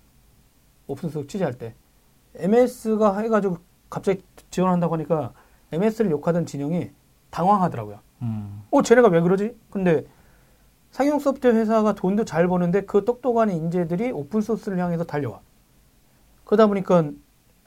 오픈소스 0.87 1.27
취재할 1.27 1.55
때. 1.55 1.75
MS가 2.37 3.18
해가지고 3.18 3.59
갑자기 3.89 4.23
지원한다고 4.51 4.95
하니까 4.95 5.33
MS를 5.73 6.12
욕하던 6.12 6.47
진영이 6.47 6.91
당황하더라고요. 7.31 7.99
음. 8.23 8.62
어, 8.71 8.83
쟤네가 8.83 9.09
왜 9.09 9.21
그러지? 9.21 9.57
근데 9.71 10.05
상용 10.91 11.18
소프트웨어 11.18 11.55
회사가 11.55 11.95
돈도 11.95 12.24
잘 12.24 12.49
버는데 12.49 12.82
그 12.84 13.05
똑똑한 13.05 13.51
인재들이 13.51 14.11
오픈 14.11 14.41
소스를 14.41 14.78
향해서 14.78 15.05
달려와. 15.05 15.41
그러다 16.45 16.66
보니까 16.66 17.11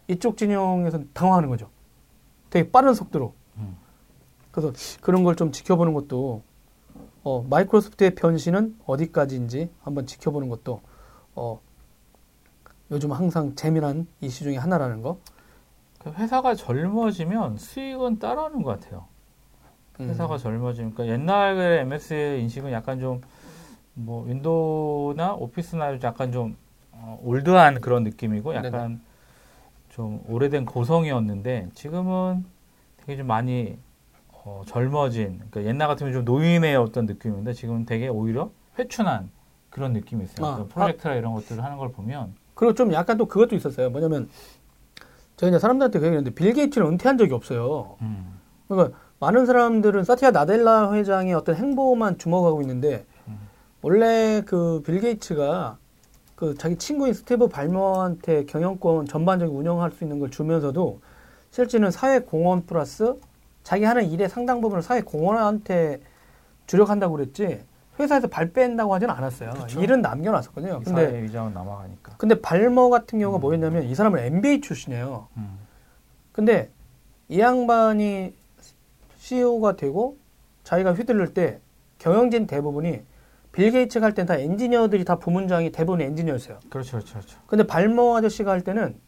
이쪽 0.07 0.35
진영에서 0.37 0.99
당황하는 1.13 1.49
거죠. 1.49 1.69
되게 2.49 2.69
빠른 2.69 2.93
속도로. 2.93 3.33
음. 3.57 3.77
그래서 4.51 4.73
그런 5.01 5.23
걸 5.23 5.35
좀 5.35 5.51
지켜보는 5.51 5.93
것도 5.93 6.43
어, 7.23 7.45
마이크로소프트의 7.49 8.15
변신은 8.15 8.77
어디까지인지 8.85 9.69
한번 9.81 10.05
지켜보는 10.05 10.49
것도 10.49 10.81
어, 11.35 11.61
요즘 12.91 13.13
항상 13.13 13.55
재미난 13.55 14.05
이슈 14.19 14.43
중에 14.43 14.57
하나라는 14.57 15.01
거. 15.01 15.17
그 15.99 16.11
회사가 16.11 16.53
젊어지면 16.55 17.57
수익은 17.57 18.19
따라오는 18.19 18.61
것 18.61 18.79
같아요. 18.79 19.05
음. 19.99 20.09
회사가 20.09 20.37
젊어지니까 20.37 21.07
옛날의 21.07 21.81
MS의 21.81 22.41
인식은 22.41 22.71
약간 22.71 22.99
좀 22.99 23.21
뭐 23.93 24.23
윈도우나 24.23 25.33
오피스나 25.33 25.99
약간 26.03 26.31
좀 26.31 26.57
어, 26.91 27.19
올드한 27.23 27.81
그런 27.81 28.03
느낌이고 28.03 28.55
약간 28.55 29.01
좀 29.89 30.23
오래된 30.27 30.65
고성이었는데 30.65 31.69
지금은 31.73 32.45
되게 32.97 33.17
좀 33.17 33.27
많이 33.27 33.77
어, 34.31 34.63
젊어진 34.65 35.37
그러니까 35.49 35.65
옛날 35.65 35.87
같으면 35.87 36.13
좀 36.13 36.25
노인의 36.25 36.75
어떤 36.75 37.05
느낌인데 37.05 37.53
지금은 37.53 37.85
되게 37.85 38.07
오히려 38.07 38.49
회춘한 38.79 39.29
그런 39.69 39.93
느낌이 39.93 40.23
있어요. 40.23 40.45
아, 40.45 40.55
그러니까 40.55 40.73
프로젝트나 40.73 41.15
이런 41.15 41.33
것들을 41.33 41.63
하는 41.63 41.77
걸 41.77 41.91
보면 41.91 42.35
그리고 42.55 42.73
좀 42.73 42.93
약간 42.93 43.17
또 43.17 43.25
그것도 43.25 43.55
있었어요. 43.55 43.89
뭐냐면 43.89 44.29
제가 45.37 45.49
이제 45.49 45.59
사람들한테 45.59 45.99
그 45.99 46.05
얘기했는데 46.05 46.35
빌 46.35 46.53
게이츠는 46.53 46.87
은퇴한 46.87 47.17
적이 47.17 47.33
없어요. 47.33 47.97
음, 48.01 48.39
그러니까 48.67 48.97
많은 49.23 49.45
사람들은 49.45 50.03
사티아 50.03 50.31
나델라 50.31 50.91
회장의 50.91 51.33
어떤 51.33 51.55
행보만 51.55 52.17
주목하고 52.17 52.61
있는데 52.61 53.05
음. 53.29 53.39
원래 53.81 54.41
그 54.45 54.81
빌 54.85 54.99
게이츠가 54.99 55.77
그 56.35 56.55
자기 56.55 56.75
친구인 56.75 57.13
스티브 57.13 57.47
발머한테 57.47 58.43
경영권 58.45 59.05
전반적인 59.05 59.55
운영할 59.55 59.91
수 59.91 60.03
있는 60.03 60.19
걸 60.19 60.29
주면서도 60.29 60.99
실제는 61.51 61.89
사회 61.89 62.19
공헌 62.19 62.65
플러스 62.65 63.15
자기 63.63 63.85
하는 63.85 64.09
일의 64.09 64.27
상당 64.27 64.59
부분을 64.59 64.83
사회 64.83 64.99
공헌한테 64.99 66.01
주력한다고 66.67 67.15
그랬지 67.15 67.63
회사에서 67.99 68.27
발 68.27 68.51
뺀다고 68.51 68.93
하지는 68.93 69.13
않았어요. 69.13 69.51
그쵸. 69.51 69.81
일은 69.81 70.01
남겨놨었거든요. 70.01 70.79
이 70.81 70.83
근데 70.83 71.05
사회 71.05 71.23
위장은 71.23 71.53
남아가니까. 71.53 72.15
근데 72.17 72.41
발머 72.41 72.89
같은 72.89 73.19
경우가 73.19 73.39
음. 73.39 73.41
뭐였냐면 73.41 73.83
이 73.83 73.95
사람은 73.95 74.19
MBA 74.19 74.59
출신이에요. 74.59 75.27
음. 75.37 75.59
근데 76.33 76.71
이 77.29 77.39
양반이 77.39 78.33
CEO가 79.27 79.77
되고 79.77 80.17
자기가 80.63 80.93
휘둘릴 80.93 81.33
때 81.33 81.61
경영진 81.97 82.45
대부분이 82.45 83.03
빌 83.53 83.71
게이츠가 83.71 84.07
할땐다 84.07 84.35
엔지니어들이 84.35 85.05
다 85.05 85.17
부문장이 85.17 85.71
대부분 85.71 86.01
엔지니어였어요. 86.01 86.59
그렇죠, 86.69 86.97
그렇죠, 86.97 87.13
그렇죠. 87.13 87.39
근데 87.47 87.65
발머 87.65 88.17
아저씨가 88.17 88.51
할 88.51 88.61
때는 88.61 88.99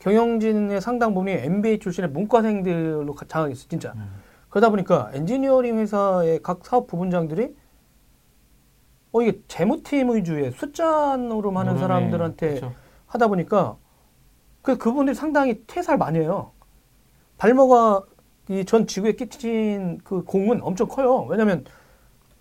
경영진의 0.00 0.80
상당 0.80 1.14
부분이 1.14 1.30
MBA 1.32 1.78
출신의 1.78 2.10
문과생들로 2.10 3.14
가- 3.14 3.26
장악했어요, 3.28 3.68
진짜. 3.68 3.92
음. 3.94 4.10
그러다 4.48 4.70
보니까 4.70 5.10
엔지니어링 5.14 5.78
회사의 5.78 6.42
각 6.42 6.64
사업 6.66 6.88
부문장들이 6.88 7.54
어 9.12 9.22
이게 9.22 9.40
재무팀 9.46 10.12
위주의 10.16 10.50
숫자 10.50 11.16
노름하는 11.16 11.74
노름에, 11.74 11.78
사람들한테 11.80 12.48
그렇죠. 12.60 12.72
하다 13.06 13.28
보니까 13.28 13.76
그 14.62 14.76
그분들이 14.76 15.14
상당히 15.14 15.62
퇴사를 15.68 15.96
많이 15.98 16.18
해요. 16.18 16.50
발머가 17.36 18.02
이 18.60 18.64
전 18.64 18.86
지구에 18.86 19.12
끼친 19.12 19.98
그 20.04 20.22
공은 20.24 20.60
엄청 20.62 20.88
커요. 20.88 21.26
왜냐면 21.28 21.64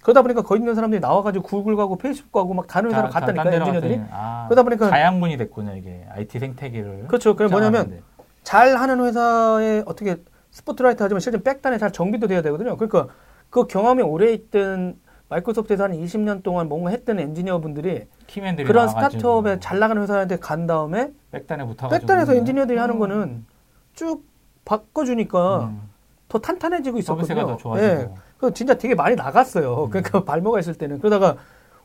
그러다 0.02 0.22
보니까 0.24 0.42
거기 0.42 0.60
있는 0.60 0.74
사람들이 0.76 1.00
나와가지고 1.00 1.44
구글 1.44 1.76
가고 1.76 1.96
페이스북 1.98 2.32
가고 2.32 2.54
막 2.54 2.68
다른 2.68 2.90
회사로 2.90 3.10
갔다니까 3.10 3.52
엔지니어들이. 3.52 4.02
아, 4.12 4.46
그러다 4.50 4.64
보니까 4.64 4.90
자양분이 4.90 5.38
됐군요 5.38 5.76
이게 5.76 6.06
IT 6.10 6.40
생태계를. 6.40 7.08
그렇죠. 7.08 7.36
그게 7.36 7.50
뭐냐면. 7.50 8.02
잘 8.44 8.76
하는 8.76 9.00
회사에 9.06 9.84
어떻게 9.86 10.18
스포트라이트 10.50 11.04
하지만 11.04 11.20
실제 11.20 11.42
back단에 11.42 11.78
잘 11.78 11.92
정비도 11.92 12.28
돼야 12.28 12.42
되거든요. 12.42 12.76
그러니까 12.76 13.14
그 13.52 13.68
경험이 13.68 14.02
오래 14.02 14.34
있던 14.34 15.00
마이크로소프트에서 15.30 15.84
한 15.84 15.92
20년 15.94 16.42
동안 16.44 16.68
뭔가 16.68 16.90
했던 16.90 17.20
엔지니어 17.20 17.60
분들이 17.62 18.06
keyman들이 18.28 18.68
그런 18.68 18.90
스타트업에 18.90 19.60
잘 19.60 19.78
나가는 19.80 20.02
회사한테 20.02 20.38
간 20.38 20.66
다음에 20.66 21.12
back단에 21.32 21.64
붙어가지고 21.66 22.00
back단에서 22.00 22.34
엔지니어들이 22.36 22.78
하는 22.80 22.96
음. 22.96 23.00
거는 23.00 23.46
쭉 23.94 24.26
바꿔주니까 24.66 25.66
음. 25.66 25.91
더 26.32 26.40
탄탄해지고 26.40 26.98
있었거든요. 27.00 27.46
더 27.46 27.58
좋아지고. 27.58 27.86
예. 27.86 28.10
그 28.38 28.54
진짜 28.54 28.74
되게 28.78 28.96
많이 28.96 29.16
나갔어요. 29.18 29.86
음. 29.86 29.90
그러니까 29.90 30.24
발모가 30.24 30.60
있을 30.62 30.76
때는 30.76 31.00
그러다가 31.00 31.36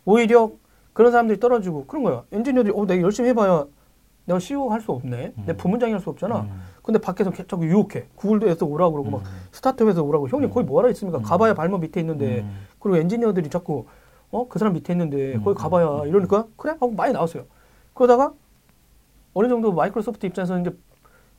오히려 0.05 0.53
그런 0.93 1.11
사람들이 1.11 1.41
떨어지고 1.41 1.87
그런 1.87 2.05
거예요. 2.05 2.25
엔지니어들이 2.31 2.73
어 2.77 2.87
내가 2.87 3.03
열심히 3.03 3.31
해봐야 3.31 3.67
내가 4.25 4.39
CEO 4.39 4.69
할 4.71 4.81
수 4.81 4.93
없네. 4.93 5.33
내 5.47 5.53
음. 5.53 5.57
부문장이 5.57 5.93
할 5.93 6.01
수 6.01 6.11
없잖아. 6.11 6.43
음. 6.43 6.63
근데 6.83 7.01
밖에서 7.01 7.33
개- 7.33 7.45
자꾸 7.45 7.67
유혹해. 7.67 8.07
구글도에서 8.15 8.67
오라고 8.67 8.93
그러고 8.93 9.11
막 9.11 9.23
음. 9.23 9.25
스타트업에서 9.51 10.05
오라고 10.05 10.29
형님 10.29 10.49
음. 10.49 10.55
거기 10.55 10.65
뭐하러 10.65 10.91
있습니까? 10.91 11.19
음. 11.19 11.23
가봐야 11.25 11.55
발모 11.55 11.79
밑에 11.79 11.99
있는데 12.01 12.43
음. 12.43 12.67
그리고 12.79 12.99
엔지니어들이 12.99 13.51
자꾸 13.51 13.87
어 14.31 14.47
그 14.49 14.61
사람 14.61 14.75
밑에 14.75 14.93
있는데 14.93 15.35
음. 15.35 15.43
거기 15.43 15.59
가봐야 15.61 16.03
음. 16.03 16.07
이러니까 16.09 16.47
그래 16.57 16.73
하고 16.73 16.93
많이 16.93 17.13
나왔어요. 17.13 17.47
그러다가 17.95 18.33
어느 19.35 19.49
정도 19.49 19.73
마이크로소프트 19.73 20.25
입장에서는 20.27 20.61
이제 20.63 20.77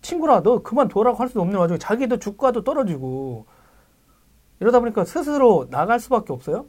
친구라 0.02 0.42
너 0.44 0.62
그만둬라고 0.62 1.18
할수 1.18 1.40
없는 1.42 1.60
와중에 1.60 1.78
자기도 1.78 2.18
주가도 2.18 2.64
떨어지고 2.64 3.46
이러다 4.60 4.80
보니까 4.80 5.06
스스로 5.06 5.68
나갈 5.70 6.00
수밖에 6.00 6.34
없어요. 6.34 6.66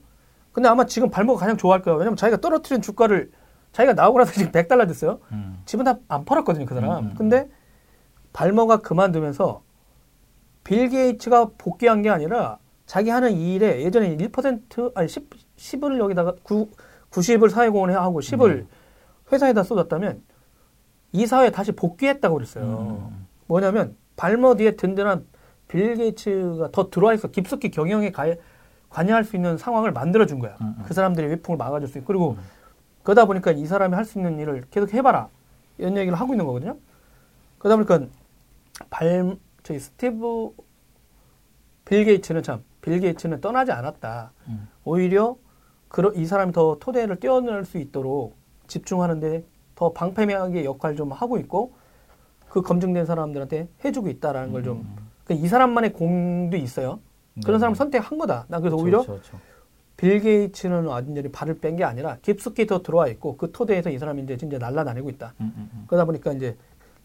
근데 0.52 0.68
아마 0.68 0.86
지금 0.86 1.10
발모가 1.10 1.40
가장 1.40 1.56
좋아할 1.56 1.82
거예요. 1.82 1.98
왜냐면 1.98 2.16
자기가 2.16 2.40
떨어뜨린 2.40 2.82
주가를 2.82 3.30
자기가 3.72 3.92
나오고 3.94 4.18
나서 4.18 4.32
지금 4.32 4.50
100달러 4.52 4.86
됐어요. 4.88 5.20
음. 5.32 5.60
집은 5.66 5.84
다 5.84 5.98
안 6.08 6.24
팔았거든요, 6.24 6.66
그 6.66 6.74
사람. 6.74 6.90
음, 6.90 7.04
음. 7.10 7.14
근데 7.16 7.48
발머가 8.32 8.78
그만두면서 8.78 9.62
빌 10.64 10.88
게이츠가 10.88 11.50
복귀한 11.58 12.02
게 12.02 12.10
아니라 12.10 12.58
자기 12.86 13.10
하는 13.10 13.32
일에 13.32 13.82
예전에 13.84 14.16
1% 14.16 14.92
아니 14.96 15.08
10, 15.08 15.30
10을 15.56 15.98
여기다가 15.98 16.34
9, 16.42 16.68
90을 17.10 17.50
사회공헌에 17.50 17.94
하고 17.94 18.20
10을 18.20 18.50
음. 18.50 18.68
회사에다 19.32 19.62
쏟았다면 19.62 20.22
이 21.12 21.26
사회에 21.26 21.50
다시 21.50 21.72
복귀했다고 21.72 22.34
그랬어요. 22.34 22.64
음. 23.10 23.26
뭐냐면 23.46 23.96
발머 24.16 24.54
뒤에 24.56 24.72
든든한 24.76 25.26
빌 25.68 25.94
게이츠가 25.96 26.70
더 26.72 26.90
들어와 26.90 27.14
있어 27.14 27.28
깊숙이 27.28 27.70
경영에 27.70 28.10
가, 28.12 28.26
관여할 28.90 29.24
수 29.24 29.36
있는 29.36 29.56
상황을 29.58 29.92
만들어 29.92 30.26
준 30.26 30.38
거야. 30.38 30.56
음, 30.60 30.74
음. 30.78 30.84
그 30.86 30.94
사람들의 30.94 31.28
외풍을 31.30 31.56
막아줄 31.56 31.88
수 31.88 31.98
있고 31.98 32.06
그리고 32.06 32.30
음. 32.32 32.38
그러다 33.02 33.24
보니까 33.26 33.52
이 33.52 33.66
사람이 33.66 33.94
할 33.94 34.04
수 34.04 34.18
있는 34.18 34.38
일을 34.38 34.64
계속 34.70 34.92
해봐라 34.92 35.28
이런 35.78 35.96
얘기를 35.96 36.18
하고 36.18 36.34
있는 36.34 36.44
거거든요. 36.46 36.76
그러다 37.58 37.76
보니까 37.76 38.06
발 38.90 39.36
저희 39.62 39.78
스티브 39.78 40.50
빌 41.84 42.04
게이츠는 42.04 42.42
참 42.42 42.62
빌 42.80 43.00
게이츠는 43.00 43.40
떠나지 43.40 43.72
않았다. 43.72 44.32
음. 44.48 44.68
오히려 44.84 45.36
그러, 45.88 46.12
이 46.14 46.24
사람이 46.26 46.52
더 46.52 46.76
토대를 46.78 47.18
떼어낼 47.20 47.64
수 47.64 47.78
있도록 47.78 48.36
집중하는데 48.66 49.44
더 49.78 49.92
방패막의 49.92 50.64
역할 50.64 50.96
좀 50.96 51.12
하고 51.12 51.38
있고 51.38 51.70
그 52.48 52.62
검증된 52.62 53.06
사람들한테 53.06 53.68
해주고 53.84 54.08
있다라는 54.08 54.50
걸좀그이 54.50 55.42
음. 55.42 55.46
사람만의 55.46 55.92
공도 55.92 56.56
있어요. 56.56 56.98
그런 57.44 57.58
네. 57.58 57.60
사람 57.60 57.74
선택한 57.76 58.18
거다. 58.18 58.46
나 58.48 58.58
그래서 58.58 58.74
오히려 58.74 59.02
그렇죠, 59.04 59.12
그렇죠. 59.12 59.40
빌 59.96 60.18
게이츠는 60.20 60.84
완전히 60.86 61.30
발을 61.30 61.60
뺀 61.60 61.76
게 61.76 61.84
아니라 61.84 62.16
깊숙이 62.22 62.66
더 62.66 62.82
들어와 62.82 63.06
있고 63.06 63.36
그 63.36 63.52
토대에서 63.52 63.90
이 63.90 63.98
사람이 63.98 64.22
이제 64.22 64.36
진짜 64.36 64.58
날아다니고 64.58 65.10
있다. 65.10 65.34
음, 65.40 65.52
음, 65.56 65.70
음. 65.72 65.84
그러다 65.86 66.04
보니까 66.06 66.32
이제 66.32 66.56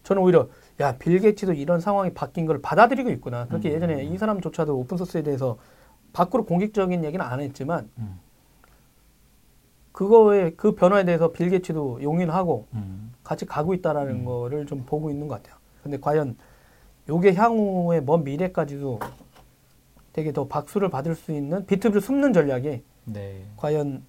저는 0.02 0.20
오히려 0.20 0.48
야 0.80 0.96
빌 0.98 1.20
게이츠도 1.20 1.52
이런 1.52 1.78
상황이 1.78 2.12
바뀐 2.12 2.44
걸 2.44 2.60
받아들이고 2.60 3.08
있구나. 3.10 3.46
그렇게 3.46 3.70
음. 3.70 3.74
예전에 3.74 4.02
이 4.04 4.18
사람조차도 4.18 4.76
오픈 4.76 4.96
소스에 4.96 5.22
대해서 5.22 5.58
밖으로 6.12 6.44
공격적인 6.44 7.04
얘기는 7.04 7.24
안 7.24 7.40
했지만 7.40 7.88
음. 7.98 8.18
그거에 9.94 10.50
그 10.56 10.74
변화에 10.74 11.04
대해서 11.04 11.30
빌 11.30 11.50
게이츠도 11.50 12.02
용인하고 12.02 12.66
음. 12.74 13.12
같이 13.22 13.46
가고 13.46 13.74
있다라는 13.74 14.12
음. 14.12 14.24
거를 14.24 14.66
좀 14.66 14.82
보고 14.84 15.08
있는 15.08 15.28
것 15.28 15.36
같아요. 15.36 15.56
근데 15.84 15.98
과연 16.00 16.36
요게 17.08 17.34
향후의 17.34 18.02
먼 18.02 18.24
미래까지도 18.24 18.98
되게 20.12 20.32
더 20.32 20.48
박수를 20.48 20.88
받을 20.90 21.14
수 21.14 21.30
있는 21.30 21.64
비트비를 21.66 22.00
숨는 22.00 22.32
전략이 22.32 22.82
네. 23.04 23.46
과연 23.56 24.02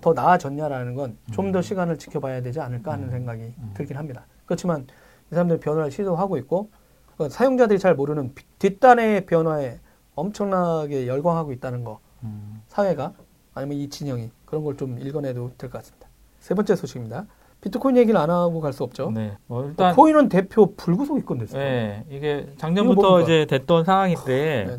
더 0.00 0.12
나아졌냐라는 0.12 0.96
건 0.96 1.16
좀더 1.30 1.60
음. 1.60 1.62
시간을 1.62 1.96
지켜봐야 1.96 2.42
되지 2.42 2.58
않을까 2.58 2.92
하는 2.92 3.06
음. 3.06 3.10
생각이 3.12 3.42
음. 3.42 3.70
들긴 3.74 3.96
합니다. 3.96 4.26
그렇지만 4.44 4.88
이 5.30 5.34
사람들이 5.34 5.60
변화를 5.60 5.92
시도하고 5.92 6.36
있고 6.38 6.68
그 7.16 7.28
사용자들이 7.28 7.78
잘 7.78 7.94
모르는 7.94 8.34
비- 8.34 8.44
뒷단의 8.58 9.26
변화에 9.26 9.78
엄청나게 10.16 11.06
열광하고 11.06 11.52
있다는 11.52 11.84
거 11.84 12.00
음. 12.24 12.60
사회가 12.66 13.14
아니면 13.54 13.78
이 13.78 13.88
진영이 13.88 14.30
그런 14.50 14.64
걸 14.64 14.76
좀 14.76 14.98
읽어내도 15.00 15.52
될 15.56 15.70
것 15.70 15.78
같습니다. 15.78 16.08
세 16.40 16.54
번째 16.54 16.74
소식입니다. 16.74 17.26
비트코인 17.60 17.96
얘기를 17.96 18.18
안 18.18 18.30
하고 18.30 18.60
갈 18.60 18.72
수 18.72 18.82
없죠. 18.82 19.10
네. 19.12 19.36
뭐 19.46 19.62
어, 19.62 19.66
일단 19.68 19.94
코인원 19.94 20.28
대표 20.28 20.74
불구속 20.74 21.18
입건됐어요. 21.18 21.62
네, 21.62 22.04
이게 22.10 22.46
작년부터? 22.58 23.20
이제 23.20 23.46
됐던 23.46 23.84
상황인데 23.84 24.66
네. 24.68 24.78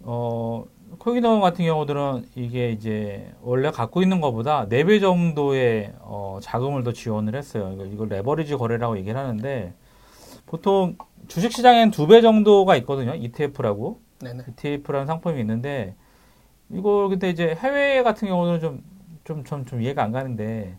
어 0.00 0.64
코인원 0.98 1.40
같은 1.40 1.64
경우들은 1.64 2.26
이게 2.34 2.70
이제 2.70 3.32
원래 3.42 3.70
갖고 3.70 4.02
있는 4.02 4.20
것보다 4.20 4.66
4배 4.68 5.00
정도의 5.00 5.92
어, 6.00 6.38
자금을 6.42 6.82
더 6.84 6.92
지원을 6.92 7.34
했어요. 7.36 7.70
이거- 7.74 7.84
이걸 7.84 8.08
레버리지 8.08 8.56
거래라고 8.56 8.96
얘기를 8.98 9.18
하는데 9.18 9.72
보통 10.46 10.96
주식 11.28 11.52
시장엔 11.52 11.90
2배 11.90 12.22
정도가 12.22 12.76
있거든요. 12.76 13.14
ETF라고. 13.14 14.00
네네. 14.20 14.44
ETF라는 14.50 15.06
상품이 15.06 15.40
있는데 15.40 15.94
이걸 16.74 17.08
근데 17.08 17.30
이제 17.30 17.54
해외 17.54 18.02
같은 18.02 18.28
경우는 18.28 18.60
좀 18.60 18.82
좀 19.24 19.42
좀 19.44 19.64
좀 19.64 19.80
이해가 19.82 20.02
안 20.02 20.12
가는데 20.12 20.76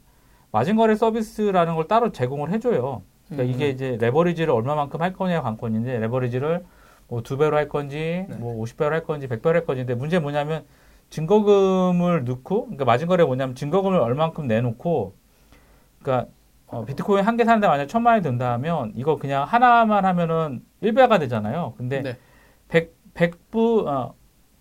마진 0.52 0.76
거래 0.76 0.96
서비스라는 0.96 1.76
걸 1.76 1.88
따로 1.88 2.12
제공을 2.12 2.52
해줘요. 2.52 3.02
그러니까 3.28 3.43
음. 3.50 3.56
이게 3.56 3.70
이제 3.70 3.98
레버리지를 4.00 4.54
얼마만큼 4.54 5.02
할 5.02 5.14
거냐가 5.14 5.43
관건인데 5.43 5.98
레버리지를 6.00 6.64
뭐 7.08 7.22
두 7.22 7.38
배로 7.38 7.58
할 7.58 7.68
건지 7.70 8.26
네. 8.30 8.36
뭐 8.38 8.64
50배로 8.64 8.89
할 8.91 9.04
건지 9.04 9.28
100배로 9.28 9.54
할 9.54 9.66
건지인데 9.66 9.96
문제 9.96 10.18
는 10.18 10.24
뭐냐면 10.24 10.66
증거금을 11.10 12.24
넣고 12.26 12.64
그러니까 12.66 12.86
마진 12.86 13.08
거래 13.08 13.24
뭐냐면 13.24 13.56
증거금을 13.56 13.98
얼만큼 14.00 14.48
내놓고 14.48 15.16
그러니까 16.02 16.30
어, 16.68 16.86
비트코인 16.86 17.24
한 17.26 17.38
개 17.38 17.46
사는데 17.46 17.68
만약 17.68 17.88
천만 17.88 18.14
원이 18.14 18.24
든다 18.24 18.54
하면 18.54 18.91
이거 18.96 19.18
그냥 19.18 19.43
하나만 19.43 20.06
하면은 20.06 20.62
1배가 20.84 21.20
되잖아요. 21.20 21.74
근데 21.78 22.02
네. 22.04 22.18
100, 22.70 22.93
100부, 23.14 23.88
어, 23.88 24.14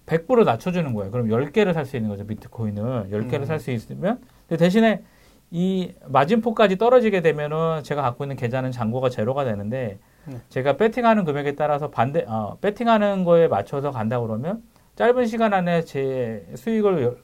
100부로 0.06 0.44
낮춰주는 0.44 0.92
거예요. 0.94 1.10
그럼 1.10 1.28
10개를 1.28 1.72
살 1.72 1.86
수 1.86 1.96
있는 1.96 2.10
거죠. 2.10 2.26
비트코인을. 2.26 3.08
10개를 3.10 3.40
음. 3.40 3.44
살수 3.46 3.70
있으면. 3.70 4.20
대신에 4.48 5.02
이 5.50 5.92
마진포까지 6.06 6.76
떨어지게 6.78 7.22
되면은 7.22 7.82
제가 7.84 8.02
갖고 8.02 8.24
있는 8.24 8.36
계좌는 8.36 8.72
잔고가 8.72 9.08
제로가 9.08 9.44
되는데 9.44 9.98
네. 10.26 10.36
제가 10.48 10.76
배팅하는 10.76 11.24
금액에 11.24 11.54
따라서 11.54 11.90
반대 11.90 12.24
어, 12.26 12.56
배팅하는 12.60 13.24
거에 13.24 13.46
맞춰서 13.48 13.90
간다 13.90 14.20
그러면 14.20 14.62
짧은 14.96 15.26
시간 15.26 15.52
안에 15.54 15.82
제 15.82 16.46
수익을 16.56 17.02
여- 17.04 17.14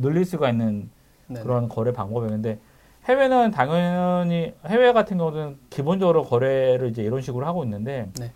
늘릴 0.00 0.24
수가 0.24 0.50
있는 0.50 0.90
네. 1.28 1.40
그런 1.42 1.68
거래 1.68 1.92
방법이었는데 1.92 2.58
해외는 3.06 3.50
당연히 3.50 4.52
해외 4.66 4.92
같은 4.92 5.16
경우는 5.18 5.58
기본적으로 5.70 6.22
거래를 6.24 6.88
이제 6.90 7.02
이런 7.02 7.22
식으로 7.22 7.46
하고 7.46 7.64
있는데 7.64 8.08
네. 8.18 8.32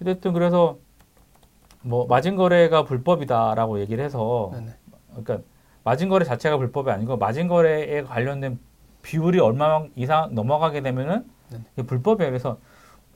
어쨌든 0.00 0.32
그래서 0.32 0.78
뭐 1.84 2.06
마진 2.06 2.34
거래가 2.34 2.84
불법이다라고 2.84 3.78
얘기를 3.80 4.02
해서 4.02 4.50
네네. 4.52 4.74
그러니까 5.10 5.38
마진 5.84 6.08
거래 6.08 6.24
자체가 6.24 6.56
불법이 6.56 6.90
아니고 6.90 7.18
마진 7.18 7.46
거래에 7.46 8.02
관련된 8.02 8.58
비율이 9.02 9.38
얼마 9.38 9.84
이상 9.94 10.34
넘어가게 10.34 10.80
되면은 10.80 11.24
네. 11.50 11.58
이게 11.74 11.82
불법이에요. 11.82 12.30
그래서 12.30 12.58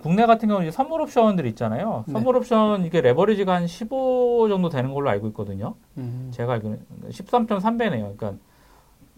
국내 0.03 0.27
같은 0.27 0.49
경우는 0.49 0.69
이제 0.69 0.77
선물 0.77 1.01
옵션들 1.01 1.47
있잖아요. 1.47 2.05
네. 2.07 2.13
선물 2.13 2.37
옵션 2.37 2.85
이게 2.85 3.01
레버리지가 3.01 3.53
한 3.53 3.67
15 3.67 4.49
정도 4.49 4.69
되는 4.69 4.93
걸로 4.93 5.09
알고 5.09 5.29
있거든요. 5.29 5.75
음. 5.97 6.31
제가 6.33 6.53
알기로는 6.55 6.81
13.3배네요. 7.09 8.17
그러니까 8.17 8.35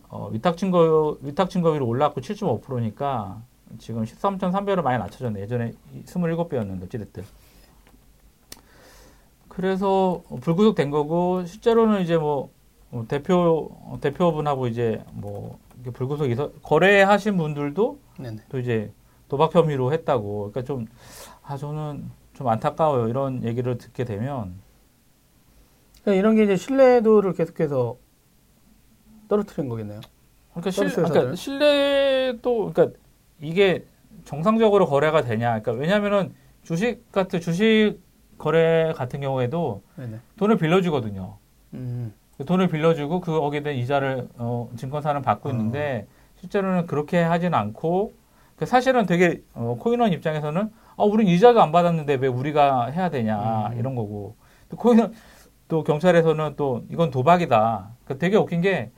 어, 0.08 0.28
위탁 0.32 0.56
증거 0.56 1.18
위탁 1.22 1.50
증거율이 1.50 1.84
올랐고 1.84 2.20
7.5%니까 2.20 3.42
지금 3.78 4.04
13.3배로 4.04 4.82
많이 4.82 4.98
낮춰졌네. 4.98 5.40
예전에 5.40 5.72
27배였는데 6.06 6.84
어찌됐든. 6.84 7.24
그래서 9.60 10.22
불구속 10.40 10.74
된 10.74 10.90
거고 10.90 11.44
실제로는 11.44 12.02
이제 12.02 12.16
뭐 12.16 12.50
어, 12.90 13.04
대표 13.08 13.70
어, 13.84 13.98
대표분하고 14.00 14.66
이제 14.68 15.04
뭐 15.12 15.58
불구속 15.92 16.30
이서 16.30 16.50
거래하신 16.62 17.36
분들도 17.36 17.98
네네. 18.18 18.38
또 18.48 18.58
이제 18.58 18.90
도박 19.28 19.54
혐의로 19.54 19.92
했다고. 19.92 20.50
그러니까 20.52 20.62
좀 20.62 20.86
아 21.50 21.56
저는 21.56 22.08
좀 22.34 22.46
안타까워요. 22.48 23.08
이런 23.08 23.42
얘기를 23.44 23.76
듣게 23.76 24.04
되면 24.04 24.54
그러니까 26.02 26.18
이런 26.18 26.36
게 26.36 26.44
이제 26.44 26.56
신뢰도를 26.56 27.32
계속해서 27.34 27.96
떨어뜨린 29.28 29.68
거겠네요. 29.68 30.00
그러니까, 30.54 30.70
실, 30.70 30.88
그러니까. 30.94 31.34
신뢰도 31.34 32.72
그러니까 32.72 32.98
이게 33.40 33.84
정상적으로 34.24 34.86
거래가 34.86 35.22
되냐? 35.22 35.60
그러니까 35.60 35.72
왜냐하면은 35.72 36.34
주식 36.62 37.10
같은 37.10 37.40
주식 37.40 37.98
거래 38.40 38.92
같은 38.96 39.20
경우에도 39.20 39.82
네네. 39.96 40.18
돈을 40.36 40.56
빌려주거든요. 40.56 41.36
음. 41.74 42.12
그 42.36 42.44
돈을 42.44 42.68
빌려주고 42.68 43.20
그 43.20 43.38
거기에 43.38 43.62
대한 43.62 43.78
이자를 43.78 44.28
어, 44.38 44.70
증권사는 44.76 45.22
받고 45.22 45.48
어. 45.48 45.52
있는데 45.52 46.06
실제로는 46.40 46.86
그렇게 46.86 47.20
하진 47.22 47.54
않고 47.54 48.12
그 48.56 48.66
사실은 48.66 49.06
되게 49.06 49.42
어, 49.54 49.76
코인원 49.78 50.12
입장에서는 50.12 50.70
아, 50.96 51.02
우린 51.04 51.28
이자도 51.28 51.62
안 51.62 51.70
받았는데 51.70 52.14
왜 52.14 52.28
우리가 52.28 52.86
해야 52.86 53.10
되냐 53.10 53.68
음. 53.68 53.78
이런 53.78 53.94
거고 53.94 54.36
또 54.68 54.76
코인원 54.76 55.12
또 55.68 55.84
경찰에서는 55.84 56.54
또 56.56 56.82
이건 56.90 57.10
도박이다. 57.10 57.90
그 58.06 58.18
되게 58.18 58.36
웃긴 58.36 58.60
게 58.60 58.90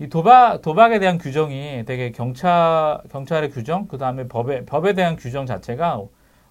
이 0.00 0.08
도박 0.08 0.62
도박에 0.62 1.00
대한 1.00 1.18
규정이 1.18 1.84
되게 1.84 2.12
경찰 2.12 3.00
경찰의 3.10 3.50
규정 3.50 3.88
그 3.88 3.98
다음에 3.98 4.28
법에 4.28 4.64
법에 4.64 4.92
대한 4.92 5.16
규정 5.16 5.44
자체가 5.44 6.00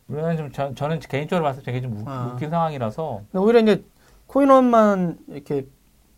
우리는 0.08 0.38
좀 0.38 0.52
저, 0.52 0.74
저는 0.74 1.00
개인적으로 1.00 1.44
봤을 1.46 1.62
때 1.64 1.72
되게 1.72 1.82
좀 1.82 1.98
웃- 1.98 2.08
아. 2.08 2.32
웃긴 2.34 2.50
상황이라서 2.50 3.22
오히려 3.34 3.60
이제 3.60 3.84
코인원만 4.28 5.18
이렇게 5.28 5.66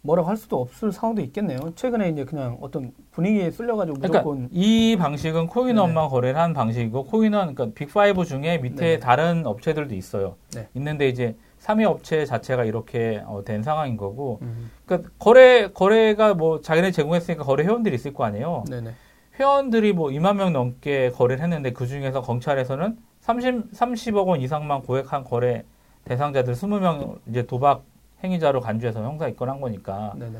뭐라고 0.02 0.30
할 0.30 0.38
수도 0.38 0.62
없을 0.62 0.92
상황도 0.92 1.22
있겠네요. 1.24 1.60
최근에 1.76 2.10
이제 2.10 2.24
그냥 2.24 2.58
어떤 2.62 2.94
분위기에 3.12 3.52
쓸려가지고 3.52 3.98
그러니까 4.00 4.20
무조건 4.22 4.48
이 4.52 4.96
방식은 4.98 5.48
코인원만 5.48 5.96
네네. 5.96 6.10
거래를 6.10 6.40
하는 6.40 6.54
방식이고 6.54 7.04
코인원 7.06 7.54
그러니까 7.54 7.78
빅5 7.86 8.26
중에 8.26 8.60
밑에 8.60 8.76
네네. 8.76 9.00
다른 9.00 9.46
업체들도 9.46 9.94
있어요. 9.96 10.36
네. 10.54 10.70
있는데 10.76 11.10
이제 11.10 11.36
3위 11.60 11.84
업체 11.84 12.26
자체가 12.26 12.64
이렇게 12.64 13.22
어, 13.26 13.44
된 13.44 13.62
상황인 13.62 13.98
거고 13.98 14.40
음. 14.44 14.72
그러니까 14.86 15.10
거래 15.20 15.70
거래가 15.72 16.34
뭐 16.34 16.62
자기네 16.62 16.92
제공했으니까 16.92 17.44
거래 17.44 17.66
회원들이 17.66 17.94
있을 17.96 18.14
거 18.14 18.24
아니에요. 18.24 18.64
네네. 18.70 18.92
회원들이 19.38 19.92
뭐 19.94 20.10
2만 20.12 20.36
명 20.38 20.54
넘게 20.54 21.12
거래를 21.12 21.44
했는데 21.44 21.74
그 21.74 21.88
중에서 21.88 22.22
경찰에서는 22.22 22.98
30 23.22 23.72
30억 23.72 24.28
원 24.28 24.42
이상만 24.42 24.82
고액한 24.84 25.24
거래 25.24 25.64
대상자들 26.06 26.54
20명 26.54 27.20
이제 27.28 27.46
도박 27.46 27.84
행위자로 28.24 28.62
간주해서 28.62 29.04
형사 29.04 29.28
입건한 29.28 29.62
거니까 29.62 30.14
네네. 30.18 30.40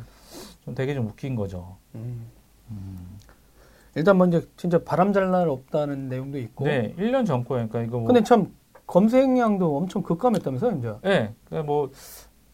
좀 0.66 0.76
되게 0.76 0.94
좀 0.94 1.08
웃긴 1.08 1.36
거죠. 1.36 1.78
음. 1.96 2.26
일단 3.96 4.18
먼저 4.18 4.42
진짜 4.58 4.84
바람 4.84 5.14
잘 5.14 5.32
날 5.32 5.50
없다는 5.50 6.10
내용도 6.10 6.38
있고. 6.38 6.66
네, 6.66 6.94
1년 6.98 7.26
전거예요. 7.26 7.68
그러니까 7.68 7.82
이거 7.88 7.98
뭐 8.00 8.08
근데 8.08 8.22
참 8.24 8.54
검색량도 8.86 9.78
엄청 9.78 10.02
급감했다면서요, 10.04 10.78
이제. 10.78 10.94
네, 11.04 11.34
그뭐 11.50 11.92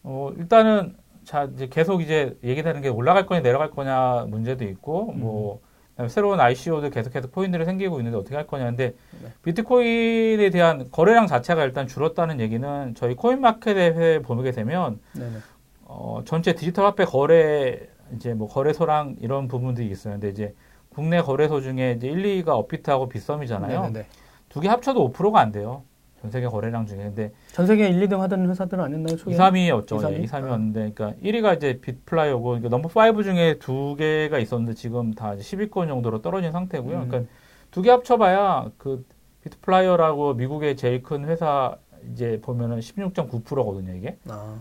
어, 0.02 0.30
일단은 0.36 0.96
자 1.24 1.44
이제 1.54 1.66
계속 1.68 2.02
이제 2.02 2.36
얘기되는 2.44 2.80
게 2.82 2.88
올라갈 2.88 3.26
거냐 3.26 3.42
내려갈 3.42 3.70
거냐 3.70 4.26
문제도 4.28 4.64
있고 4.64 5.12
뭐 5.12 5.60
그다음에 5.96 6.08
새로운 6.10 6.38
ICO도 6.40 6.90
계속해서 6.90 7.28
코인들이 7.28 7.64
생기고 7.64 7.98
있는데 8.00 8.18
어떻게 8.18 8.36
할 8.36 8.46
거냐. 8.46 8.66
근데 8.66 8.94
네. 9.22 9.32
비트코인에 9.42 10.50
대한 10.50 10.88
거래량 10.90 11.26
자체가 11.26 11.64
일단 11.64 11.86
줄었다는 11.86 12.38
얘기는 12.38 12.94
저희 12.94 13.14
코인마켓에 13.14 14.20
보게 14.20 14.50
되면 14.50 15.00
네네. 15.12 15.38
어, 15.84 16.22
전체 16.26 16.54
디지털 16.54 16.84
화폐 16.84 17.04
거래 17.04 17.80
이제 18.14 18.34
뭐 18.34 18.46
거래소랑 18.46 19.16
이런 19.20 19.48
부분들이 19.48 19.88
있어요. 19.88 20.14
근데 20.14 20.28
이제 20.28 20.54
국내 20.90 21.20
거래소 21.20 21.60
중에 21.62 21.92
이제 21.92 22.08
1, 22.08 22.44
2가 22.44 22.50
업비트하고 22.50 23.08
빗썸이잖아요. 23.08 23.80
네네네. 23.80 24.06
두개 24.50 24.68
합쳐도 24.68 25.12
5%가 25.12 25.40
안 25.40 25.50
돼요. 25.50 25.82
전 26.26 26.30
세계 26.32 26.48
거래량 26.48 26.86
중에. 26.86 26.98
근데 26.98 27.32
전 27.52 27.66
세계 27.66 27.88
1, 27.88 28.08
2등 28.08 28.18
하던 28.18 28.50
회사들은 28.50 28.82
아니었나요, 28.82 29.16
초기에? 29.16 29.36
2, 29.36 29.38
3위였죠. 29.38 29.92
2, 29.96 30.02
3위? 30.02 30.24
2, 30.24 30.26
3위였는데, 30.26 30.94
그러니까 30.94 31.12
1위가 31.22 31.56
이제 31.56 31.80
빗플라이어고, 31.80 32.42
그러니까 32.42 32.68
넘버 32.68 32.88
5 32.88 33.22
중에 33.22 33.58
두 33.60 33.94
개가 33.96 34.38
있었는데 34.38 34.74
지금 34.74 35.14
다 35.14 35.34
이제 35.34 35.42
10위권 35.56 35.86
정도로 35.88 36.20
떨어진 36.22 36.50
상태고요. 36.52 36.96
음. 37.02 37.08
그러니까 37.08 37.30
두 37.70 37.82
개 37.82 37.90
합쳐봐야 37.90 38.70
그 38.78 39.04
bitFlyer라고 39.44 40.34
미국의 40.34 40.76
제일 40.76 41.02
큰 41.02 41.24
회사 41.26 41.76
이제 42.12 42.40
보면은 42.42 42.80
16.9%거든요, 42.80 43.94
이게. 43.94 44.16
아, 44.28 44.56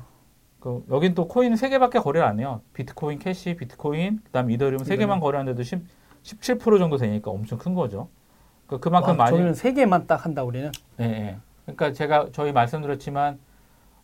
그 0.60 0.84
여긴 0.92 1.16
또 1.16 1.28
코인 1.28 1.56
세 1.56 1.70
개밖에 1.70 2.00
거래를 2.00 2.28
안 2.28 2.40
해요. 2.40 2.62
비트코인 2.74 3.20
캐시, 3.20 3.56
비트코인, 3.56 4.22
그다음 4.26 4.52
이더리움 4.52 4.84
세 4.84 4.98
개만. 4.98 5.20
거래하는데도 5.20 5.64
10, 5.64 5.82
17% 6.24 6.78
정도 6.80 6.98
되니까 6.98 7.32
엄청 7.32 7.58
큰 7.58 7.74
거죠. 7.74 8.08
그 8.68 8.80
그만큼 8.80 9.12
와, 9.12 9.16
많이 9.16 9.32
저희는 9.38 9.54
세 9.54 9.74
개만 9.74 10.08
딱 10.08 10.26
한다, 10.26 10.44
우리는. 10.44 10.72
예, 11.00 11.04
예. 11.06 11.38
그러니까 11.66 11.94
제가 11.94 12.30
저희 12.32 12.52
말씀드렸지만 12.52 13.40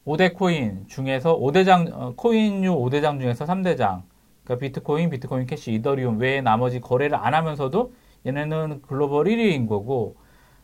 5대 0.06 0.34
코인 0.34 0.88
중에서 0.88 1.38
5대장 1.38 1.92
어, 1.94 2.14
코인류 2.16 2.76
5대장 2.76 3.20
중에서 3.20 3.46
3대장. 3.46 4.04
그러니까 4.44 4.66
비트코인, 4.66 5.10
비트코인 5.12 5.46
캐시, 5.46 5.74
이더리움 5.74 6.18
외에 6.20 6.42
나머지 6.42 6.80
거래를 6.80 7.18
안 7.18 7.34
하면서도 7.34 7.94
얘네는 8.26 8.82
글로벌 8.82 9.28
1위인 9.28 9.68
거고 9.68 10.16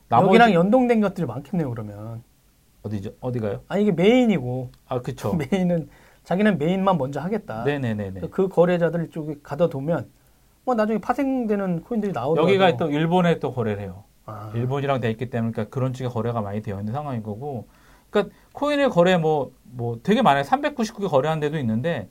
나머지 0.10 0.30
여기랑 0.30 0.54
연동된 0.54 1.02
것들이 1.02 1.28
많겠네요, 1.28 1.70
그러면. 1.70 2.24
어디죠? 2.82 3.12
어디가요? 3.20 3.62
아, 3.68 3.78
이게 3.78 3.92
메인이고, 3.92 4.72
아, 4.88 5.02
그쵸. 5.02 5.38
메인은, 5.52 5.90
자기는 6.24 6.58
메인만 6.58 6.98
먼저 6.98 7.20
하겠다. 7.20 7.64
네, 7.64 7.78
네, 7.80 7.94
네, 7.94 8.12
네. 8.12 8.22
그 8.32 8.48
거래자들 8.48 9.10
쪽에 9.12 9.36
가둬두면, 9.44 10.10
뭐 10.64 10.76
나중에 10.76 11.00
파생되는 11.00 11.82
코인들이 11.82 12.14
나오더라도. 12.14 12.50
여기가 12.50 12.78
또 12.78 12.90
일본에 12.90 13.40
또 13.40 13.54
거래를 13.54 13.82
해요. 13.82 14.04
아, 14.28 14.52
일본이랑 14.54 15.00
돼 15.00 15.10
있기 15.10 15.30
때문에 15.30 15.54
그러니까 15.54 15.74
그런 15.74 15.94
쪽에 15.94 16.10
거래가 16.10 16.42
많이 16.42 16.62
되어 16.62 16.80
있는 16.80 16.94
상황인 16.94 17.24
거고. 17.24 17.68
그러니까 18.10 18.36
코인을 18.54 18.90
거래 18.90 19.18
뭐뭐 19.18 20.00
되게 20.04 20.22
많아요. 20.22 20.44
399개 20.44 21.10
거래한 21.10 21.40
데도 21.40 21.58
있는데 21.60 22.10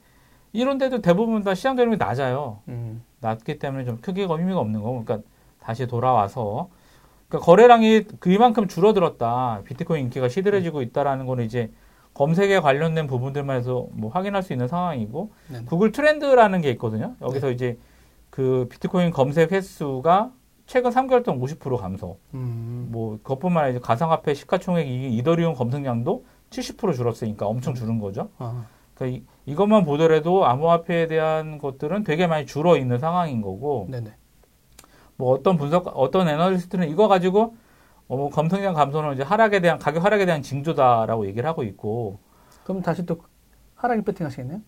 이런 0.52 0.78
데도 0.78 1.02
대부분 1.02 1.42
다 1.42 1.54
시장 1.54 1.76
대금이 1.76 1.98
낮아요. 1.98 2.60
음, 2.68 3.02
낮기 3.20 3.58
때문에 3.58 3.84
좀 3.84 3.98
크기가 3.98 4.34
의미가 4.34 4.58
없는 4.58 4.80
거고. 4.80 5.04
그러니까 5.04 5.28
다시 5.60 5.86
돌아와서 5.86 6.68
그러니까 7.28 7.44
거래량이 7.44 8.04
그만큼 8.18 8.66
줄어들었다. 8.66 9.62
비트코인 9.64 10.04
인기가 10.04 10.28
시들해지고 10.28 10.82
있다라는 10.82 11.26
거는 11.26 11.44
이제 11.44 11.70
검색에 12.14 12.60
관련된 12.60 13.06
부분들만 13.06 13.58
해서 13.58 13.88
뭐 13.92 14.10
확인할 14.10 14.42
수 14.42 14.54
있는 14.54 14.68
상황이고 14.68 15.32
네. 15.48 15.64
구글 15.66 15.92
트렌드라는 15.92 16.62
게 16.62 16.70
있거든요. 16.70 17.14
여기서 17.20 17.50
이제 17.50 17.78
그 18.30 18.68
비트코인 18.70 19.10
검색 19.10 19.52
횟수가 19.52 20.30
최근 20.66 20.90
3개월 20.90 21.24
동안 21.24 21.40
50% 21.40 21.76
감소. 21.76 22.18
음, 22.34 22.88
뭐 22.90 23.18
그것뿐만 23.22 23.64
아니라 23.64 23.80
가상화폐 23.80 24.34
시가총액 24.34 24.86
이 24.88 25.16
이더리움 25.16 25.54
검색량도 25.54 26.24
70% 26.50 26.94
줄었으니까 26.94 27.46
엄청 27.46 27.74
줄은 27.74 27.98
거죠. 28.00 28.30
아, 28.38 28.66
그러니까 28.94 29.24
이, 29.46 29.54
것만 29.54 29.84
보더라도 29.84 30.46
암호화폐에 30.46 31.06
대한 31.06 31.58
것들은 31.58 32.04
되게 32.04 32.26
많이 32.26 32.46
줄어 32.46 32.76
있는 32.76 32.98
상황인 32.98 33.42
거고 33.42 33.86
네네. 33.90 34.14
뭐 35.16 35.32
어떤 35.32 35.56
분석 35.56 35.86
어떤 35.94 36.28
애널리스트는 36.28 36.88
이거 36.88 37.08
가지고 37.08 37.56
어, 38.08 38.16
뭐 38.16 38.30
검색량 38.30 38.74
감소는 38.74 39.14
이제 39.14 39.22
하락에 39.22 39.60
대한 39.60 39.78
가격 39.78 40.04
하락에 40.04 40.26
대한 40.26 40.42
징조다라고 40.42 41.26
얘기를 41.26 41.48
하고 41.48 41.62
있고 41.62 42.18
그럼 42.64 42.82
다시 42.82 43.06
또 43.06 43.18
하락이 43.76 44.02
배팅 44.02 44.26
하시겠네요? 44.26 44.60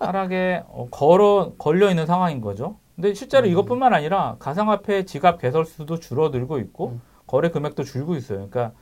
하락에 0.00 0.64
어, 0.66 0.88
걸어 0.90 1.52
걸려 1.56 1.88
있는 1.90 2.06
상황인 2.06 2.40
거죠. 2.40 2.76
근데 3.02 3.14
실제로 3.14 3.48
음. 3.48 3.50
이것뿐만 3.50 3.92
아니라 3.92 4.36
가상화폐 4.38 5.04
지갑 5.04 5.40
개설수도 5.40 5.98
줄어들고 5.98 6.60
있고 6.60 6.90
음. 6.90 7.00
거래 7.26 7.50
금액도 7.50 7.82
줄고 7.82 8.14
있어요. 8.14 8.48
그러니까 8.48 8.72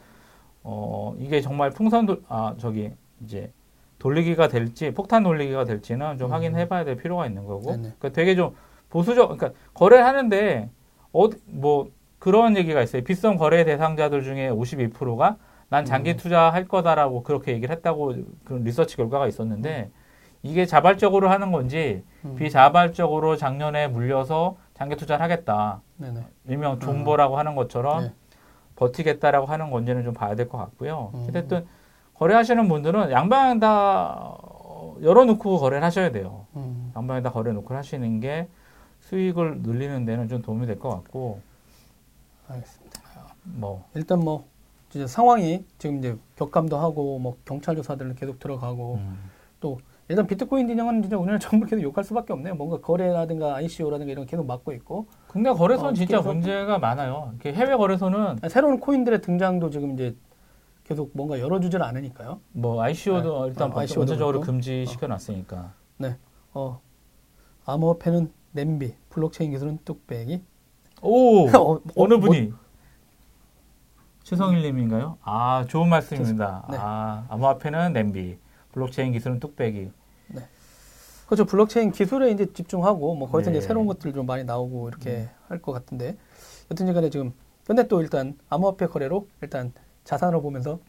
어 0.63 1.15
이게 1.19 1.41
정말 1.41 1.71
풍선 1.71 2.05
돌아 2.05 2.55
저기 2.59 2.93
이제 3.25 3.51
돌리기가 3.99 4.49
될지 4.49 4.93
폭탄 4.93 5.23
돌리기가 5.23 5.65
될지는 5.65 6.19
좀 6.19 6.29
음. 6.29 6.33
확인해봐야 6.35 6.85
될 6.85 6.97
필요가 6.97 7.27
있는 7.27 7.47
거고. 7.47 7.71
네네. 7.71 7.95
그러니까 7.99 8.11
되게 8.11 8.35
좀 8.35 8.55
보수적. 8.91 9.39
그러니까 9.39 9.59
거래를 9.73 10.05
하는데 10.05 10.69
어뭐 11.13 11.91
그런 12.19 12.59
얘기가 12.59 12.83
있어요. 12.83 13.03
빗썸 13.03 13.39
거래 13.39 13.65
대상자들 13.65 14.23
중에 14.23 14.51
52%가 14.51 15.39
난 15.71 15.87
장기 15.87 16.11
음. 16.11 16.17
투자할 16.19 16.69
거다라고 16.69 17.23
그렇게 17.23 17.53
얘기를 17.53 17.75
했다고 17.75 18.17
그런 18.45 18.65
리서치 18.65 18.99
결과가 18.99 19.29
있었는데 19.29 19.91
이게 20.43 20.65
자발적으로 20.67 21.29
하는 21.29 21.53
건지 21.53 22.03
음. 22.25 22.37
비자발적으로 22.37 23.37
작년에 23.37 23.89
물려서 23.89 24.57
장기 24.75 24.97
투자를 24.97 25.23
하겠다. 25.23 25.83
네네. 25.99 26.25
일명 26.49 26.81
존버라고 26.81 27.39
하는 27.39 27.55
것처럼 27.55 28.05
네. 28.05 28.13
버티겠다라고 28.77 29.47
하는 29.47 29.71
건지는 29.71 30.03
좀 30.05 30.15
봐야 30.15 30.35
될 30.35 30.49
것 30.49 30.57
같고요. 30.57 31.11
음. 31.15 31.27
어쨌든 31.29 31.67
거래하시는 32.15 32.67
분들은 32.69 33.11
양방향 33.11 33.61
다 33.61 34.15
어, 34.15 34.97
열어놓고 35.03 35.59
거래를 35.59 35.85
하셔야 35.85 36.11
돼요. 36.11 36.47
음. 36.57 36.91
양방향 36.97 37.23
다 37.23 37.31
거래놓고 37.31 37.75
하시는 37.75 38.21
게 38.21 38.49
수익을 39.01 39.61
늘리는 39.63 40.05
데는 40.07 40.29
좀 40.29 40.41
도움이 40.43 40.67
될 40.67 40.79
것 40.79 40.89
같고 40.91 41.41
알겠습니다. 42.49 43.01
뭐 43.45 43.85
일단 43.95 44.21
뭐 44.21 44.45
이제 44.91 45.07
상황이 45.07 45.65
지금 45.79 45.99
이제 45.99 46.17
격감도 46.37 46.77
하고 46.79 47.19
뭐 47.19 47.37
경찰 47.45 47.77
조사들은 47.77 48.15
계속 48.17 48.39
들어가고 48.39 48.95
음. 48.97 49.31
일단 50.11 50.27
비트코인 50.27 50.67
진영은 50.67 51.03
진짜 51.03 51.17
오늘 51.17 51.39
정부 51.39 51.67
계속 51.67 51.83
욕할 51.83 52.03
수밖에 52.03 52.33
없네요. 52.33 52.57
뭔가 52.57 52.81
거래라든가 52.81 53.55
ICO라든가 53.55 54.11
이런 54.11 54.27
거 54.27 54.31
계속 54.31 54.45
막고 54.45 54.73
있고 54.73 55.07
국내 55.29 55.53
거래소는 55.53 55.91
어, 55.93 55.95
진짜 55.95 56.21
문제가 56.21 56.81
많아요. 56.81 57.33
해외 57.45 57.77
거래소는 57.77 58.41
새로운 58.49 58.81
코인들의 58.81 59.21
등장도 59.21 59.71
지금 59.71 59.93
이제 59.93 60.17
계속 60.83 61.13
뭔가 61.15 61.39
열어주질 61.39 61.81
않으니까요. 61.81 62.41
뭐 62.51 62.83
ICO도 62.83 63.47
일단 63.47 63.73
어, 63.73 63.79
ICO 63.79 63.95
도 63.95 64.01
원천적으로 64.01 64.41
그렇고. 64.41 64.47
금지시켜 64.47 65.07
놨으니까. 65.07 65.75
어 66.53 66.81
암호화폐는 67.67 68.33
냄비, 68.51 68.93
블록체인 69.11 69.53
기술은 69.53 69.79
뚝배기. 69.85 70.43
오 71.03 71.47
어, 71.57 71.81
어느 71.95 72.15
뭐- 72.15 72.21
분이 72.31 72.53
최성일님인가요? 74.25 75.19
아 75.23 75.65
좋은 75.69 75.89
말씀입니다. 75.89 76.67
네. 76.69 76.77
아 76.81 77.27
암호화폐는 77.29 77.93
냄비, 77.93 78.39
블록체인 78.73 79.13
기술은 79.13 79.39
뚝배기. 79.39 79.93
그렇죠. 81.27 81.45
블록체인 81.45 81.93
기술에 81.93 82.31
이제 82.33 82.53
집중하고 82.53 83.15
뭐 83.15 83.31
거기서 83.31 83.51
네. 83.51 83.59
이제 83.59 83.67
새로운 83.67 83.87
것들 83.87 84.13
좀 84.13 84.27
많이 84.27 84.43
나오고 84.45 84.89
이렇게 84.89 85.29
할것 85.49 85.73
같은데 85.75 86.17
여튼 86.71 86.93
간에 86.93 87.09
지금 87.09 87.33
근데 87.67 87.87
또 87.87 88.03
일단 88.03 88.37
암호화폐 88.49 88.87
거래로 88.87 89.29
일단 89.41 89.73
자산으로 90.03 90.43
보면서 90.43 90.81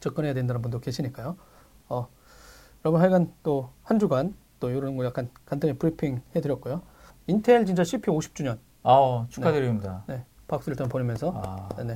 접근해야 0.00 0.32
된다는 0.32 0.62
분도 0.62 0.80
계시니까요. 0.80 1.36
어, 1.88 2.08
여러분 2.84 3.00
하여간 3.00 3.32
또 3.42 3.70
한 3.82 3.98
주간 3.98 4.34
또 4.58 4.70
이런 4.70 4.96
거 4.96 5.04
약간 5.04 5.30
간단히 5.44 5.74
브리핑 5.78 6.22
해드렸고요. 6.34 6.82
인텔 7.28 7.66
진짜 7.66 7.84
CPU 7.84 8.18
50주년 8.18 8.58
아 8.82 9.26
축하드립니다. 9.28 10.04
네, 10.08 10.24
박수 10.48 10.70
일단 10.70 10.88
보내면서 10.88 11.32
아, 11.34 11.68
네, 11.82 11.94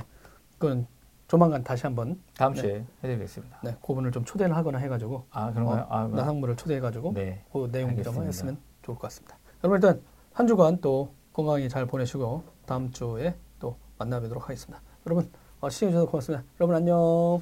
그건 0.57 0.87
조만간 1.31 1.63
다시 1.63 1.83
한번 1.83 2.21
다음 2.35 2.53
네. 2.53 2.61
주에 2.61 2.85
해드리겠습니다. 3.01 3.61
네, 3.63 3.77
그분을 3.81 4.11
좀 4.11 4.25
초대를 4.25 4.53
하거나 4.53 4.79
해가지고 4.79 5.27
아 5.31 5.49
그런가요? 5.53 5.87
아, 5.89 6.05
나상무를 6.05 6.57
초대해가지고 6.57 7.13
네. 7.13 7.45
그 7.53 7.69
내용 7.71 7.95
좀. 8.03 8.27
했으면 8.27 8.57
좋을 8.81 8.97
것 8.97 9.03
같습니다. 9.03 9.37
여러분 9.63 9.77
일단 9.77 10.01
한 10.33 10.45
주간 10.45 10.81
또 10.81 11.13
건강히 11.31 11.69
잘 11.69 11.85
보내시고 11.85 12.43
다음 12.65 12.91
주에 12.91 13.33
또 13.59 13.77
만나뵙도록 13.97 14.43
하겠습니다. 14.43 14.81
여러분 15.05 15.31
어, 15.61 15.69
시청해주셔서 15.69 16.11
고맙습니다. 16.11 16.43
여러분 16.59 16.75
안녕. 16.75 17.41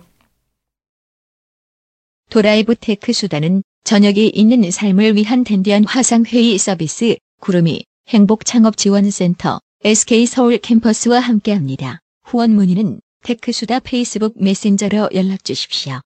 도라이브 2.30 2.76
테크수다는 2.76 3.64
저녁이 3.86 4.28
있는 4.28 4.70
삶을 4.70 5.16
위한 5.16 5.44
댄디한 5.44 5.86
화상회의 5.86 6.60
서비스 6.60 7.18
구루미 7.42 7.86
행복창업지원센터 8.10 9.60
SK서울 9.84 10.60
캠퍼스와 10.60 11.22
함께합니다. 11.22 12.02
후원 12.22 12.52
문의는 12.52 13.00
테크수다 13.24 13.80
페이스북 13.80 14.42
메신저로 14.42 15.10
연락 15.14 15.44
주십시오. 15.44 16.00